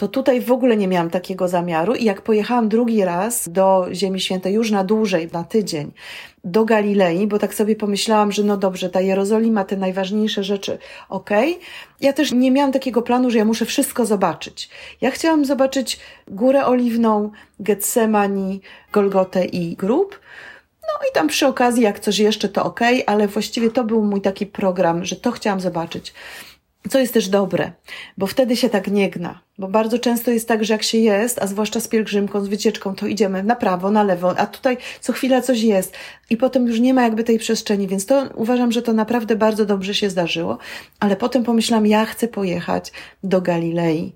to 0.00 0.08
tutaj 0.08 0.40
w 0.40 0.52
ogóle 0.52 0.76
nie 0.76 0.88
miałam 0.88 1.10
takiego 1.10 1.48
zamiaru 1.48 1.94
i 1.94 2.04
jak 2.04 2.22
pojechałam 2.22 2.68
drugi 2.68 3.04
raz 3.04 3.48
do 3.48 3.88
Ziemi 3.92 4.20
Świętej 4.20 4.54
już 4.54 4.70
na 4.70 4.84
dłużej, 4.84 5.28
na 5.32 5.44
tydzień, 5.44 5.92
do 6.44 6.64
Galilei, 6.64 7.26
bo 7.26 7.38
tak 7.38 7.54
sobie 7.54 7.76
pomyślałam, 7.76 8.32
że 8.32 8.42
no 8.42 8.56
dobrze, 8.56 8.90
ta 8.90 9.00
Jerozolima, 9.00 9.64
te 9.64 9.76
najważniejsze 9.76 10.44
rzeczy, 10.44 10.78
okej. 11.08 11.52
Okay. 11.52 11.64
Ja 12.00 12.12
też 12.12 12.32
nie 12.32 12.50
miałam 12.50 12.72
takiego 12.72 13.02
planu, 13.02 13.30
że 13.30 13.38
ja 13.38 13.44
muszę 13.44 13.64
wszystko 13.64 14.06
zobaczyć. 14.06 14.70
Ja 15.00 15.10
chciałam 15.10 15.44
zobaczyć 15.44 16.00
Górę 16.28 16.66
Oliwną, 16.66 17.30
Getsemani, 17.58 18.60
Golgotę 18.92 19.44
i 19.44 19.76
Grób, 19.76 20.20
no 21.00 21.08
i 21.10 21.14
tam 21.14 21.28
przy 21.28 21.46
okazji, 21.46 21.82
jak 21.82 22.00
coś 22.00 22.18
jeszcze, 22.18 22.48
to 22.48 22.64
ok, 22.64 22.80
ale 23.06 23.28
właściwie 23.28 23.70
to 23.70 23.84
był 23.84 24.04
mój 24.04 24.20
taki 24.20 24.46
program, 24.46 25.04
że 25.04 25.16
to 25.16 25.30
chciałam 25.30 25.60
zobaczyć. 25.60 26.14
Co 26.88 26.98
jest 26.98 27.14
też 27.14 27.28
dobre, 27.28 27.72
bo 28.18 28.26
wtedy 28.26 28.56
się 28.56 28.68
tak 28.68 28.88
nie 28.88 29.10
gna. 29.10 29.40
Bo 29.58 29.68
bardzo 29.68 29.98
często 29.98 30.30
jest 30.30 30.48
tak, 30.48 30.64
że 30.64 30.74
jak 30.74 30.82
się 30.82 30.98
jest, 30.98 31.42
a 31.42 31.46
zwłaszcza 31.46 31.80
z 31.80 31.88
pielgrzymką, 31.88 32.40
z 32.40 32.48
wycieczką, 32.48 32.94
to 32.94 33.06
idziemy 33.06 33.42
na 33.42 33.56
prawo, 33.56 33.90
na 33.90 34.02
lewo, 34.02 34.38
a 34.38 34.46
tutaj 34.46 34.76
co 35.00 35.12
chwila 35.12 35.40
coś 35.40 35.62
jest 35.62 35.94
i 36.30 36.36
potem 36.36 36.66
już 36.66 36.80
nie 36.80 36.94
ma 36.94 37.02
jakby 37.02 37.24
tej 37.24 37.38
przestrzeni, 37.38 37.88
więc 37.88 38.06
to 38.06 38.28
uważam, 38.34 38.72
że 38.72 38.82
to 38.82 38.92
naprawdę 38.92 39.36
bardzo 39.36 39.66
dobrze 39.66 39.94
się 39.94 40.10
zdarzyło. 40.10 40.58
Ale 41.00 41.16
potem 41.16 41.44
pomyślałam, 41.44 41.86
ja 41.86 42.04
chcę 42.04 42.28
pojechać 42.28 42.92
do 43.24 43.40
Galilei. 43.40 44.12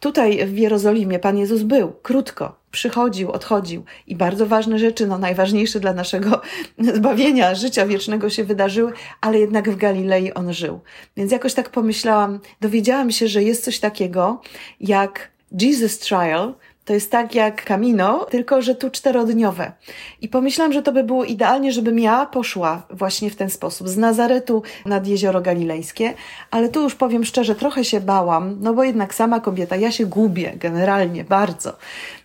Tutaj 0.00 0.46
w 0.46 0.58
Jerozolimie 0.58 1.18
Pan 1.18 1.38
Jezus 1.38 1.62
był, 1.62 1.92
krótko, 2.02 2.56
przychodził, 2.70 3.30
odchodził 3.30 3.84
i 4.06 4.16
bardzo 4.16 4.46
ważne 4.46 4.78
rzeczy, 4.78 5.06
no 5.06 5.18
najważniejsze 5.18 5.80
dla 5.80 5.92
naszego 5.92 6.40
zbawienia, 6.94 7.54
życia 7.54 7.86
wiecznego 7.86 8.30
się 8.30 8.44
wydarzyły, 8.44 8.92
ale 9.20 9.38
jednak 9.38 9.70
w 9.70 9.76
Galilei 9.76 10.32
on 10.34 10.52
żył. 10.52 10.80
Więc 11.16 11.32
jakoś 11.32 11.54
tak 11.54 11.70
pomyślałam, 11.70 12.40
dowiedziałam 12.60 13.10
się, 13.10 13.28
że 13.28 13.42
jest 13.42 13.64
coś 13.64 13.80
takiego 13.80 14.40
jak 14.80 15.30
Jesus 15.60 15.98
Trial, 15.98 16.54
to 16.86 16.92
jest 16.92 17.10
tak 17.10 17.34
jak 17.34 17.64
Camino, 17.64 18.26
tylko 18.30 18.62
że 18.62 18.74
tu 18.74 18.90
czterodniowe. 18.90 19.72
I 20.20 20.28
pomyślałam, 20.28 20.72
że 20.72 20.82
to 20.82 20.92
by 20.92 21.04
było 21.04 21.24
idealnie, 21.24 21.72
żebym 21.72 21.98
ja 21.98 22.26
poszła 22.26 22.86
właśnie 22.90 23.30
w 23.30 23.36
ten 23.36 23.50
sposób, 23.50 23.88
z 23.88 23.96
Nazaretu 23.96 24.62
nad 24.84 25.06
Jezioro 25.06 25.40
Galilejskie, 25.40 26.14
ale 26.50 26.68
tu 26.68 26.82
już 26.82 26.94
powiem 26.94 27.24
szczerze, 27.24 27.54
trochę 27.54 27.84
się 27.84 28.00
bałam, 28.00 28.56
no 28.60 28.74
bo 28.74 28.84
jednak 28.84 29.14
sama 29.14 29.40
kobieta, 29.40 29.76
ja 29.76 29.92
się 29.92 30.06
gubię 30.06 30.52
generalnie 30.56 31.24
bardzo. 31.24 31.76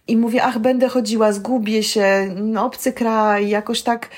I 0.08 0.18
mówię, 0.18 0.44
ach, 0.44 0.60
będę 0.60 0.90
chodziła, 0.90 1.32
zgubię 1.32 1.84
się, 1.84 2.36
no, 2.36 2.66
obcy 2.66 2.94
kraj, 2.94 3.50
jakoś 3.50 3.82
tak 3.82 4.10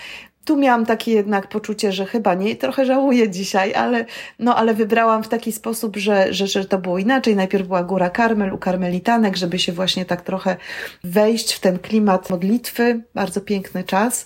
tu 0.45 0.57
miałam 0.57 0.85
takie 0.85 1.11
jednak 1.11 1.47
poczucie, 1.47 1.91
że 1.91 2.05
chyba 2.05 2.33
nie, 2.33 2.55
trochę 2.55 2.85
żałuję 2.85 3.29
dzisiaj, 3.29 3.73
ale, 3.73 4.05
no, 4.39 4.55
ale 4.55 4.73
wybrałam 4.73 5.23
w 5.23 5.27
taki 5.27 5.51
sposób, 5.51 5.97
że, 5.97 6.33
że, 6.33 6.47
że 6.47 6.65
to 6.65 6.77
było 6.77 6.97
inaczej. 6.97 7.35
Najpierw 7.35 7.67
była 7.67 7.83
Góra 7.83 8.09
Karmel 8.09 8.53
u 8.53 8.57
karmelitanek, 8.57 9.37
żeby 9.37 9.59
się 9.59 9.71
właśnie 9.71 10.05
tak 10.05 10.21
trochę 10.21 10.57
wejść 11.03 11.53
w 11.53 11.59
ten 11.59 11.79
klimat 11.79 12.29
modlitwy. 12.29 13.03
Bardzo 13.13 13.41
piękny 13.41 13.83
czas 13.83 14.25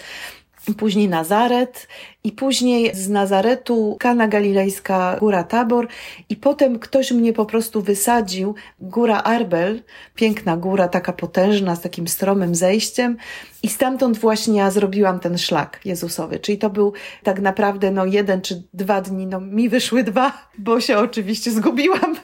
później 0.74 1.10
Nazaret 1.10 1.88
i 2.24 2.32
później 2.32 2.96
z 2.96 3.10
Nazaretu 3.10 3.98
Kana 4.00 4.28
Galilejska, 4.28 5.18
Góra 5.20 5.44
Tabor 5.44 5.88
i 6.30 6.36
potem 6.36 6.80
ktoś 6.80 7.12
mnie 7.12 7.34
po 7.34 7.46
prostu 7.46 7.82
wysadził, 7.82 8.56
Góra 8.80 9.18
Arbel, 9.18 9.84
piękna 10.16 10.58
góra, 10.58 10.88
taka 10.88 11.14
potężna, 11.14 11.76
z 11.76 11.82
takim 11.82 12.08
stromym 12.08 12.56
zejściem 12.56 13.18
i 13.64 13.70
stamtąd 13.70 14.18
właśnie 14.18 14.60
ja 14.60 14.72
zrobiłam 14.72 15.20
ten 15.20 15.38
szlak 15.38 15.80
Jezusowy, 15.86 16.40
czyli 16.40 16.58
to 16.58 16.70
był 16.70 16.94
tak 17.24 17.42
naprawdę 17.42 17.92
no 17.92 18.06
jeden 18.06 18.42
czy 18.42 18.64
dwa 18.74 19.02
dni, 19.02 19.28
no 19.28 19.42
mi 19.42 19.70
wyszły 19.70 20.04
dwa, 20.04 20.50
bo 20.58 20.82
się 20.82 20.98
oczywiście 20.98 21.52
zgubiłam, 21.52 22.16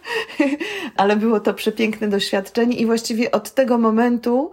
ale 0.97 1.15
było 1.15 1.39
to 1.39 1.53
przepiękne 1.53 2.07
doświadczenie 2.07 2.77
i 2.77 2.85
właściwie 2.85 3.31
od 3.31 3.51
tego 3.51 3.77
momentu 3.77 4.51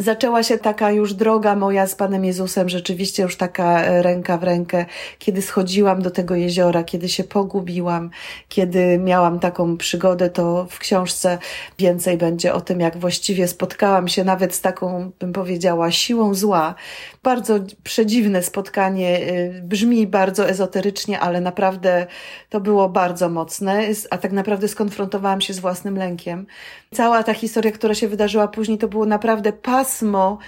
zaczęła 0.00 0.42
się 0.42 0.58
taka 0.58 0.90
już 0.90 1.14
droga 1.14 1.56
moja 1.56 1.86
z 1.86 1.94
Panem 1.94 2.24
Jezusem, 2.24 2.68
rzeczywiście 2.68 3.22
już 3.22 3.36
taka 3.36 3.82
e, 3.82 4.02
ręka 4.02 4.38
w 4.38 4.42
rękę, 4.42 4.86
kiedy 5.18 5.42
schodziłam 5.42 6.02
do 6.02 6.10
tego 6.10 6.34
jeziora, 6.34 6.84
kiedy 6.84 7.08
się 7.08 7.24
pogubiłam, 7.24 8.10
kiedy 8.48 8.98
miałam 8.98 9.40
taką 9.40 9.76
przygodę, 9.76 10.30
to 10.30 10.66
w 10.70 10.78
książce 10.78 11.38
więcej 11.78 12.16
będzie 12.16 12.54
o 12.54 12.60
tym, 12.60 12.80
jak 12.80 12.98
właściwie 12.98 13.48
spotkałam 13.48 14.08
się 14.08 14.24
nawet 14.24 14.54
z 14.54 14.60
taką, 14.60 15.10
bym 15.20 15.32
powiedziała, 15.32 15.90
siłą 15.90 16.34
zła. 16.34 16.74
Bardzo 17.22 17.54
przedziwne 17.82 18.42
spotkanie, 18.42 19.18
e, 19.18 19.62
brzmi 19.62 20.06
bardzo 20.06 20.48
ezoterycznie, 20.48 21.20
ale 21.20 21.40
naprawdę 21.40 22.06
to 22.50 22.60
było 22.60 22.88
bardzo 22.88 23.28
mocne, 23.28 23.82
a 24.10 24.18
tak 24.18 24.32
naprawdę 24.32 24.68
skonfrontowałam 24.68 25.40
się 25.40 25.54
z 25.54 25.58
własnym 25.58 25.96
lękiem. 25.96 26.46
Cała 26.94 27.22
ta 27.22 27.34
historia, 27.34 27.72
która 27.72 27.94
się 27.94 28.08
wydarzyła 28.08 28.48
później, 28.48 28.78
to 28.78 28.88
było 28.88 29.06
naprawdę 29.06 29.52
pasmo 29.52 30.38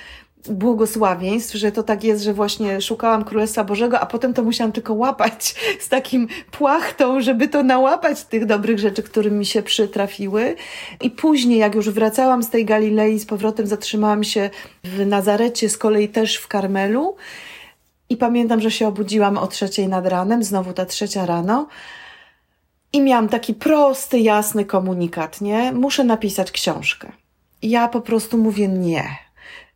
błogosławieństw, 0.49 1.55
że 1.55 1.73
to 1.73 1.83
tak 1.83 2.05
jest, 2.05 2.23
że 2.23 2.35
właśnie 2.35 2.81
szukałam 2.81 3.25
Królestwa 3.25 3.65
Bożego, 3.65 4.01
a 4.01 4.07
potem 4.07 4.35
to 4.35 4.43
musiałam 4.43 4.73
tylko 4.73 4.95
łapać 4.95 5.55
z 5.81 5.89
takim 5.89 6.29
płachtą, 6.51 7.21
żeby 7.21 7.49
to 7.49 7.63
nałapać 7.63 8.25
tych 8.25 8.47
dobrych 8.47 8.79
rzeczy, 8.79 9.03
które 9.03 9.31
mi 9.31 9.47
się 9.47 9.63
przytrafiły. 9.63 10.57
I 11.01 11.11
później, 11.11 11.59
jak 11.59 11.75
już 11.75 11.91
wracałam 11.91 12.43
z 12.43 12.51
tej 12.51 12.65
Galilei, 12.65 13.19
z 13.19 13.27
powrotem 13.27 13.67
zatrzymałam 13.67 14.25
się 14.25 14.51
w 14.85 15.07
Nazarecie, 15.07 15.69
z 15.69 15.79
kolei 15.79 16.09
też 16.09 16.37
w 16.37 16.49
Karmelu. 16.49 17.17
I 18.09 18.17
pamiętam, 18.17 18.61
że 18.61 18.71
się 18.71 18.89
obudziłam 18.89 19.39
o 19.39 19.47
trzeciej 19.47 19.89
nad 19.89 20.07
ranem, 20.07 20.45
znowu 20.45 20.73
ta 20.73 20.87
trzecia 20.87 21.27
rano. 21.27 21.69
I 22.93 23.01
miałam 23.01 23.29
taki 23.29 23.55
prosty, 23.55 24.19
jasny 24.19 24.65
komunikat, 24.65 25.41
nie? 25.41 25.73
Muszę 25.73 26.05
napisać 26.05 26.51
książkę. 26.51 27.13
Ja 27.63 27.89
po 27.89 28.01
prostu 28.01 28.39
mówię 28.39 28.69
nie 28.69 29.19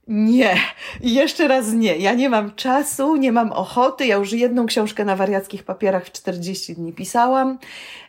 nie, 0.08 0.56
jeszcze 1.00 1.48
raz 1.48 1.72
nie. 1.72 1.96
Ja 1.96 2.14
nie 2.14 2.28
mam 2.28 2.54
czasu, 2.54 3.16
nie 3.16 3.32
mam 3.32 3.52
ochoty. 3.52 4.06
Ja 4.06 4.16
już 4.16 4.32
jedną 4.32 4.66
książkę 4.66 5.04
na 5.04 5.16
wariackich 5.16 5.62
papierach 5.62 6.04
w 6.04 6.12
40 6.12 6.74
dni 6.74 6.92
pisałam. 6.92 7.58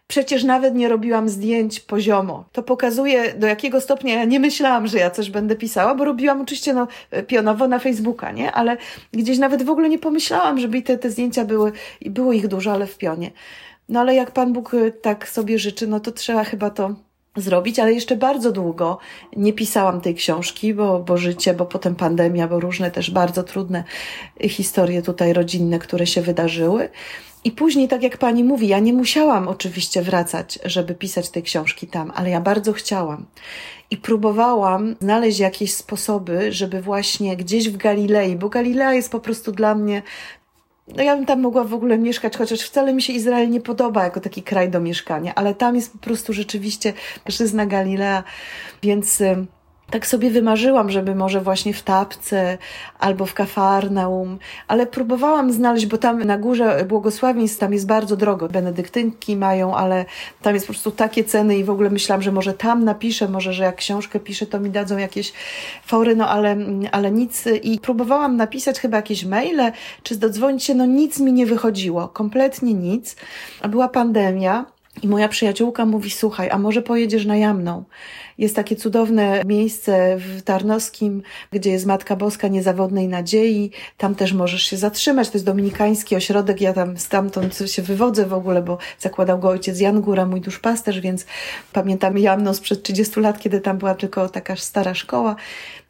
Przecież 0.07 0.43
nawet 0.43 0.75
nie 0.75 0.89
robiłam 0.89 1.29
zdjęć 1.29 1.79
poziomo. 1.79 2.45
To 2.51 2.63
pokazuje, 2.63 3.33
do 3.33 3.47
jakiego 3.47 3.81
stopnia 3.81 4.15
ja 4.15 4.25
nie 4.25 4.39
myślałam, 4.39 4.87
że 4.87 4.97
ja 4.97 5.11
coś 5.11 5.29
będę 5.29 5.55
pisała, 5.55 5.95
bo 5.95 6.05
robiłam 6.05 6.41
oczywiście 6.41 6.73
no, 6.73 6.87
pionowo 7.27 7.67
na 7.67 7.79
Facebooka, 7.79 8.31
nie? 8.31 8.51
Ale 8.51 8.77
gdzieś 9.13 9.37
nawet 9.37 9.63
w 9.63 9.69
ogóle 9.69 9.89
nie 9.89 9.99
pomyślałam, 9.99 10.59
żeby 10.59 10.81
te, 10.81 10.97
te 10.97 11.09
zdjęcia 11.09 11.45
były, 11.45 11.71
było 12.01 12.33
ich 12.33 12.47
dużo, 12.47 12.71
ale 12.71 12.87
w 12.87 12.97
pionie. 12.97 13.31
No 13.89 13.99
ale 13.99 14.15
jak 14.15 14.31
Pan 14.31 14.53
Bóg 14.53 14.71
tak 15.01 15.29
sobie 15.29 15.59
życzy, 15.59 15.87
no 15.87 15.99
to 15.99 16.11
trzeba 16.11 16.43
chyba 16.43 16.69
to 16.69 16.95
zrobić, 17.35 17.79
ale 17.79 17.93
jeszcze 17.93 18.15
bardzo 18.15 18.51
długo 18.51 18.97
nie 19.35 19.53
pisałam 19.53 20.01
tej 20.01 20.15
książki, 20.15 20.73
bo, 20.73 20.99
bo 20.99 21.17
życie, 21.17 21.53
bo 21.53 21.65
potem 21.65 21.95
pandemia, 21.95 22.47
bo 22.47 22.59
różne 22.59 22.91
też 22.91 23.11
bardzo 23.11 23.43
trudne 23.43 23.83
historie 24.49 25.01
tutaj 25.01 25.33
rodzinne, 25.33 25.79
które 25.79 26.07
się 26.07 26.21
wydarzyły. 26.21 26.89
I 27.43 27.51
później, 27.51 27.87
tak 27.87 28.03
jak 28.03 28.17
pani 28.17 28.43
mówi, 28.43 28.67
ja 28.67 28.79
nie 28.79 28.93
musiałam 28.93 29.47
oczywiście 29.47 30.01
wracać, 30.01 30.59
żeby 30.65 30.95
pisać 30.95 31.29
tej 31.29 31.43
książki 31.43 31.87
tam, 31.87 32.11
ale 32.15 32.29
ja 32.29 32.41
bardzo 32.41 32.73
chciałam. 32.73 33.25
I 33.91 33.97
próbowałam 33.97 34.95
znaleźć 35.01 35.39
jakieś 35.39 35.73
sposoby, 35.73 36.51
żeby 36.51 36.81
właśnie 36.81 37.37
gdzieś 37.37 37.69
w 37.69 37.77
Galilei, 37.77 38.35
bo 38.35 38.49
Galilea 38.49 38.93
jest 38.93 39.11
po 39.11 39.19
prostu 39.19 39.51
dla 39.51 39.75
mnie 39.75 40.01
no 40.95 41.03
ja 41.03 41.15
bym 41.15 41.25
tam 41.25 41.41
mogła 41.41 41.63
w 41.63 41.73
ogóle 41.73 41.97
mieszkać, 41.97 42.37
chociaż 42.37 42.61
wcale 42.61 42.93
mi 42.93 43.01
się 43.01 43.13
Izrael 43.13 43.49
nie 43.49 43.61
podoba 43.61 44.03
jako 44.03 44.19
taki 44.19 44.43
kraj 44.43 44.69
do 44.69 44.79
mieszkania, 44.79 45.35
ale 45.35 45.55
tam 45.55 45.75
jest 45.75 45.91
po 45.91 45.97
prostu 45.97 46.33
rzeczywiście 46.33 46.93
żyzna 47.25 47.65
Galilea, 47.65 48.23
więc 48.83 49.23
tak 49.89 50.07
sobie 50.07 50.29
wymarzyłam, 50.31 50.91
żeby 50.91 51.15
może 51.15 51.41
właśnie 51.41 51.73
w 51.73 51.81
Tapce 51.81 52.57
albo 52.99 53.25
w 53.25 53.33
Kafarnaum, 53.33 54.39
ale 54.67 54.87
próbowałam 54.87 55.51
znaleźć, 55.51 55.85
bo 55.85 55.97
tam 55.97 56.23
na 56.23 56.37
górze 56.37 56.85
błogosławieństw 56.85 57.59
tam 57.59 57.73
jest 57.73 57.87
bardzo 57.87 58.17
drogo. 58.17 58.47
Benedyktynki 58.47 59.35
mają, 59.35 59.75
ale 59.75 60.05
tam 60.41 60.53
jest 60.53 60.67
po 60.67 60.73
prostu 60.73 60.91
takie 60.91 61.23
ceny 61.23 61.57
i 61.57 61.63
w 61.63 61.69
ogóle 61.69 61.89
myślałam, 61.89 62.21
że 62.21 62.31
może 62.31 62.53
tam 62.53 62.83
napiszę, 62.83 63.27
może, 63.27 63.53
że 63.53 63.63
jak 63.63 63.75
książkę 63.75 64.19
piszę, 64.19 64.45
to 64.45 64.59
mi 64.59 64.69
dadzą 64.69 64.97
jakieś 64.97 65.33
fory, 65.85 66.15
no 66.15 66.29
ale, 66.29 66.57
ale 66.91 67.11
nic. 67.11 67.43
I 67.63 67.79
próbowałam 67.79 68.37
napisać 68.37 68.79
chyba 68.79 68.97
jakieś 68.97 69.25
maile, 69.25 69.71
czy 70.03 70.15
zadzwonić 70.15 70.63
się, 70.63 70.75
no 70.75 70.85
nic 70.85 71.19
mi 71.19 71.33
nie 71.33 71.45
wychodziło, 71.45 72.07
kompletnie 72.07 72.73
nic. 72.73 73.15
Była 73.69 73.89
pandemia. 73.89 74.76
I 75.01 75.07
moja 75.07 75.27
przyjaciółka 75.27 75.85
mówi: 75.85 76.11
Słuchaj, 76.11 76.49
a 76.49 76.57
może 76.57 76.81
pojedziesz 76.81 77.25
na 77.25 77.37
Jamną? 77.37 77.83
Jest 78.37 78.55
takie 78.55 78.75
cudowne 78.75 79.41
miejsce 79.45 80.17
w 80.17 80.41
Tarnowskim, 80.41 81.21
gdzie 81.51 81.71
jest 81.71 81.85
Matka 81.85 82.15
Boska 82.15 82.47
Niezawodnej 82.47 83.07
Nadziei. 83.07 83.71
Tam 83.97 84.15
też 84.15 84.33
możesz 84.33 84.63
się 84.63 84.77
zatrzymać. 84.77 85.29
To 85.29 85.37
jest 85.37 85.45
dominikański 85.45 86.15
ośrodek. 86.15 86.61
Ja 86.61 86.73
tam 86.73 86.97
stamtąd 86.97 87.59
się 87.65 87.81
wywodzę 87.81 88.25
w 88.25 88.33
ogóle, 88.33 88.61
bo 88.61 88.77
zakładał 88.99 89.39
go 89.39 89.49
ojciec 89.49 89.79
Jan 89.79 90.01
Góra, 90.01 90.25
mój 90.25 90.41
duszpasterz, 90.41 90.99
więc 90.99 91.25
pamiętam 91.73 92.17
Jamną 92.17 92.53
sprzed 92.53 92.83
30 92.83 93.19
lat, 93.19 93.39
kiedy 93.39 93.61
tam 93.61 93.77
była 93.77 93.95
tylko 93.95 94.29
taka 94.29 94.55
stara 94.55 94.93
szkoła. 94.93 95.35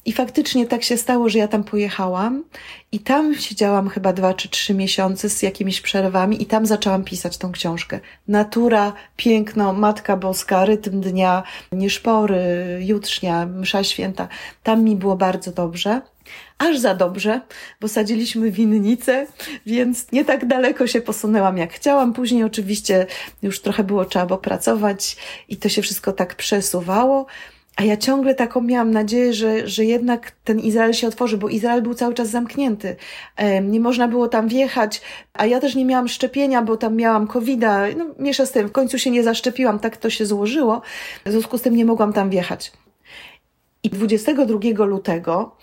I 0.08 0.14
faktycznie 0.14 0.68
tak 0.68 0.84
się 0.84 0.97
stało, 0.97 1.30
że 1.30 1.39
ja 1.39 1.47
tam 1.47 1.64
pojechałam 1.64 2.43
i 2.91 2.99
tam 2.99 3.36
siedziałam 3.36 3.89
chyba 3.89 4.14
dwa 4.14 4.34
czy 4.34 4.49
trzy 4.49 4.74
miesiące 4.74 5.30
z 5.30 5.41
jakimiś 5.41 5.82
przerwami 5.82 6.41
i 6.41 6.45
tam 6.45 6.66
zaczęłam 6.66 7.03
pisać 7.03 7.38
tą 7.38 7.51
książkę. 7.51 7.99
Natura, 8.28 8.93
piękno, 9.18 9.74
Matka 9.74 10.18
Boska, 10.18 10.66
rytm 10.66 11.01
dnia, 11.01 11.43
nieszpory, 11.72 12.39
jutrznia, 12.82 13.45
msza 13.45 13.84
święta. 13.84 14.28
Tam 14.64 14.84
mi 14.84 14.95
było 14.95 15.16
bardzo 15.16 15.51
dobrze. 15.51 16.01
Aż 16.58 16.80
za 16.80 16.95
dobrze, 16.95 17.41
bo 17.82 17.88
sadziliśmy 17.88 18.51
winnicę, 18.51 19.28
więc 19.66 20.12
nie 20.12 20.26
tak 20.26 20.45
daleko 20.45 20.88
się 20.88 21.01
posunęłam 21.01 21.58
jak 21.58 21.74
chciałam. 21.74 22.14
Później 22.14 22.43
oczywiście 22.43 23.05
już 23.41 23.62
trochę 23.62 23.84
było 23.84 24.05
trzeba 24.05 24.38
pracować 24.38 25.18
i 25.49 25.58
to 25.58 25.70
się 25.70 25.82
wszystko 25.82 26.14
tak 26.14 26.36
przesuwało. 26.36 27.26
A 27.78 27.84
ja 27.84 27.97
ciągle 27.97 28.36
taką 28.36 28.61
miałam 28.61 28.91
nadzieję, 28.91 29.34
że, 29.34 29.67
że 29.67 29.86
jednak 29.86 30.32
ten 30.43 30.59
Izrael 30.59 30.93
się 30.93 31.07
otworzy, 31.07 31.38
bo 31.38 31.49
Izrael 31.49 31.82
był 31.82 31.93
cały 31.93 32.13
czas 32.13 32.30
zamknięty. 32.30 32.95
Nie 33.63 33.80
można 33.80 34.07
było 34.07 34.28
tam 34.28 34.47
wjechać, 34.47 35.01
a 35.34 35.45
ja 35.45 35.59
też 35.59 35.75
nie 35.75 35.86
miałam 35.86 36.07
szczepienia, 36.07 36.61
bo 36.61 36.78
tam 36.78 36.95
miałam 36.95 37.28
COVID-a. 37.28 37.82
No, 37.97 38.05
miesza 38.19 38.45
z 38.45 38.51
tym, 38.51 38.67
w 38.67 38.71
końcu 38.71 38.99
się 38.99 39.11
nie 39.11 39.23
zaszczepiłam, 39.23 39.80
tak 39.80 39.97
to 39.97 40.09
się 40.09 40.25
złożyło. 40.25 40.82
W 41.25 41.32
związku 41.32 41.57
z 41.57 41.61
tym 41.61 41.75
nie 41.75 41.86
mogłam 41.86 42.13
tam 42.13 42.30
wjechać. 42.30 42.71
I 43.84 43.89
22 43.89 44.86
lutego 44.86 45.55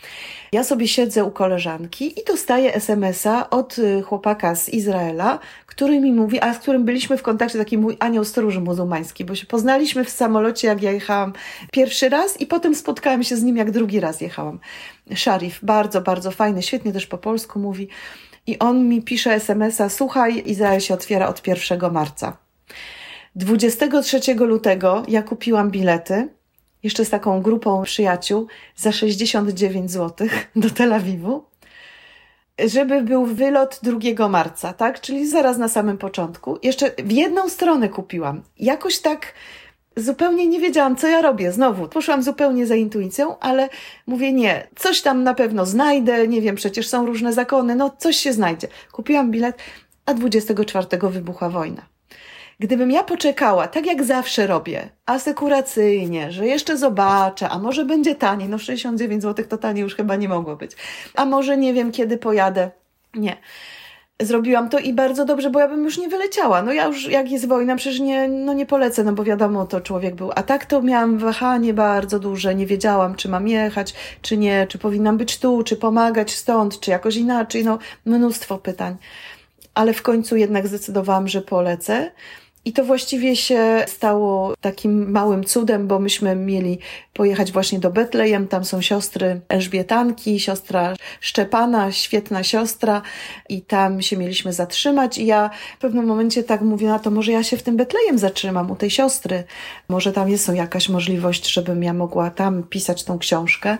ja 0.55 0.65
sobie 0.65 0.89
siedzę 0.89 1.25
u 1.25 1.31
koleżanki 1.31 2.21
i 2.21 2.25
dostaję 2.27 2.75
SMS-a 2.75 3.51
od 3.51 3.79
y, 3.79 4.03
chłopaka 4.03 4.55
z 4.55 4.69
Izraela, 4.69 5.39
który 5.67 6.01
mi 6.01 6.13
mówi, 6.13 6.41
a 6.41 6.55
z 6.55 6.59
którym 6.59 6.85
byliśmy 6.85 7.17
w 7.17 7.23
kontakcie, 7.23 7.59
taki 7.59 7.79
mój 7.79 7.97
anioł 8.01 8.25
stróży 8.25 8.61
muzułmański, 8.61 9.25
bo 9.25 9.35
się 9.35 9.47
poznaliśmy 9.47 10.05
w 10.05 10.11
samolocie, 10.11 10.69
jak 10.69 10.83
ja 10.83 10.93
jechałam 10.93 11.33
pierwszy 11.73 12.09
raz 12.09 12.41
i 12.41 12.47
potem 12.47 12.75
spotkałam 12.75 13.23
się 13.23 13.37
z 13.37 13.43
nim, 13.43 13.57
jak 13.57 13.71
drugi 13.71 14.01
raz 14.01 14.21
jechałam. 14.21 14.59
Sharif, 15.15 15.59
bardzo, 15.63 16.01
bardzo 16.01 16.31
fajny, 16.31 16.63
świetnie 16.63 16.93
też 16.93 17.07
po 17.07 17.19
polsku 17.19 17.59
mówi. 17.59 17.89
I 18.47 18.59
on 18.59 18.89
mi 18.89 19.03
pisze 19.03 19.35
SMS-a, 19.35 19.89
słuchaj, 19.89 20.43
Izrael 20.47 20.81
się 20.81 20.95
otwiera 20.95 21.29
od 21.29 21.47
1 21.47 21.93
marca. 21.93 22.37
23 23.37 24.35
lutego 24.35 25.03
ja 25.09 25.23
kupiłam 25.23 25.71
bilety 25.71 26.29
jeszcze 26.85 27.05
z 27.05 27.11
taką 27.11 27.43
grupą 27.43 27.83
przyjaciół 27.83 28.47
za 28.77 28.93
69 28.93 29.91
zł 29.91 30.29
do 30.57 30.71
Tel 30.71 30.93
Awiwu, 30.93 31.45
żeby 32.65 33.03
był 33.03 33.27
wylot 33.27 33.81
2 33.83 34.29
marca, 34.29 34.73
tak? 34.73 35.01
Czyli 35.01 35.29
zaraz 35.29 35.59
na 35.59 35.69
samym 35.69 35.99
początku. 35.99 36.59
Jeszcze 36.63 36.91
w 36.99 37.13
jedną 37.13 37.49
stronę 37.49 37.89
kupiłam. 37.89 38.43
Jakoś 38.59 38.99
tak 38.99 39.35
zupełnie 39.97 40.47
nie 40.47 40.61
wiedziałam, 40.61 40.97
co 40.97 41.09
ja 41.09 41.23
robię. 41.23 41.53
Znowu, 41.53 41.89
poszłam 41.89 42.23
zupełnie 42.23 42.67
za 42.67 42.75
intuicją, 42.75 43.39
ale 43.39 43.69
mówię 44.07 44.33
nie, 44.33 44.67
coś 44.77 45.03
tam 45.03 45.23
na 45.23 45.35
pewno 45.35 45.67
znajdę, 45.67 46.29
nie 46.29 46.41
wiem, 46.41 46.57
przecież 46.57 46.89
są 46.89 47.07
różne 47.07 47.33
zakony, 47.33 47.77
no 47.77 47.91
coś 47.99 48.17
się 48.17 48.33
znajdzie. 48.33 48.69
Kupiłam 48.93 49.31
bilet, 49.31 49.59
a 50.07 50.15
24 50.15 50.87
wybuchła 51.11 51.49
wojna. 51.49 51.94
Gdybym 52.59 52.91
ja 52.91 53.05
poczekała, 53.05 53.69
tak 53.69 53.87
jak 53.87 54.05
zawsze 54.05 54.47
robię, 54.47 54.89
asekuracyjnie, 55.07 56.33
że 56.33 56.47
jeszcze 56.47 56.77
zobaczę, 56.77 57.49
a 57.49 57.59
może 57.59 57.85
będzie 57.85 58.15
taniej, 58.15 58.49
no 58.49 58.59
69 58.59 59.23
zł 59.23 59.45
to 59.49 59.59
taniej 59.59 59.83
już 59.83 59.95
chyba 59.95 60.17
nie 60.17 60.29
mogło 60.29 60.57
być, 60.57 60.73
a 61.15 61.25
może 61.25 61.57
nie 61.57 61.75
wiem 61.75 61.93
kiedy 61.93 62.19
pojadę. 62.19 62.71
Nie. 63.15 63.37
Zrobiłam 64.23 64.69
to 64.69 64.79
i 64.79 64.93
bardzo 64.93 65.25
dobrze, 65.25 65.51
bo 65.51 65.61
ja 65.61 65.69
bym 65.69 65.85
już 65.85 65.99
nie 65.99 66.09
wyleciała. 66.09 66.63
No 66.63 66.73
ja 66.73 66.87
już, 66.87 67.09
jak 67.09 67.31
jest 67.31 67.49
wojna, 67.49 67.77
przecież 67.77 68.01
nie, 68.01 68.29
no 68.29 68.53
nie 68.53 68.67
polecę, 68.67 69.05
no 69.05 69.13
bo 69.13 69.25
wiadomo, 69.25 69.67
to 69.67 69.81
człowiek 69.81 70.15
był. 70.15 70.31
A 70.35 70.43
tak 70.43 70.67
to 70.67 70.83
miałam 70.83 71.19
wahanie 71.19 71.75
bardzo 71.75 72.19
duże, 72.19 72.55
nie 72.55 72.67
wiedziałam, 72.67 73.15
czy 73.15 73.29
mam 73.29 73.49
jechać, 73.49 73.95
czy 74.23 74.37
nie, 74.37 74.67
czy 74.67 74.79
powinnam 74.79 75.17
być 75.17 75.39
tu, 75.39 75.63
czy 75.63 75.77
pomagać 75.77 76.35
stąd, 76.35 76.81
czy 76.81 76.91
jakoś 76.91 77.17
inaczej, 77.17 77.65
no 77.65 77.79
mnóstwo 78.07 78.59
pytań. 78.59 78.97
Ale 79.75 79.93
w 79.93 80.03
końcu 80.03 80.37
jednak 80.37 80.67
zdecydowałam, 80.67 81.29
że 81.29 81.43
polecę. 81.43 82.11
I 82.65 82.73
to 82.73 82.85
właściwie 82.85 83.37
się 83.37 83.85
stało 83.87 84.55
takim 84.61 85.11
małym 85.11 85.45
cudem, 85.45 85.89
bo 85.89 85.99
myśmy 85.99 86.37
mieli 86.37 86.79
pojechać 87.13 87.53
właśnie 87.53 87.79
do 87.79 87.91
Betlejem. 87.91 88.49
Tam 88.49 88.65
są 88.65 88.83
siostry 88.83 89.41
Elżbietanki, 89.49 90.41
siostra 90.41 90.95
Szczepana, 91.21 91.93
świetna 91.93 92.43
siostra, 92.43 93.03
i 93.49 93.63
tam 93.63 94.03
się 94.03 94.17
mieliśmy 94.17 94.53
zatrzymać. 94.53 95.19
I 95.19 95.27
ja 95.27 95.51
w 95.79 95.81
pewnym 95.81 96.07
momencie 96.07 96.45
tak 96.45 96.61
mówię, 96.61 96.87
na 96.87 96.99
to 96.99 97.11
może 97.11 97.33
ja 97.33 97.43
się 97.43 97.57
w 97.57 97.63
tym 97.63 97.77
Betlejem 97.77 98.19
zatrzymam 98.19 98.71
u 98.71 98.77
tej 98.77 98.91
siostry. 98.91 99.45
Może 99.89 100.13
tam 100.13 100.29
jest 100.29 100.49
jakaś 100.49 100.89
możliwość, 100.89 101.53
żebym 101.53 101.83
ja 101.83 101.93
mogła 101.93 102.31
tam 102.31 102.63
pisać 102.63 103.05
tą 103.05 103.19
książkę. 103.19 103.79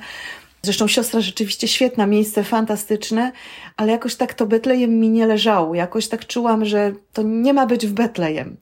Zresztą 0.65 0.89
siostra 0.89 1.21
rzeczywiście 1.21 1.69
świetna, 1.69 2.07
miejsce 2.07 2.45
fantastyczne, 2.45 3.33
ale 3.77 3.93
jakoś 3.93 4.15
tak 4.15 4.35
to 4.35 4.47
Betlejem 4.47 5.01
mi 5.01 5.11
nie 5.11 5.27
leżało. 5.27 5.75
Jakoś 5.75 6.09
tak 6.09 6.27
czułam, 6.27 6.65
że 6.65 6.93
to 7.13 7.23
nie 7.23 7.53
ma 7.53 7.67
być 7.67 7.87
w 7.87 7.93
Betlejem. 7.93 8.57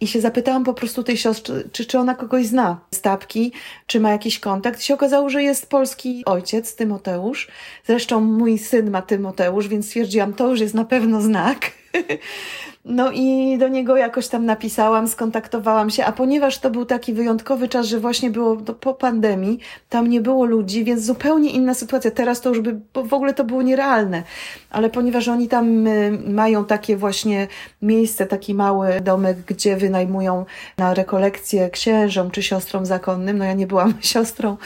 I 0.00 0.06
się 0.06 0.20
zapytałam 0.20 0.64
po 0.64 0.74
prostu 0.74 1.02
tej 1.02 1.16
siostry, 1.16 1.68
czy, 1.72 1.84
czy 1.84 1.98
ona 1.98 2.14
kogoś 2.14 2.46
zna 2.46 2.80
z 2.94 3.00
Tapki, 3.00 3.52
czy 3.86 4.00
ma 4.00 4.10
jakiś 4.10 4.38
kontakt. 4.38 4.80
I 4.80 4.84
się 4.84 4.94
okazało, 4.94 5.30
że 5.30 5.42
jest 5.42 5.70
polski 5.70 6.22
ojciec, 6.24 6.76
Tymoteusz. 6.76 7.48
Zresztą 7.86 8.20
mój 8.20 8.58
syn 8.58 8.90
ma 8.90 9.02
Tymoteusz, 9.02 9.68
więc 9.68 9.86
stwierdziłam, 9.86 10.34
to 10.34 10.48
już 10.48 10.60
jest 10.60 10.74
na 10.74 10.84
pewno 10.84 11.20
znak. 11.20 11.72
No 12.84 13.10
i 13.12 13.58
do 13.58 13.68
niego 13.68 13.96
jakoś 13.96 14.28
tam 14.28 14.46
napisałam, 14.46 15.08
skontaktowałam 15.08 15.90
się, 15.90 16.04
a 16.04 16.12
ponieważ 16.12 16.58
to 16.58 16.70
był 16.70 16.84
taki 16.84 17.12
wyjątkowy 17.12 17.68
czas, 17.68 17.86
że 17.86 18.00
właśnie 18.00 18.30
było 18.30 18.56
po 18.56 18.94
pandemii, 18.94 19.58
tam 19.88 20.06
nie 20.06 20.20
było 20.20 20.44
ludzi, 20.44 20.84
więc 20.84 21.02
zupełnie 21.02 21.50
inna 21.50 21.74
sytuacja. 21.74 22.10
Teraz 22.10 22.40
to 22.40 22.48
już 22.48 22.60
by, 22.60 22.80
w 22.94 23.14
ogóle 23.14 23.34
to 23.34 23.44
było 23.44 23.62
nierealne, 23.62 24.22
ale 24.70 24.90
ponieważ 24.90 25.28
oni 25.28 25.48
tam 25.48 25.86
y, 25.86 26.18
mają 26.26 26.64
takie 26.64 26.96
właśnie 26.96 27.48
miejsce, 27.82 28.26
taki 28.26 28.54
mały 28.54 29.00
domek, 29.00 29.36
gdzie 29.46 29.76
wynajmują 29.76 30.44
na 30.78 30.94
rekolekcję 30.94 31.70
księżom 31.70 32.30
czy 32.30 32.42
siostrom 32.42 32.86
zakonnym, 32.86 33.38
no 33.38 33.44
ja 33.44 33.52
nie 33.52 33.66
byłam 33.66 33.94
siostrą 34.12 34.56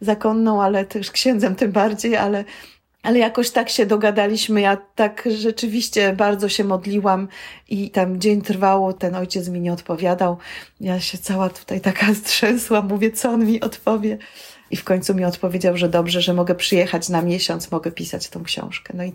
zakonną, 0.00 0.62
ale 0.62 0.84
też 0.84 1.10
księdzem 1.10 1.54
tym 1.54 1.72
bardziej, 1.72 2.16
ale 2.16 2.44
ale 3.02 3.18
jakoś 3.18 3.50
tak 3.50 3.68
się 3.68 3.86
dogadaliśmy. 3.86 4.60
Ja 4.60 4.76
tak 4.94 5.28
rzeczywiście 5.36 6.12
bardzo 6.12 6.48
się 6.48 6.64
modliłam 6.64 7.28
i 7.68 7.90
tam 7.90 8.20
dzień 8.20 8.42
trwało, 8.42 8.92
ten 8.92 9.14
ojciec 9.14 9.48
mi 9.48 9.60
nie 9.60 9.72
odpowiadał. 9.72 10.36
Ja 10.80 11.00
się 11.00 11.18
cała 11.18 11.50
tutaj 11.50 11.80
taka 11.80 12.14
strzęsła, 12.24 12.82
mówię, 12.82 13.12
co 13.12 13.30
on 13.30 13.46
mi 13.46 13.60
odpowie. 13.60 14.18
I 14.70 14.76
w 14.76 14.84
końcu 14.84 15.14
mi 15.14 15.24
odpowiedział, 15.24 15.76
że 15.76 15.88
dobrze, 15.88 16.22
że 16.22 16.34
mogę 16.34 16.54
przyjechać 16.54 17.08
na 17.08 17.22
miesiąc, 17.22 17.70
mogę 17.70 17.92
pisać 17.92 18.28
tą 18.28 18.44
książkę. 18.44 18.94
No 18.96 19.04
i 19.04 19.12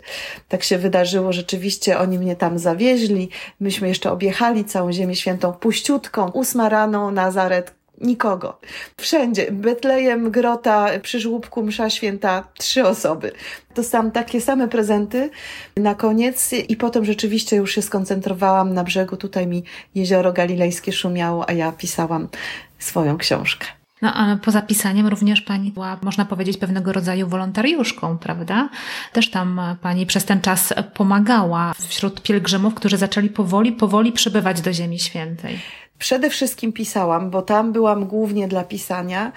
tak 0.50 0.64
się 0.64 0.78
wydarzyło. 0.78 1.34
Rzeczywiście 1.34 2.00
oni 2.00 2.20
mnie 2.20 2.36
tam 2.36 2.60
zawieźli. 2.60 3.30
Myśmy 3.60 3.88
jeszcze 3.88 4.12
objechali 4.12 4.66
całą 4.66 4.92
Ziemię 4.92 5.16
Świętą 5.16 5.54
puściutką. 5.54 6.32
Ósma 6.32 6.70
rano, 6.70 7.12
Nazaret, 7.12 7.74
Nikogo. 8.06 8.60
Wszędzie. 8.98 9.52
Betlejem, 9.52 10.32
Grota, 10.32 10.88
przy 11.02 11.20
żłóbku, 11.20 11.64
msza 11.64 11.90
święta, 11.90 12.48
trzy 12.58 12.88
osoby. 12.88 13.32
Dostałam 13.76 14.12
takie 14.12 14.42
same 14.42 14.68
prezenty 14.68 15.30
na 15.78 15.96
koniec 15.96 16.54
i 16.54 16.78
potem 16.78 17.06
rzeczywiście 17.06 17.56
już 17.56 17.76
się 17.76 17.82
skoncentrowałam 17.82 18.74
na 18.74 18.84
brzegu. 18.84 19.18
Tutaj 19.18 19.48
mi 19.48 19.64
jezioro 19.96 20.34
galilejskie 20.34 20.92
szumiało, 20.92 21.50
a 21.50 21.54
ja 21.54 21.72
pisałam 21.72 22.28
swoją 22.80 23.18
książkę. 23.18 23.66
No 24.02 24.14
a 24.14 24.36
poza 24.36 24.62
pisaniem 24.62 25.08
również 25.08 25.42
Pani 25.42 25.72
była, 25.72 25.98
można 26.02 26.26
powiedzieć, 26.26 26.58
pewnego 26.58 26.94
rodzaju 26.94 27.28
wolontariuszką, 27.28 28.18
prawda? 28.18 28.70
Też 29.14 29.32
tam 29.32 29.62
Pani 29.82 30.06
przez 30.06 30.26
ten 30.26 30.42
czas 30.42 30.74
pomagała 30.94 31.74
wśród 31.88 32.22
pielgrzymów, 32.22 32.74
którzy 32.74 32.98
zaczęli 32.98 33.30
powoli, 33.30 33.72
powoli 33.72 34.12
przybywać 34.12 34.62
do 34.62 34.74
Ziemi 34.74 35.00
Świętej. 35.00 35.60
Przede 36.00 36.30
wszystkim 36.30 36.74
pisałam, 36.74 37.30
bo 37.30 37.42
tam 37.42 37.72
byłam 37.72 38.06
głównie 38.06 38.48
dla 38.48 38.64
pisania 38.64 39.32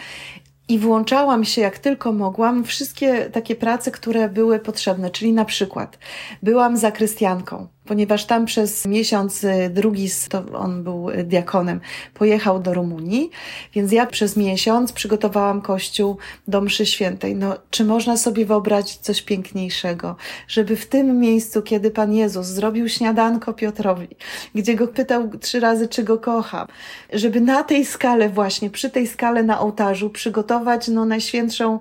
i 0.69 0.79
włączałam 0.79 1.45
się 1.45 1.61
jak 1.61 1.79
tylko 1.79 2.13
mogłam 2.13 2.65
wszystkie 2.65 3.31
takie 3.31 3.57
prace, 3.57 3.91
które 3.91 4.29
były 4.29 4.59
potrzebne, 4.59 5.11
czyli 5.11 5.33
na 5.33 5.45
przykład 5.45 5.99
byłam 6.43 6.77
zakrystianką 6.77 7.67
ponieważ 7.89 8.25
tam 8.25 8.47
przez 8.47 8.87
miesiąc 8.87 9.45
y, 9.45 9.71
drugi, 9.71 10.09
to 10.29 10.45
on 10.53 10.83
był 10.85 11.07
diakonem, 11.25 11.81
pojechał 12.15 12.61
do 12.61 12.75
Rumunii, 12.75 13.31
więc 13.75 13.93
ja 13.93 14.07
przez 14.07 14.37
miesiąc 14.37 14.93
przygotowałam 14.93 15.63
kościół 15.63 16.17
do 16.49 16.61
mszy 16.61 16.87
świętej. 16.87 17.35
No, 17.35 17.57
czy 17.71 17.85
można 17.85 18.17
sobie 18.17 18.47
wyobrazić 18.47 18.97
coś 18.97 19.23
piękniejszego, 19.23 20.17
żeby 20.49 20.77
w 20.77 20.87
tym 20.87 21.21
miejscu, 21.21 21.63
kiedy 21.63 21.91
Pan 21.91 22.13
Jezus 22.15 22.47
zrobił 22.47 22.89
śniadanko 22.89 23.53
Piotrowi, 23.53 24.09
gdzie 24.55 24.75
go 24.75 24.89
pytał 24.89 25.31
trzy 25.41 25.61
razy, 25.61 25.89
czy 25.89 26.03
go 26.05 26.19
kocham, 26.19 26.67
żeby 27.13 27.41
na 27.41 27.63
tej 27.63 27.85
skale 27.85 28.29
właśnie, 28.29 28.71
przy 28.71 28.91
tej 28.91 29.07
skale 29.07 29.43
na 29.43 29.61
ołtarzu 29.61 30.11
przygotować 30.11 30.89
no, 30.89 31.05
najświętszą 31.05 31.79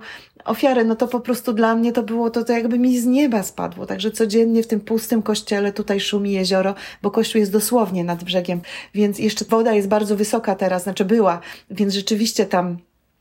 ofiarę, 0.47 0.83
no 0.83 0.95
to 0.95 1.07
po 1.07 1.19
prostu 1.19 1.53
dla 1.53 1.75
mnie 1.75 1.91
to 1.91 2.03
było 2.03 2.29
to, 2.29 2.43
to 2.43 2.53
jakby 2.53 2.79
mi 2.79 2.99
z 2.99 3.05
nieba 3.05 3.43
spadło. 3.43 3.85
Także 3.85 4.11
codziennie 4.11 4.63
w 4.63 4.67
tym 4.67 4.81
pustym 4.81 5.21
kościele 5.21 5.73
tutaj 5.73 5.99
szumi 5.99 6.31
jezioro, 6.31 6.75
bo 7.01 7.11
kościół 7.11 7.39
jest 7.39 7.51
dosłownie 7.51 8.03
nad 8.03 8.23
brzegiem, 8.23 8.61
więc 8.93 9.19
jeszcze 9.19 9.45
woda 9.45 9.73
jest 9.73 9.87
bardzo 9.87 10.15
wysoka 10.15 10.55
teraz, 10.55 10.83
znaczy 10.83 11.05
była, 11.05 11.39
więc 11.69 11.93
rzeczywiście 11.93 12.45
tam 12.45 12.77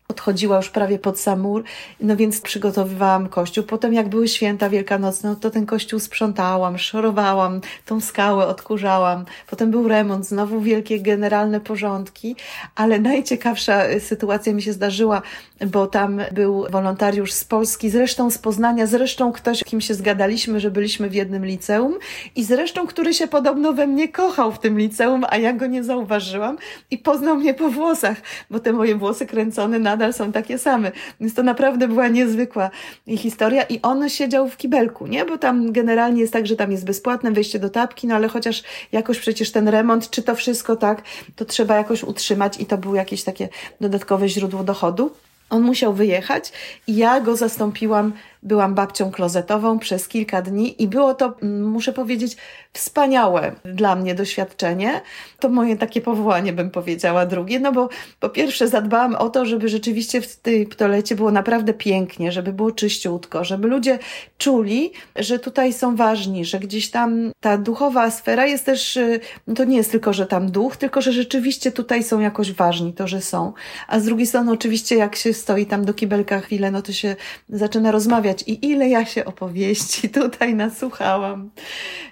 odchodziła 0.09 0.57
już 0.57 0.71
prawie 0.71 0.99
pod 0.99 1.21
sam 1.21 1.41
mur, 1.41 1.65
no 2.01 2.17
więc 2.17 2.41
przygotowywałam 2.41 3.29
kościół. 3.29 3.65
Potem 3.65 3.93
jak 3.93 4.09
były 4.09 4.29
święta 4.29 4.71
wielkanocne, 4.71 5.31
no 5.31 5.37
to 5.37 5.51
ten 5.51 5.67
kościół 5.67 6.01
sprzątałam, 6.01 6.79
szorowałam, 6.79 7.61
tą 7.87 8.01
skałę 8.01 8.47
odkurzałam. 8.47 9.25
Potem 9.47 9.71
był 9.71 9.89
remont, 9.89 10.27
znowu 10.27 10.61
wielkie 10.61 11.01
generalne 11.01 11.61
porządki, 11.61 12.37
ale 12.75 13.01
najciekawsza 13.01 13.83
sytuacja 14.01 14.53
mi 14.53 14.63
się 14.63 14.73
zdarzyła, 14.73 15.23
bo 15.67 15.87
tam 15.87 16.21
był 16.33 16.67
wolontariusz 16.71 17.33
z 17.33 17.45
Polski, 17.45 17.91
zresztą 17.91 18.31
z 18.31 18.39
Poznania, 18.39 18.87
zresztą 18.87 19.33
ktoś, 19.33 19.65
kim 19.65 19.81
się 19.81 19.95
zgadaliśmy, 19.95 20.61
że 20.61 20.71
byliśmy 20.71 21.11
w 21.11 21.15
jednym 21.15 21.47
liceum 21.47 21.95
i 22.37 22.45
zresztą, 22.45 22.87
który 22.87 23.15
się 23.15 23.27
podobno 23.27 23.73
we 23.73 23.87
mnie 23.87 24.09
kochał 24.09 24.53
w 24.53 24.59
tym 24.59 24.79
liceum, 24.79 25.25
a 25.29 25.37
ja 25.37 25.53
go 25.53 25.67
nie 25.67 25.85
zauważyłam 25.85 26.59
i 26.91 26.99
poznał 26.99 27.37
mnie 27.37 27.55
po 27.55 27.71
włosach, 27.71 28.17
bo 28.51 28.61
te 28.61 28.73
moje 28.73 28.95
włosy 28.95 29.27
kręcone 29.27 29.79
na 29.79 29.96
nadal 29.97 30.13
są 30.13 30.33
takie 30.33 30.59
same. 30.59 30.93
Więc 31.21 31.35
to 31.35 31.43
naprawdę 31.43 31.89
była 31.89 32.09
niezwykła 32.09 32.71
historia 33.09 33.63
i 33.63 33.83
on 33.83 34.09
siedział 34.09 34.49
w 34.49 34.57
kibelku, 34.57 35.07
nie? 35.07 35.25
Bo 35.25 35.39
tam 35.39 35.73
generalnie 35.73 36.21
jest 36.21 36.33
tak, 36.33 36.47
że 36.47 36.57
tam 36.57 36.73
jest 36.73 36.85
bezpłatne 36.85 37.33
wejście 37.33 37.59
do 37.59 37.71
tapki, 37.71 38.07
no 38.07 38.15
ale 38.15 38.29
chociaż 38.29 38.63
jakoś 38.93 39.19
przecież 39.19 39.53
ten 39.53 39.69
remont, 39.69 40.11
czy 40.11 40.23
to 40.23 40.35
wszystko 40.35 40.77
tak, 40.77 41.03
to 41.37 41.45
trzeba 41.45 41.77
jakoś 41.77 42.03
utrzymać 42.03 42.61
i 42.61 42.67
to 42.67 42.79
było 42.79 42.95
jakieś 42.95 43.23
takie 43.25 43.49
dodatkowe 43.81 44.29
źródło 44.29 44.65
dochodu. 44.65 45.11
On 45.51 45.63
musiał 45.63 45.93
wyjechać 45.95 46.53
i 46.87 46.97
ja 46.97 47.21
go 47.21 47.37
zastąpiłam 47.37 48.13
Byłam 48.47 48.75
babcią 48.75 49.11
klozetową 49.11 49.79
przez 49.79 50.09
kilka 50.09 50.43
dni 50.43 50.83
i 50.83 50.89
było 50.89 51.15
to, 51.15 51.35
mm, 51.43 51.69
muszę 51.69 51.93
powiedzieć, 51.93 52.37
wspaniałe 52.73 53.53
dla 53.65 53.97
mnie 53.97 54.15
doświadczenie. 54.15 55.01
To 55.41 55.49
moje 55.49 55.77
takie 55.77 56.01
powołanie, 56.01 56.53
bym 56.53 56.71
powiedziała, 56.71 57.27
drugie, 57.27 57.61
no 57.61 57.73
bo 57.73 57.89
po 58.21 58.29
pierwsze 58.29 58.69
zadbałam 58.69 59.15
o 59.15 59.29
to, 59.29 59.47
żeby 59.47 59.69
rzeczywiście 59.69 60.21
w 60.21 60.37
tej 60.37 60.67
ptolecie 60.67 61.17
było 61.17 61.31
naprawdę 61.31 61.75
pięknie, 61.75 62.33
żeby 62.33 62.53
było 62.53 62.71
czyściutko, 62.71 63.45
żeby 63.45 63.69
ludzie 63.69 63.99
czuli, 64.39 64.93
że 65.17 65.39
tutaj 65.39 65.73
są 65.73 65.97
ważni, 65.97 66.45
że 66.45 66.59
gdzieś 66.59 66.91
tam 66.91 67.33
ta 67.41 67.59
duchowa 67.59 68.11
sfera 68.11 68.47
jest 68.47 68.67
też, 68.67 68.97
y, 68.97 69.21
to 69.57 69.65
nie 69.65 69.77
jest 69.77 69.91
tylko, 69.91 70.13
że 70.13 70.27
tam 70.27 70.51
duch, 70.51 70.77
tylko, 70.77 71.01
że 71.01 71.13
rzeczywiście 71.13 71.73
tutaj 71.73 72.05
są 72.05 72.21
jakoś 72.21 72.53
ważni, 72.53 72.93
to, 72.93 73.09
że 73.09 73.21
są. 73.21 73.53
A 73.89 74.01
z 74.01 74.05
drugiej 74.05 74.27
strony 74.27 74.53
oczywiście 74.53 74.97
jak 74.97 75.17
się 75.17 75.35
stoi 75.35 75.67
tam 75.67 75.85
do 75.85 75.95
kibelka 75.95 76.41
chwilę, 76.41 76.71
no 76.71 76.83
to 76.83 76.93
się 76.93 77.17
zaczyna 77.49 77.91
rozmawiać 77.91 78.36
i 78.43 78.67
ile 78.67 78.89
ja 78.89 79.05
się 79.05 79.25
opowieści 79.25 80.09
tutaj 80.21 80.55
nasłuchałam. 80.55 81.51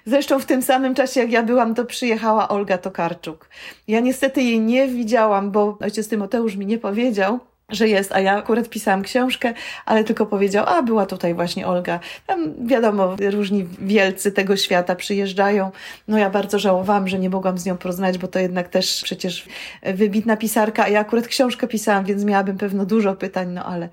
Zresztą 0.05 0.39
w 0.39 0.45
tym 0.45 0.61
samym 0.61 0.95
czasie, 0.95 1.19
jak 1.19 1.31
ja 1.31 1.43
byłam, 1.43 1.75
to 1.75 1.85
przyjechała 1.85 2.47
Olga 2.47 2.77
Tokarczuk. 2.77 3.49
Ja 3.87 3.99
niestety 3.99 4.41
jej 4.41 4.59
nie 4.59 4.87
widziałam, 4.87 5.51
bo 5.51 5.77
ojciec 5.81 6.07
Tymoteusz 6.07 6.55
mi 6.55 6.65
nie 6.65 6.77
powiedział, 6.77 7.39
że 7.69 7.87
jest, 7.87 8.11
a 8.11 8.19
ja 8.19 8.37
akurat 8.37 8.69
pisałam 8.69 9.03
książkę, 9.03 9.53
ale 9.85 10.03
tylko 10.03 10.25
powiedział, 10.25 10.65
a 10.67 10.83
była 10.83 11.05
tutaj 11.05 11.33
właśnie 11.33 11.67
Olga. 11.67 11.99
Tam 12.27 12.67
wiadomo, 12.67 13.15
różni 13.31 13.67
wielcy 13.79 14.31
tego 14.31 14.57
świata 14.57 14.95
przyjeżdżają. 14.95 15.71
No 16.07 16.17
ja 16.17 16.29
bardzo 16.29 16.59
żałowałam, 16.59 17.07
że 17.07 17.19
nie 17.19 17.29
mogłam 17.29 17.57
z 17.57 17.65
nią 17.65 17.77
porozmawiać, 17.77 18.17
bo 18.17 18.27
to 18.27 18.39
jednak 18.39 18.69
też 18.69 19.01
przecież 19.03 19.45
wybitna 19.83 20.37
pisarka, 20.37 20.83
a 20.83 20.89
ja 20.89 20.99
akurat 20.99 21.27
książkę 21.27 21.67
pisałam, 21.67 22.05
więc 22.05 22.23
miałabym 22.23 22.57
pewno 22.57 22.85
dużo 22.85 23.15
pytań, 23.15 23.51
no 23.51 23.65
ale 23.65 23.89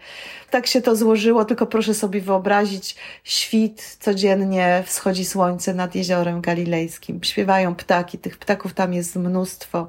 tak 0.50 0.66
się 0.66 0.82
to 0.82 0.96
złożyło, 0.96 1.44
tylko 1.44 1.66
proszę 1.66 1.94
sobie 1.94 2.20
wyobrazić, 2.20 2.96
świt, 3.24 3.96
codziennie 4.00 4.82
wschodzi 4.86 5.24
słońce 5.24 5.74
nad 5.74 5.94
jeziorem 5.94 6.40
galilejskim, 6.40 7.20
śpiewają 7.22 7.74
ptaki, 7.74 8.18
tych 8.18 8.38
ptaków 8.38 8.74
tam 8.74 8.94
jest 8.94 9.16
mnóstwo, 9.16 9.88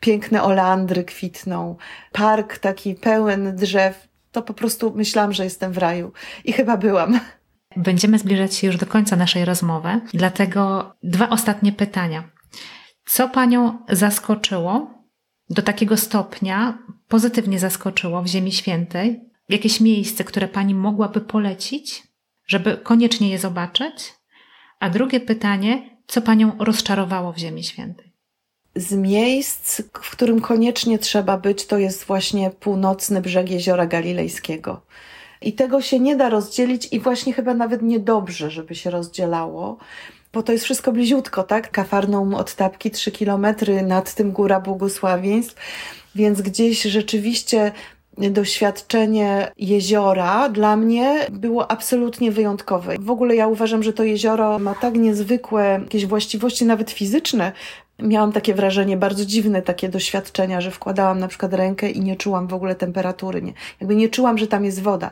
piękne 0.00 0.42
olandry 0.42 1.04
kwitną, 1.04 1.76
park 2.12 2.58
taki 2.58 2.94
pełen 2.94 3.56
drzew, 3.56 4.08
to 4.32 4.42
po 4.42 4.54
prostu 4.54 4.92
myślałam, 4.96 5.32
że 5.32 5.44
jestem 5.44 5.72
w 5.72 5.78
raju. 5.78 6.12
I 6.44 6.52
chyba 6.52 6.76
byłam. 6.76 7.20
Będziemy 7.76 8.18
zbliżać 8.18 8.54
się 8.54 8.66
już 8.66 8.76
do 8.76 8.86
końca 8.86 9.16
naszej 9.16 9.44
rozmowy, 9.44 10.00
dlatego 10.14 10.94
dwa 11.02 11.28
ostatnie 11.28 11.72
pytania. 11.72 12.24
Co 13.06 13.28
Panią 13.28 13.78
zaskoczyło 13.88 14.94
do 15.50 15.62
takiego 15.62 15.96
stopnia, 15.96 16.78
pozytywnie 17.08 17.58
zaskoczyło 17.58 18.22
w 18.22 18.26
Ziemi 18.26 18.52
Świętej? 18.52 19.20
Jakieś 19.48 19.80
miejsce, 19.80 20.24
które 20.24 20.48
Pani 20.48 20.74
mogłaby 20.74 21.20
polecić, 21.20 22.02
żeby 22.46 22.76
koniecznie 22.76 23.30
je 23.30 23.38
zobaczyć? 23.38 24.14
A 24.80 24.90
drugie 24.90 25.20
pytanie, 25.20 25.98
co 26.06 26.22
Panią 26.22 26.52
rozczarowało 26.58 27.32
w 27.32 27.38
Ziemi 27.38 27.64
Świętej? 27.64 28.13
Z 28.76 28.92
miejsc, 28.92 29.82
w 29.92 30.10
którym 30.10 30.40
koniecznie 30.40 30.98
trzeba 30.98 31.36
być, 31.36 31.66
to 31.66 31.78
jest 31.78 32.04
właśnie 32.04 32.50
północny 32.50 33.20
brzeg 33.20 33.50
jeziora 33.50 33.86
galilejskiego. 33.86 34.80
I 35.42 35.52
tego 35.52 35.82
się 35.82 36.00
nie 36.00 36.16
da 36.16 36.28
rozdzielić 36.28 36.88
i 36.92 37.00
właśnie 37.00 37.32
chyba 37.32 37.54
nawet 37.54 37.82
niedobrze, 37.82 38.50
żeby 38.50 38.74
się 38.74 38.90
rozdzielało 38.90 39.78
bo 40.34 40.42
to 40.42 40.52
jest 40.52 40.64
wszystko 40.64 40.92
bliziutko, 40.92 41.42
tak? 41.42 41.70
Kafarną 41.70 42.36
od 42.36 42.54
Tapki, 42.54 42.90
trzy 42.90 43.12
kilometry, 43.12 43.82
nad 43.82 44.14
tym 44.14 44.32
Góra 44.32 44.60
Błogosławieństw, 44.60 45.54
więc 46.14 46.42
gdzieś 46.42 46.82
rzeczywiście 46.82 47.72
doświadczenie 48.18 49.52
jeziora 49.58 50.48
dla 50.48 50.76
mnie 50.76 51.26
było 51.30 51.70
absolutnie 51.70 52.30
wyjątkowe. 52.30 52.96
W 53.00 53.10
ogóle 53.10 53.36
ja 53.36 53.48
uważam, 53.48 53.82
że 53.82 53.92
to 53.92 54.04
jezioro 54.04 54.58
ma 54.58 54.74
tak 54.74 54.94
niezwykłe 54.94 55.80
jakieś 55.82 56.06
właściwości, 56.06 56.64
nawet 56.64 56.90
fizyczne, 56.90 57.52
miałam 57.98 58.32
takie 58.32 58.54
wrażenie, 58.54 58.96
bardzo 58.96 59.24
dziwne 59.24 59.62
takie 59.62 59.88
doświadczenia, 59.88 60.60
że 60.60 60.70
wkładałam 60.70 61.18
na 61.18 61.28
przykład 61.28 61.54
rękę 61.54 61.90
i 61.90 62.00
nie 62.00 62.16
czułam 62.16 62.46
w 62.46 62.54
ogóle 62.54 62.74
temperatury. 62.74 63.42
Nie, 63.42 63.52
jakby 63.80 63.96
nie 63.96 64.08
czułam, 64.08 64.38
że 64.38 64.46
tam 64.46 64.64
jest 64.64 64.82
woda. 64.82 65.10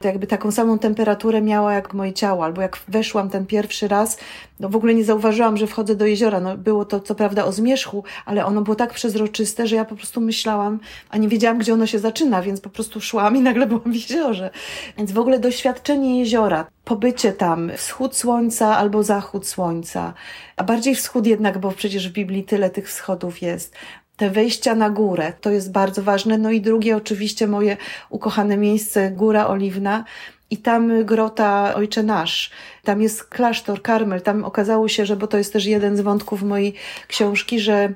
To 0.00 0.08
jakby 0.08 0.26
taką 0.26 0.50
samą 0.50 0.78
temperaturę 0.78 1.42
miała 1.42 1.72
jak 1.72 1.94
moje 1.94 2.12
ciało, 2.12 2.44
albo 2.44 2.62
jak 2.62 2.78
weszłam 2.88 3.30
ten 3.30 3.46
pierwszy 3.46 3.88
raz, 3.88 4.18
no 4.60 4.68
w 4.68 4.76
ogóle 4.76 4.94
nie 4.94 5.04
zauważyłam, 5.04 5.56
że 5.56 5.66
wchodzę 5.66 5.94
do 5.94 6.06
jeziora. 6.06 6.40
No 6.40 6.56
było 6.56 6.84
to 6.84 7.00
co 7.00 7.14
prawda 7.14 7.44
o 7.44 7.52
zmierzchu, 7.52 8.04
ale 8.26 8.46
ono 8.46 8.62
było 8.62 8.74
tak 8.74 8.94
przezroczyste, 8.94 9.66
że 9.66 9.76
ja 9.76 9.84
po 9.84 9.96
prostu 9.96 10.20
myślałam, 10.20 10.80
a 11.10 11.18
nie 11.18 11.28
wiedziałam, 11.28 11.58
gdzie 11.58 11.74
ono 11.74 11.86
się 11.86 11.98
zaczyna, 11.98 12.42
więc 12.42 12.60
po 12.60 12.70
prostu 12.70 13.00
szłam 13.00 13.36
i 13.36 13.40
nagle 13.40 13.66
byłam 13.66 13.92
w 13.92 13.94
jeziorze. 13.94 14.50
Więc 14.98 15.12
w 15.12 15.18
ogóle 15.18 15.38
doświadczenie 15.38 16.18
jeziora, 16.18 16.66
pobycie 16.84 17.32
tam, 17.32 17.70
wschód 17.76 18.16
słońca 18.16 18.76
albo 18.76 19.02
zachód 19.02 19.46
słońca, 19.46 20.14
a 20.62 20.64
bardziej 20.64 20.94
wschód 20.94 21.26
jednak, 21.26 21.58
bo 21.58 21.72
przecież 21.72 22.08
w 22.08 22.12
Biblii 22.12 22.44
tyle 22.44 22.70
tych 22.70 22.88
wschodów 22.88 23.42
jest. 23.42 23.74
Te 24.16 24.30
wejścia 24.30 24.74
na 24.74 24.90
górę, 24.90 25.32
to 25.40 25.50
jest 25.50 25.72
bardzo 25.72 26.02
ważne. 26.02 26.38
No 26.38 26.50
i 26.50 26.60
drugie, 26.60 26.96
oczywiście, 26.96 27.46
moje 27.46 27.76
ukochane 28.10 28.56
miejsce, 28.56 29.10
Góra 29.10 29.46
Oliwna, 29.46 30.04
i 30.50 30.56
tam 30.56 31.04
grota 31.04 31.74
Ojcze 31.74 32.02
Nasz. 32.02 32.50
Tam 32.84 33.02
jest 33.02 33.24
klasztor 33.24 33.82
Karmel. 33.82 34.20
Tam 34.20 34.44
okazało 34.44 34.88
się, 34.88 35.06
że, 35.06 35.16
bo 35.16 35.26
to 35.26 35.38
jest 35.38 35.52
też 35.52 35.64
jeden 35.64 35.96
z 35.96 36.00
wątków 36.00 36.42
mojej 36.42 36.74
książki, 37.08 37.60
że 37.60 37.92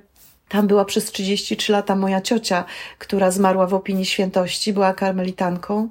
tam 0.48 0.66
była 0.66 0.84
przez 0.84 1.12
33 1.12 1.72
lata 1.72 1.96
moja 1.96 2.20
ciocia, 2.20 2.64
która 2.98 3.30
zmarła 3.30 3.66
w 3.66 3.74
opinii 3.74 4.06
świętości, 4.06 4.72
była 4.72 4.94
karmelitanką 4.94 5.88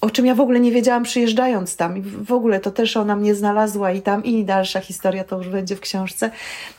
o 0.00 0.10
czym 0.10 0.26
ja 0.26 0.34
w 0.34 0.40
ogóle 0.40 0.60
nie 0.60 0.72
wiedziałam 0.72 1.02
przyjeżdżając 1.02 1.76
tam. 1.76 1.96
I 1.96 2.02
w 2.02 2.32
ogóle 2.32 2.60
to 2.60 2.70
też 2.70 2.96
ona 2.96 3.16
mnie 3.16 3.34
znalazła 3.34 3.92
i 3.92 4.02
tam 4.02 4.24
i 4.24 4.44
dalsza 4.44 4.80
historia 4.80 5.24
to 5.24 5.38
już 5.38 5.48
będzie 5.48 5.76
w 5.76 5.80
książce. 5.80 6.30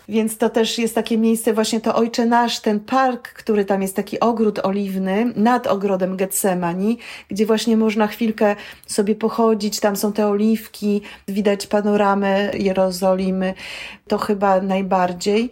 Więc 0.09 0.38
to 0.38 0.49
też 0.49 0.78
jest 0.78 0.95
takie 0.95 1.17
miejsce, 1.17 1.53
właśnie 1.53 1.82
to 1.82 1.95
Ojcze 1.95 2.26
Nasz, 2.26 2.59
ten 2.59 2.80
park, 2.80 3.34
który 3.34 3.65
tam 3.65 3.82
jest 3.82 3.95
taki 3.95 4.19
ogród 4.19 4.59
oliwny 4.59 5.34
nad 5.36 5.67
ogrodem 5.67 6.17
Getsemani, 6.17 6.97
gdzie 7.30 7.45
właśnie 7.45 7.78
można 7.78 8.07
chwilkę 8.07 8.55
sobie 8.88 9.15
pochodzić, 9.15 9.80
tam 9.80 9.95
są 9.95 10.13
te 10.13 10.28
oliwki, 10.28 11.01
widać 11.28 11.67
panoramę 11.67 12.51
Jerozolimy, 12.53 13.53
to 14.07 14.17
chyba 14.17 14.61
najbardziej 14.61 15.51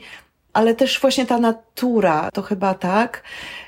ale 0.54 0.76
też 0.76 1.00
właśnie 1.00 1.26
ta 1.26 1.38
natura, 1.38 2.30
to 2.34 2.41
chyba 2.41 2.74
tak. 2.74 3.24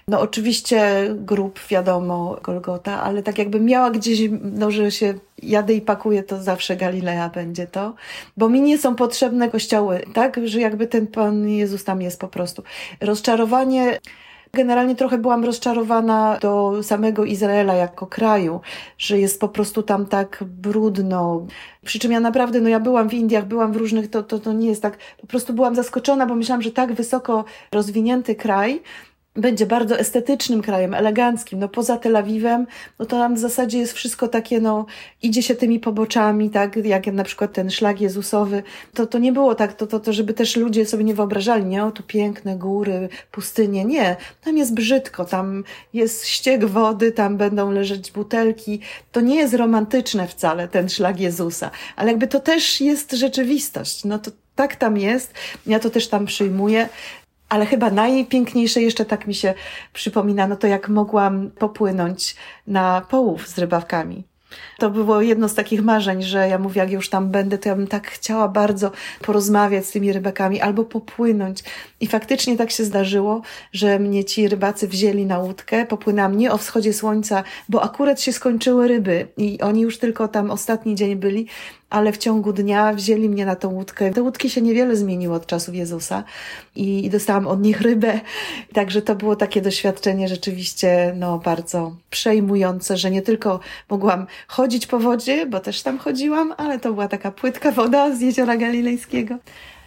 No 0.07 0.19
oczywiście 0.19 1.07
grób, 1.15 1.59
wiadomo, 1.69 2.37
Golgota, 2.43 3.03
ale 3.03 3.23
tak 3.23 3.37
jakby 3.37 3.59
miała 3.59 3.91
gdzieś, 3.91 4.19
no 4.41 4.71
że 4.71 4.91
się 4.91 5.13
jadę 5.43 5.73
i 5.73 5.81
pakuję, 5.81 6.23
to 6.23 6.43
zawsze 6.43 6.75
Galilea 6.75 7.29
będzie 7.29 7.67
to, 7.67 7.93
bo 8.37 8.49
mi 8.49 8.61
nie 8.61 8.77
są 8.77 8.95
potrzebne 8.95 9.49
kościoły, 9.49 10.01
tak, 10.13 10.39
że 10.47 10.59
jakby 10.59 10.87
ten 10.87 11.07
Pan 11.07 11.49
Jezus 11.49 11.83
tam 11.83 12.01
jest 12.01 12.19
po 12.19 12.27
prostu. 12.27 12.63
Rozczarowanie 13.01 13.99
Generalnie 14.53 14.95
trochę 14.95 15.17
byłam 15.17 15.45
rozczarowana 15.45 16.37
do 16.41 16.83
samego 16.83 17.25
Izraela 17.25 17.73
jako 17.73 18.07
kraju, 18.07 18.61
że 18.97 19.19
jest 19.19 19.39
po 19.39 19.49
prostu 19.49 19.83
tam 19.83 20.05
tak 20.05 20.43
brudno. 20.47 21.45
Przy 21.85 21.99
czym 21.99 22.11
ja 22.11 22.19
naprawdę, 22.19 22.61
no 22.61 22.69
ja 22.69 22.79
byłam 22.79 23.09
w 23.09 23.13
Indiach, 23.13 23.45
byłam 23.45 23.73
w 23.73 23.75
różnych, 23.75 24.09
to, 24.09 24.23
to, 24.23 24.39
to 24.39 24.53
nie 24.53 24.67
jest 24.67 24.81
tak, 24.81 24.97
po 25.21 25.27
prostu 25.27 25.53
byłam 25.53 25.75
zaskoczona, 25.75 26.25
bo 26.25 26.35
myślałam, 26.35 26.61
że 26.61 26.71
tak 26.71 26.93
wysoko 26.93 27.45
rozwinięty 27.71 28.35
kraj, 28.35 28.81
będzie 29.35 29.65
bardzo 29.65 29.99
estetycznym 29.99 30.61
krajem, 30.61 30.93
eleganckim. 30.93 31.59
No 31.59 31.69
poza 31.69 31.97
Tel 31.97 32.15
Awiwem, 32.15 32.67
no 32.99 33.05
to 33.05 33.17
tam 33.17 33.35
w 33.35 33.39
zasadzie 33.39 33.79
jest 33.79 33.93
wszystko 33.93 34.27
takie, 34.27 34.61
no 34.61 34.85
idzie 35.21 35.43
się 35.43 35.55
tymi 35.55 35.79
poboczami, 35.79 36.49
tak, 36.49 36.75
jak 36.75 37.07
na 37.07 37.23
przykład 37.23 37.53
ten 37.53 37.69
szlak 37.69 38.01
Jezusowy. 38.01 38.63
To, 38.93 39.07
to 39.07 39.19
nie 39.19 39.31
było 39.31 39.55
tak, 39.55 39.73
to, 39.73 39.87
to, 39.87 39.99
to 39.99 40.13
żeby 40.13 40.33
też 40.33 40.55
ludzie 40.55 40.85
sobie 40.85 41.03
nie 41.03 41.13
wyobrażali, 41.13 41.65
nie, 41.65 41.85
o 41.85 41.91
tu 41.91 42.03
piękne 42.03 42.57
góry, 42.57 43.09
pustynie. 43.31 43.85
Nie, 43.85 44.15
tam 44.43 44.57
jest 44.57 44.73
brzydko, 44.73 45.25
tam 45.25 45.63
jest 45.93 46.27
ścieg 46.27 46.65
wody, 46.65 47.11
tam 47.11 47.37
będą 47.37 47.71
leżeć 47.71 48.11
butelki. 48.11 48.79
To 49.11 49.21
nie 49.21 49.35
jest 49.35 49.53
romantyczne 49.53 50.27
wcale, 50.27 50.67
ten 50.67 50.89
szlak 50.89 51.19
Jezusa, 51.19 51.71
ale 51.95 52.11
jakby 52.11 52.27
to 52.27 52.39
też 52.39 52.81
jest 52.81 53.11
rzeczywistość. 53.11 54.05
No 54.05 54.19
to 54.19 54.31
tak 54.55 54.75
tam 54.75 54.97
jest. 54.97 55.33
Ja 55.65 55.79
to 55.79 55.89
też 55.89 56.07
tam 56.07 56.25
przyjmuję 56.25 56.89
ale 57.51 57.65
chyba 57.65 57.89
najpiękniejsze 57.89 58.81
jeszcze 58.81 59.05
tak 59.05 59.27
mi 59.27 59.35
się 59.35 59.53
przypomina, 59.93 60.47
no 60.47 60.55
to 60.55 60.67
jak 60.67 60.89
mogłam 60.89 61.51
popłynąć 61.59 62.35
na 62.67 63.01
połów 63.09 63.47
z 63.47 63.57
rybawkami. 63.57 64.23
To 64.79 64.89
było 64.89 65.21
jedno 65.21 65.49
z 65.49 65.53
takich 65.53 65.83
marzeń, 65.83 66.23
że 66.23 66.47
ja 66.47 66.57
mówię, 66.57 66.81
jak 66.81 66.91
już 66.91 67.09
tam 67.09 67.29
będę, 67.29 67.57
to 67.57 67.69
ja 67.69 67.75
bym 67.75 67.87
tak 67.87 68.07
chciała 68.07 68.47
bardzo 68.47 68.91
porozmawiać 69.21 69.85
z 69.85 69.91
tymi 69.91 70.13
rybakami 70.13 70.61
albo 70.61 70.83
popłynąć. 70.83 71.63
I 71.99 72.07
faktycznie 72.07 72.57
tak 72.57 72.71
się 72.71 72.85
zdarzyło, 72.85 73.41
że 73.73 73.99
mnie 73.99 74.25
ci 74.25 74.47
rybacy 74.47 74.87
wzięli 74.87 75.25
na 75.25 75.39
łódkę. 75.39 75.85
Popłynęłam 75.85 76.37
nie 76.37 76.51
o 76.51 76.57
wschodzie 76.57 76.93
słońca, 76.93 77.43
bo 77.69 77.83
akurat 77.83 78.21
się 78.21 78.33
skończyły 78.33 78.87
ryby 78.87 79.27
i 79.37 79.61
oni 79.61 79.81
już 79.81 79.99
tylko 79.99 80.27
tam 80.27 80.51
ostatni 80.51 80.95
dzień 80.95 81.15
byli 81.15 81.47
ale 81.91 82.11
w 82.11 82.17
ciągu 82.17 82.53
dnia 82.53 82.93
wzięli 82.93 83.29
mnie 83.29 83.45
na 83.45 83.55
tą 83.55 83.69
łódkę. 83.69 84.11
Te 84.11 84.21
łódki 84.21 84.49
się 84.49 84.61
niewiele 84.61 84.95
zmieniły 84.95 85.35
od 85.35 85.45
czasów 85.45 85.75
Jezusa 85.75 86.23
i, 86.75 87.05
i 87.05 87.09
dostałam 87.09 87.47
od 87.47 87.61
nich 87.61 87.81
rybę. 87.81 88.19
Także 88.73 89.01
to 89.01 89.15
było 89.15 89.35
takie 89.35 89.61
doświadczenie 89.61 90.27
rzeczywiście 90.27 91.13
no, 91.17 91.39
bardzo 91.39 91.95
przejmujące, 92.09 92.97
że 92.97 93.11
nie 93.11 93.21
tylko 93.21 93.59
mogłam 93.89 94.27
chodzić 94.47 94.87
po 94.87 94.99
wodzie, 94.99 95.45
bo 95.45 95.59
też 95.59 95.81
tam 95.81 95.97
chodziłam, 95.97 96.53
ale 96.57 96.79
to 96.79 96.93
była 96.93 97.07
taka 97.07 97.31
płytka 97.31 97.71
woda 97.71 98.15
z 98.15 98.21
jeziora 98.21 98.57
galilejskiego, 98.57 99.37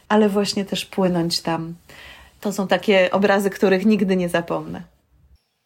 ale 0.09 0.29
właśnie 0.29 0.65
też 0.65 0.85
płynąć 0.85 1.41
tam. 1.41 1.75
To 2.41 2.53
są 2.53 2.67
takie 2.69 3.11
obrazy, 3.11 3.51
których 3.51 3.87
nigdy 3.87 4.17
nie 4.17 4.29
zapomnę. 4.29 4.83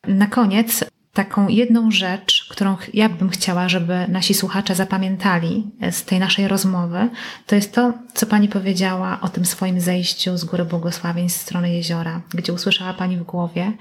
Na 0.06 0.26
koniec 0.26 0.84
taką 1.18 1.48
jedną 1.48 1.90
rzecz, 1.90 2.46
którą 2.50 2.76
ja 2.94 3.08
bym 3.08 3.28
chciała, 3.28 3.68
żeby 3.68 4.06
nasi 4.08 4.34
słuchacze 4.34 4.74
zapamiętali 4.74 5.70
z 5.90 6.04
tej 6.04 6.18
naszej 6.18 6.48
rozmowy, 6.48 7.08
to 7.46 7.54
jest 7.54 7.74
to, 7.74 7.92
co 8.14 8.26
Pani 8.26 8.48
powiedziała 8.48 9.20
o 9.20 9.28
tym 9.28 9.44
swoim 9.44 9.80
zejściu 9.80 10.36
z 10.36 10.44
Góry 10.44 10.64
Błogosławień 10.64 11.28
z 11.28 11.36
strony 11.36 11.74
jeziora, 11.74 12.20
gdzie 12.34 12.52
usłyszała 12.52 12.94
Pani 12.94 13.16
w 13.16 13.22
głowie 13.22 13.72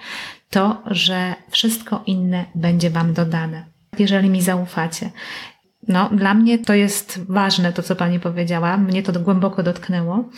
to, 0.49 0.81
że 0.85 1.35
wszystko 1.49 2.03
inne 2.05 2.45
będzie 2.55 2.89
Wam 2.89 3.13
dodane, 3.13 3.65
jeżeli 3.99 4.29
mi 4.29 4.41
zaufacie. 4.41 5.09
No, 5.87 6.09
dla 6.09 6.33
mnie 6.33 6.59
to 6.59 6.73
jest 6.73 7.19
ważne, 7.29 7.73
to 7.73 7.83
co 7.83 7.95
Pani 7.95 8.19
powiedziała. 8.19 8.77
Mnie 8.77 9.03
to 9.03 9.19
głęboko 9.19 9.63
dotknęło 9.63 10.29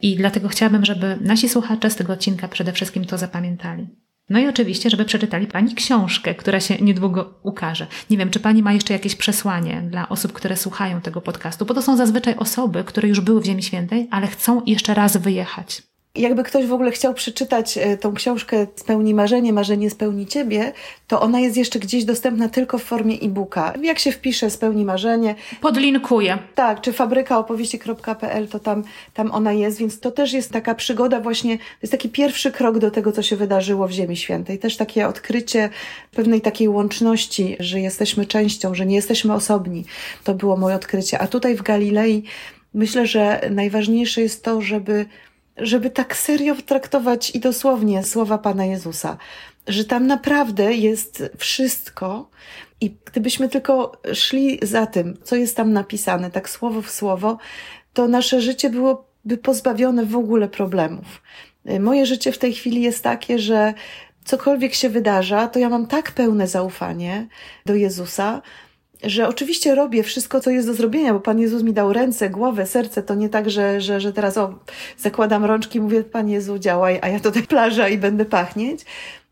i 0.00 0.16
dlatego 0.16 0.48
chciałabym, 0.48 0.84
żeby 0.84 1.18
nasi 1.20 1.48
słuchacze 1.48 1.90
z 1.90 1.96
tego 1.96 2.12
odcinka 2.12 2.48
przede 2.48 2.72
wszystkim 2.72 3.04
to 3.04 3.18
zapamiętali. 3.18 4.05
No 4.30 4.38
i 4.38 4.48
oczywiście, 4.48 4.90
żeby 4.90 5.04
przeczytali 5.04 5.46
Pani 5.46 5.74
książkę, 5.74 6.34
która 6.34 6.60
się 6.60 6.76
niedługo 6.76 7.34
ukaże. 7.42 7.86
Nie 8.10 8.18
wiem, 8.18 8.30
czy 8.30 8.40
Pani 8.40 8.62
ma 8.62 8.72
jeszcze 8.72 8.92
jakieś 8.92 9.16
przesłanie 9.16 9.82
dla 9.90 10.08
osób, 10.08 10.32
które 10.32 10.56
słuchają 10.56 11.00
tego 11.00 11.20
podcastu, 11.20 11.66
bo 11.66 11.74
to 11.74 11.82
są 11.82 11.96
zazwyczaj 11.96 12.36
osoby, 12.36 12.84
które 12.84 13.08
już 13.08 13.20
były 13.20 13.40
w 13.40 13.44
Ziemi 13.44 13.62
Świętej, 13.62 14.08
ale 14.10 14.26
chcą 14.26 14.62
jeszcze 14.64 14.94
raz 14.94 15.16
wyjechać 15.16 15.82
jakby 16.16 16.42
ktoś 16.42 16.66
w 16.66 16.72
ogóle 16.72 16.90
chciał 16.90 17.14
przeczytać 17.14 17.78
e, 17.78 17.96
tą 17.96 18.14
książkę 18.14 18.66
Spełni 18.76 19.14
marzenie, 19.14 19.52
marzenie 19.52 19.90
spełni 19.90 20.26
ciebie, 20.26 20.72
to 21.08 21.20
ona 21.20 21.40
jest 21.40 21.56
jeszcze 21.56 21.78
gdzieś 21.78 22.04
dostępna 22.04 22.48
tylko 22.48 22.78
w 22.78 22.82
formie 22.82 23.14
e-booka. 23.20 23.72
Jak 23.82 23.98
się 23.98 24.12
wpisze 24.12 24.50
Spełni 24.50 24.84
marzenie. 24.84 25.34
Podlinkuję. 25.60 26.38
Tak, 26.54 26.80
czy 26.80 26.92
fabrykaopowieści.pl, 26.92 28.48
to 28.48 28.58
tam, 28.58 28.84
tam 29.14 29.30
ona 29.30 29.52
jest, 29.52 29.78
więc 29.78 30.00
to 30.00 30.10
też 30.10 30.32
jest 30.32 30.52
taka 30.52 30.74
przygoda 30.74 31.20
właśnie, 31.20 31.58
to 31.58 31.64
jest 31.82 31.92
taki 31.92 32.08
pierwszy 32.08 32.52
krok 32.52 32.78
do 32.78 32.90
tego, 32.90 33.12
co 33.12 33.22
się 33.22 33.36
wydarzyło 33.36 33.88
w 33.88 33.90
Ziemi 33.90 34.16
Świętej. 34.16 34.58
Też 34.58 34.76
takie 34.76 35.08
odkrycie 35.08 35.70
pewnej 36.14 36.40
takiej 36.40 36.68
łączności, 36.68 37.56
że 37.60 37.80
jesteśmy 37.80 38.26
częścią, 38.26 38.74
że 38.74 38.86
nie 38.86 38.96
jesteśmy 38.96 39.34
osobni. 39.34 39.84
To 40.24 40.34
było 40.34 40.56
moje 40.56 40.76
odkrycie. 40.76 41.18
A 41.18 41.26
tutaj 41.26 41.56
w 41.56 41.62
Galilei 41.62 42.22
myślę, 42.74 43.06
że 43.06 43.40
najważniejsze 43.50 44.20
jest 44.20 44.44
to, 44.44 44.60
żeby 44.60 45.06
żeby 45.56 45.90
tak 45.90 46.16
serio 46.16 46.54
traktować 46.66 47.30
i 47.30 47.40
dosłownie 47.40 48.04
słowa 48.04 48.38
Pana 48.38 48.64
Jezusa, 48.64 49.16
że 49.66 49.84
tam 49.84 50.06
naprawdę 50.06 50.74
jest 50.74 51.22
wszystko 51.38 52.30
i 52.80 52.94
gdybyśmy 53.04 53.48
tylko 53.48 53.92
szli 54.14 54.58
za 54.62 54.86
tym, 54.86 55.16
co 55.22 55.36
jest 55.36 55.56
tam 55.56 55.72
napisane, 55.72 56.30
tak 56.30 56.50
słowo 56.50 56.82
w 56.82 56.90
słowo, 56.90 57.38
to 57.92 58.08
nasze 58.08 58.40
życie 58.40 58.70
byłoby 58.70 59.36
pozbawione 59.42 60.06
w 60.06 60.16
ogóle 60.16 60.48
problemów. 60.48 61.22
Moje 61.80 62.06
życie 62.06 62.32
w 62.32 62.38
tej 62.38 62.54
chwili 62.54 62.82
jest 62.82 63.02
takie, 63.02 63.38
że 63.38 63.74
cokolwiek 64.24 64.74
się 64.74 64.88
wydarza, 64.88 65.48
to 65.48 65.58
ja 65.58 65.68
mam 65.68 65.86
tak 65.86 66.12
pełne 66.12 66.48
zaufanie 66.48 67.26
do 67.66 67.74
Jezusa, 67.74 68.42
że 69.02 69.28
oczywiście 69.28 69.74
robię 69.74 70.02
wszystko, 70.02 70.40
co 70.40 70.50
jest 70.50 70.66
do 70.66 70.74
zrobienia, 70.74 71.14
bo 71.14 71.20
Pan 71.20 71.38
Jezus 71.38 71.62
mi 71.62 71.72
dał 71.72 71.92
ręce, 71.92 72.30
głowę, 72.30 72.66
serce. 72.66 73.02
To 73.02 73.14
nie 73.14 73.28
tak, 73.28 73.50
że, 73.50 73.80
że, 73.80 74.00
że 74.00 74.12
teraz 74.12 74.38
o, 74.38 74.58
zakładam 74.98 75.44
rączki 75.44 75.80
mówię, 75.80 76.02
Pan 76.02 76.28
Jezu, 76.28 76.58
działaj, 76.58 76.98
a 77.02 77.08
ja 77.08 77.20
tutaj 77.20 77.42
plaża 77.52 77.88
i 77.88 77.98
będę 77.98 78.24
pachnieć. 78.24 78.84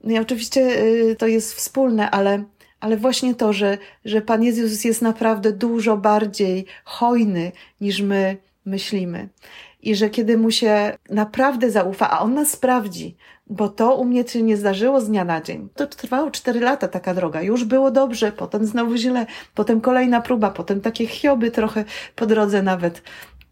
No 0.05 0.13
i 0.13 0.19
oczywiście 0.19 0.61
y, 0.61 1.17
to 1.19 1.27
jest 1.27 1.55
wspólne, 1.55 2.11
ale, 2.11 2.45
ale 2.81 2.97
właśnie 2.97 3.35
to, 3.35 3.53
że, 3.53 3.79
że 4.05 4.21
Pan 4.21 4.43
Jezus 4.43 4.85
jest 4.85 5.03
naprawdę 5.03 5.53
dużo 5.53 5.97
bardziej 5.97 6.67
hojny 6.85 7.53
niż 7.81 8.01
my 8.01 8.37
myślimy. 8.67 9.29
I 9.85 9.95
że 9.95 10.11
kiedy 10.11 10.39
mu 10.39 10.51
się 10.51 10.99
naprawdę 11.11 11.71
zaufa, 11.71 12.11
a 12.11 12.21
on 12.21 12.35
nas 12.35 12.51
sprawdzi, 12.51 13.17
bo 13.47 13.69
to 13.69 13.95
u 13.95 14.05
mnie 14.05 14.29
się 14.29 14.43
nie 14.43 14.57
zdarzyło 14.57 15.01
z 15.01 15.09
dnia 15.09 15.25
na 15.25 15.41
dzień. 15.41 15.69
To 15.75 15.87
trwało 15.87 16.31
cztery 16.31 16.61
lata 16.61 16.89
taka 16.89 17.15
droga. 17.15 17.43
Już 17.43 17.65
było 17.65 17.91
dobrze, 17.91 18.33
potem 18.33 18.67
znowu 18.67 18.97
źle, 18.97 19.27
potem 19.55 19.81
kolejna 19.81 20.21
próba, 20.21 20.51
potem 20.51 20.81
takie 20.81 21.07
chioby 21.07 21.51
trochę 21.51 21.85
po 22.17 22.27
drodze 22.27 22.63
nawet, 22.63 23.03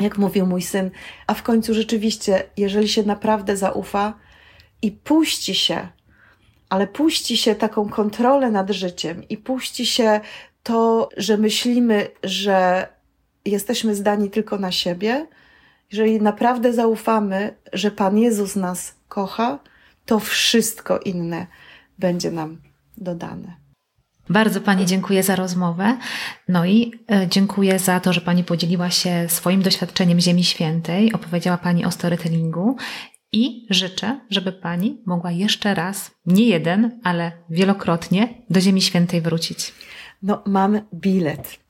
jak 0.00 0.18
mówił 0.18 0.46
mój 0.46 0.62
syn. 0.62 0.90
A 1.26 1.34
w 1.34 1.42
końcu 1.42 1.74
rzeczywiście, 1.74 2.42
jeżeli 2.56 2.88
się 2.88 3.02
naprawdę 3.02 3.56
zaufa 3.56 4.14
i 4.82 4.92
puści 4.92 5.54
się, 5.54 5.88
ale 6.68 6.86
puści 6.86 7.36
się 7.36 7.54
taką 7.54 7.88
kontrolę 7.88 8.50
nad 8.50 8.70
życiem 8.70 9.28
i 9.28 9.36
puści 9.36 9.86
się 9.86 10.20
to, 10.62 11.08
że 11.16 11.36
myślimy, 11.36 12.08
że 12.22 12.88
jesteśmy 13.44 13.94
zdani 13.94 14.30
tylko 14.30 14.58
na 14.58 14.72
siebie, 14.72 15.26
jeżeli 15.92 16.22
naprawdę 16.22 16.72
zaufamy, 16.72 17.56
że 17.72 17.90
Pan 17.90 18.18
Jezus 18.18 18.56
nas 18.56 18.94
kocha, 19.08 19.58
to 20.06 20.18
wszystko 20.18 20.98
inne 20.98 21.46
będzie 21.98 22.30
nam 22.30 22.60
dodane. 22.98 23.62
Bardzo 24.28 24.60
Pani 24.60 24.86
dziękuję 24.86 25.22
za 25.22 25.36
rozmowę. 25.36 25.98
No 26.48 26.66
i 26.66 26.92
e, 27.10 27.28
dziękuję 27.28 27.78
za 27.78 28.00
to, 28.00 28.12
że 28.12 28.20
Pani 28.20 28.44
podzieliła 28.44 28.90
się 28.90 29.26
swoim 29.28 29.62
doświadczeniem 29.62 30.20
Ziemi 30.20 30.44
Świętej, 30.44 31.12
opowiedziała 31.12 31.58
Pani 31.58 31.84
o 31.84 31.90
storytellingu 31.90 32.76
i 33.32 33.66
życzę, 33.70 34.20
żeby 34.30 34.52
Pani 34.52 35.02
mogła 35.06 35.30
jeszcze 35.30 35.74
raz, 35.74 36.10
nie 36.26 36.44
jeden, 36.44 37.00
ale 37.04 37.32
wielokrotnie 37.50 38.28
do 38.50 38.60
Ziemi 38.60 38.82
Świętej 38.82 39.20
wrócić. 39.20 39.74
No, 40.22 40.42
mam 40.46 40.80
bilet. 40.94 41.61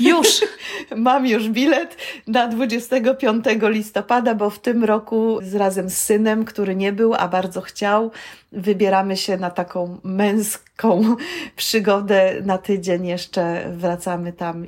Już! 0.00 0.40
mam 0.96 1.26
już 1.26 1.48
bilet 1.48 1.96
na 2.26 2.48
25 2.48 3.44
listopada, 3.62 4.34
bo 4.34 4.50
w 4.50 4.58
tym 4.58 4.84
roku 4.84 5.38
z 5.42 5.54
razem 5.54 5.90
z 5.90 5.96
synem, 5.96 6.44
który 6.44 6.76
nie 6.76 6.92
był, 6.92 7.14
a 7.14 7.28
bardzo 7.28 7.60
chciał, 7.60 8.10
wybieramy 8.52 9.16
się 9.16 9.36
na 9.36 9.50
taką 9.50 9.98
męską 10.04 11.16
przygodę 11.56 12.34
na 12.44 12.58
tydzień. 12.58 13.06
Jeszcze 13.06 13.72
wracamy 13.76 14.32
tam. 14.32 14.66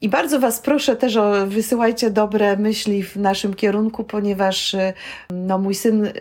I 0.00 0.08
bardzo 0.08 0.40
Was 0.40 0.60
proszę 0.60 0.96
też 0.96 1.16
o 1.16 1.46
wysyłajcie 1.46 2.10
dobre 2.10 2.56
myśli 2.56 3.02
w 3.02 3.16
naszym 3.16 3.54
kierunku, 3.54 4.04
ponieważ 4.04 4.76
no, 5.30 5.58
mój 5.58 5.74
syn 5.74 6.12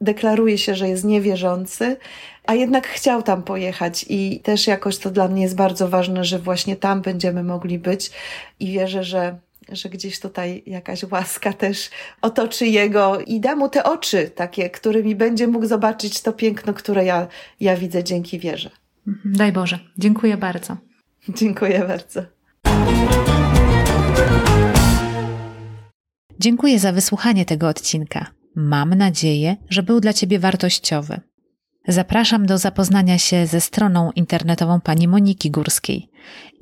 deklaruje 0.00 0.58
się, 0.58 0.74
że 0.74 0.88
jest 0.88 1.04
niewierzący, 1.04 1.96
a 2.46 2.54
jednak 2.54 2.86
chciał 2.88 3.22
tam 3.22 3.42
pojechać 3.42 4.04
i 4.08 4.40
też 4.40 4.66
jakoś 4.66 4.98
to 4.98 5.10
dla 5.10 5.28
mnie 5.28 5.42
jest 5.42 5.56
bardzo 5.56 5.88
ważne, 5.88 6.24
że 6.24 6.38
właśnie 6.38 6.76
tam 6.76 7.02
będziemy 7.02 7.42
mogli 7.42 7.78
być 7.78 8.10
i 8.60 8.72
wierzę, 8.72 9.04
że 9.04 9.38
że 9.72 9.88
gdzieś 9.88 10.20
tutaj 10.20 10.62
jakaś 10.66 11.04
łaska 11.04 11.52
też 11.52 11.90
otoczy 12.22 12.66
jego 12.66 13.20
i 13.20 13.40
da 13.40 13.56
mu 13.56 13.68
te 13.68 13.84
oczy 13.84 14.30
takie, 14.34 14.70
którymi 14.70 15.16
będzie 15.16 15.46
mógł 15.46 15.66
zobaczyć 15.66 16.22
to 16.22 16.32
piękno, 16.32 16.74
które 16.74 17.04
ja, 17.04 17.26
ja 17.60 17.76
widzę 17.76 18.04
dzięki 18.04 18.38
wierze. 18.38 18.70
Mhm. 19.08 19.36
Daj 19.36 19.52
Boże. 19.52 19.78
Dziękuję 19.98 20.36
bardzo. 20.36 20.76
Dziękuję 21.28 21.78
bardzo. 21.78 22.22
Dziękuję 26.38 26.78
za 26.78 26.92
wysłuchanie 26.92 27.44
tego 27.44 27.68
odcinka. 27.68 28.26
Mam 28.54 28.94
nadzieję, 28.94 29.56
że 29.70 29.82
był 29.82 30.00
dla 30.00 30.12
Ciebie 30.12 30.38
wartościowy. 30.38 31.20
Zapraszam 31.88 32.46
do 32.46 32.58
zapoznania 32.58 33.18
się 33.18 33.46
ze 33.46 33.60
stroną 33.60 34.10
internetową 34.12 34.80
pani 34.80 35.08
Moniki 35.08 35.50
Górskiej 35.50 36.10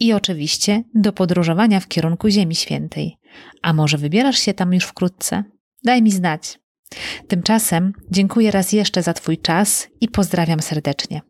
i 0.00 0.12
oczywiście 0.12 0.82
do 0.94 1.12
podróżowania 1.12 1.80
w 1.80 1.88
kierunku 1.88 2.28
Ziemi 2.28 2.54
Świętej. 2.54 3.18
A 3.62 3.72
może 3.72 3.98
wybierasz 3.98 4.38
się 4.38 4.54
tam 4.54 4.74
już 4.74 4.84
wkrótce? 4.84 5.44
Daj 5.84 6.02
mi 6.02 6.10
znać. 6.10 6.58
Tymczasem 7.28 7.92
dziękuję 8.10 8.50
raz 8.50 8.72
jeszcze 8.72 9.02
za 9.02 9.12
Twój 9.12 9.38
czas 9.38 9.88
i 10.00 10.08
pozdrawiam 10.08 10.62
serdecznie. 10.62 11.20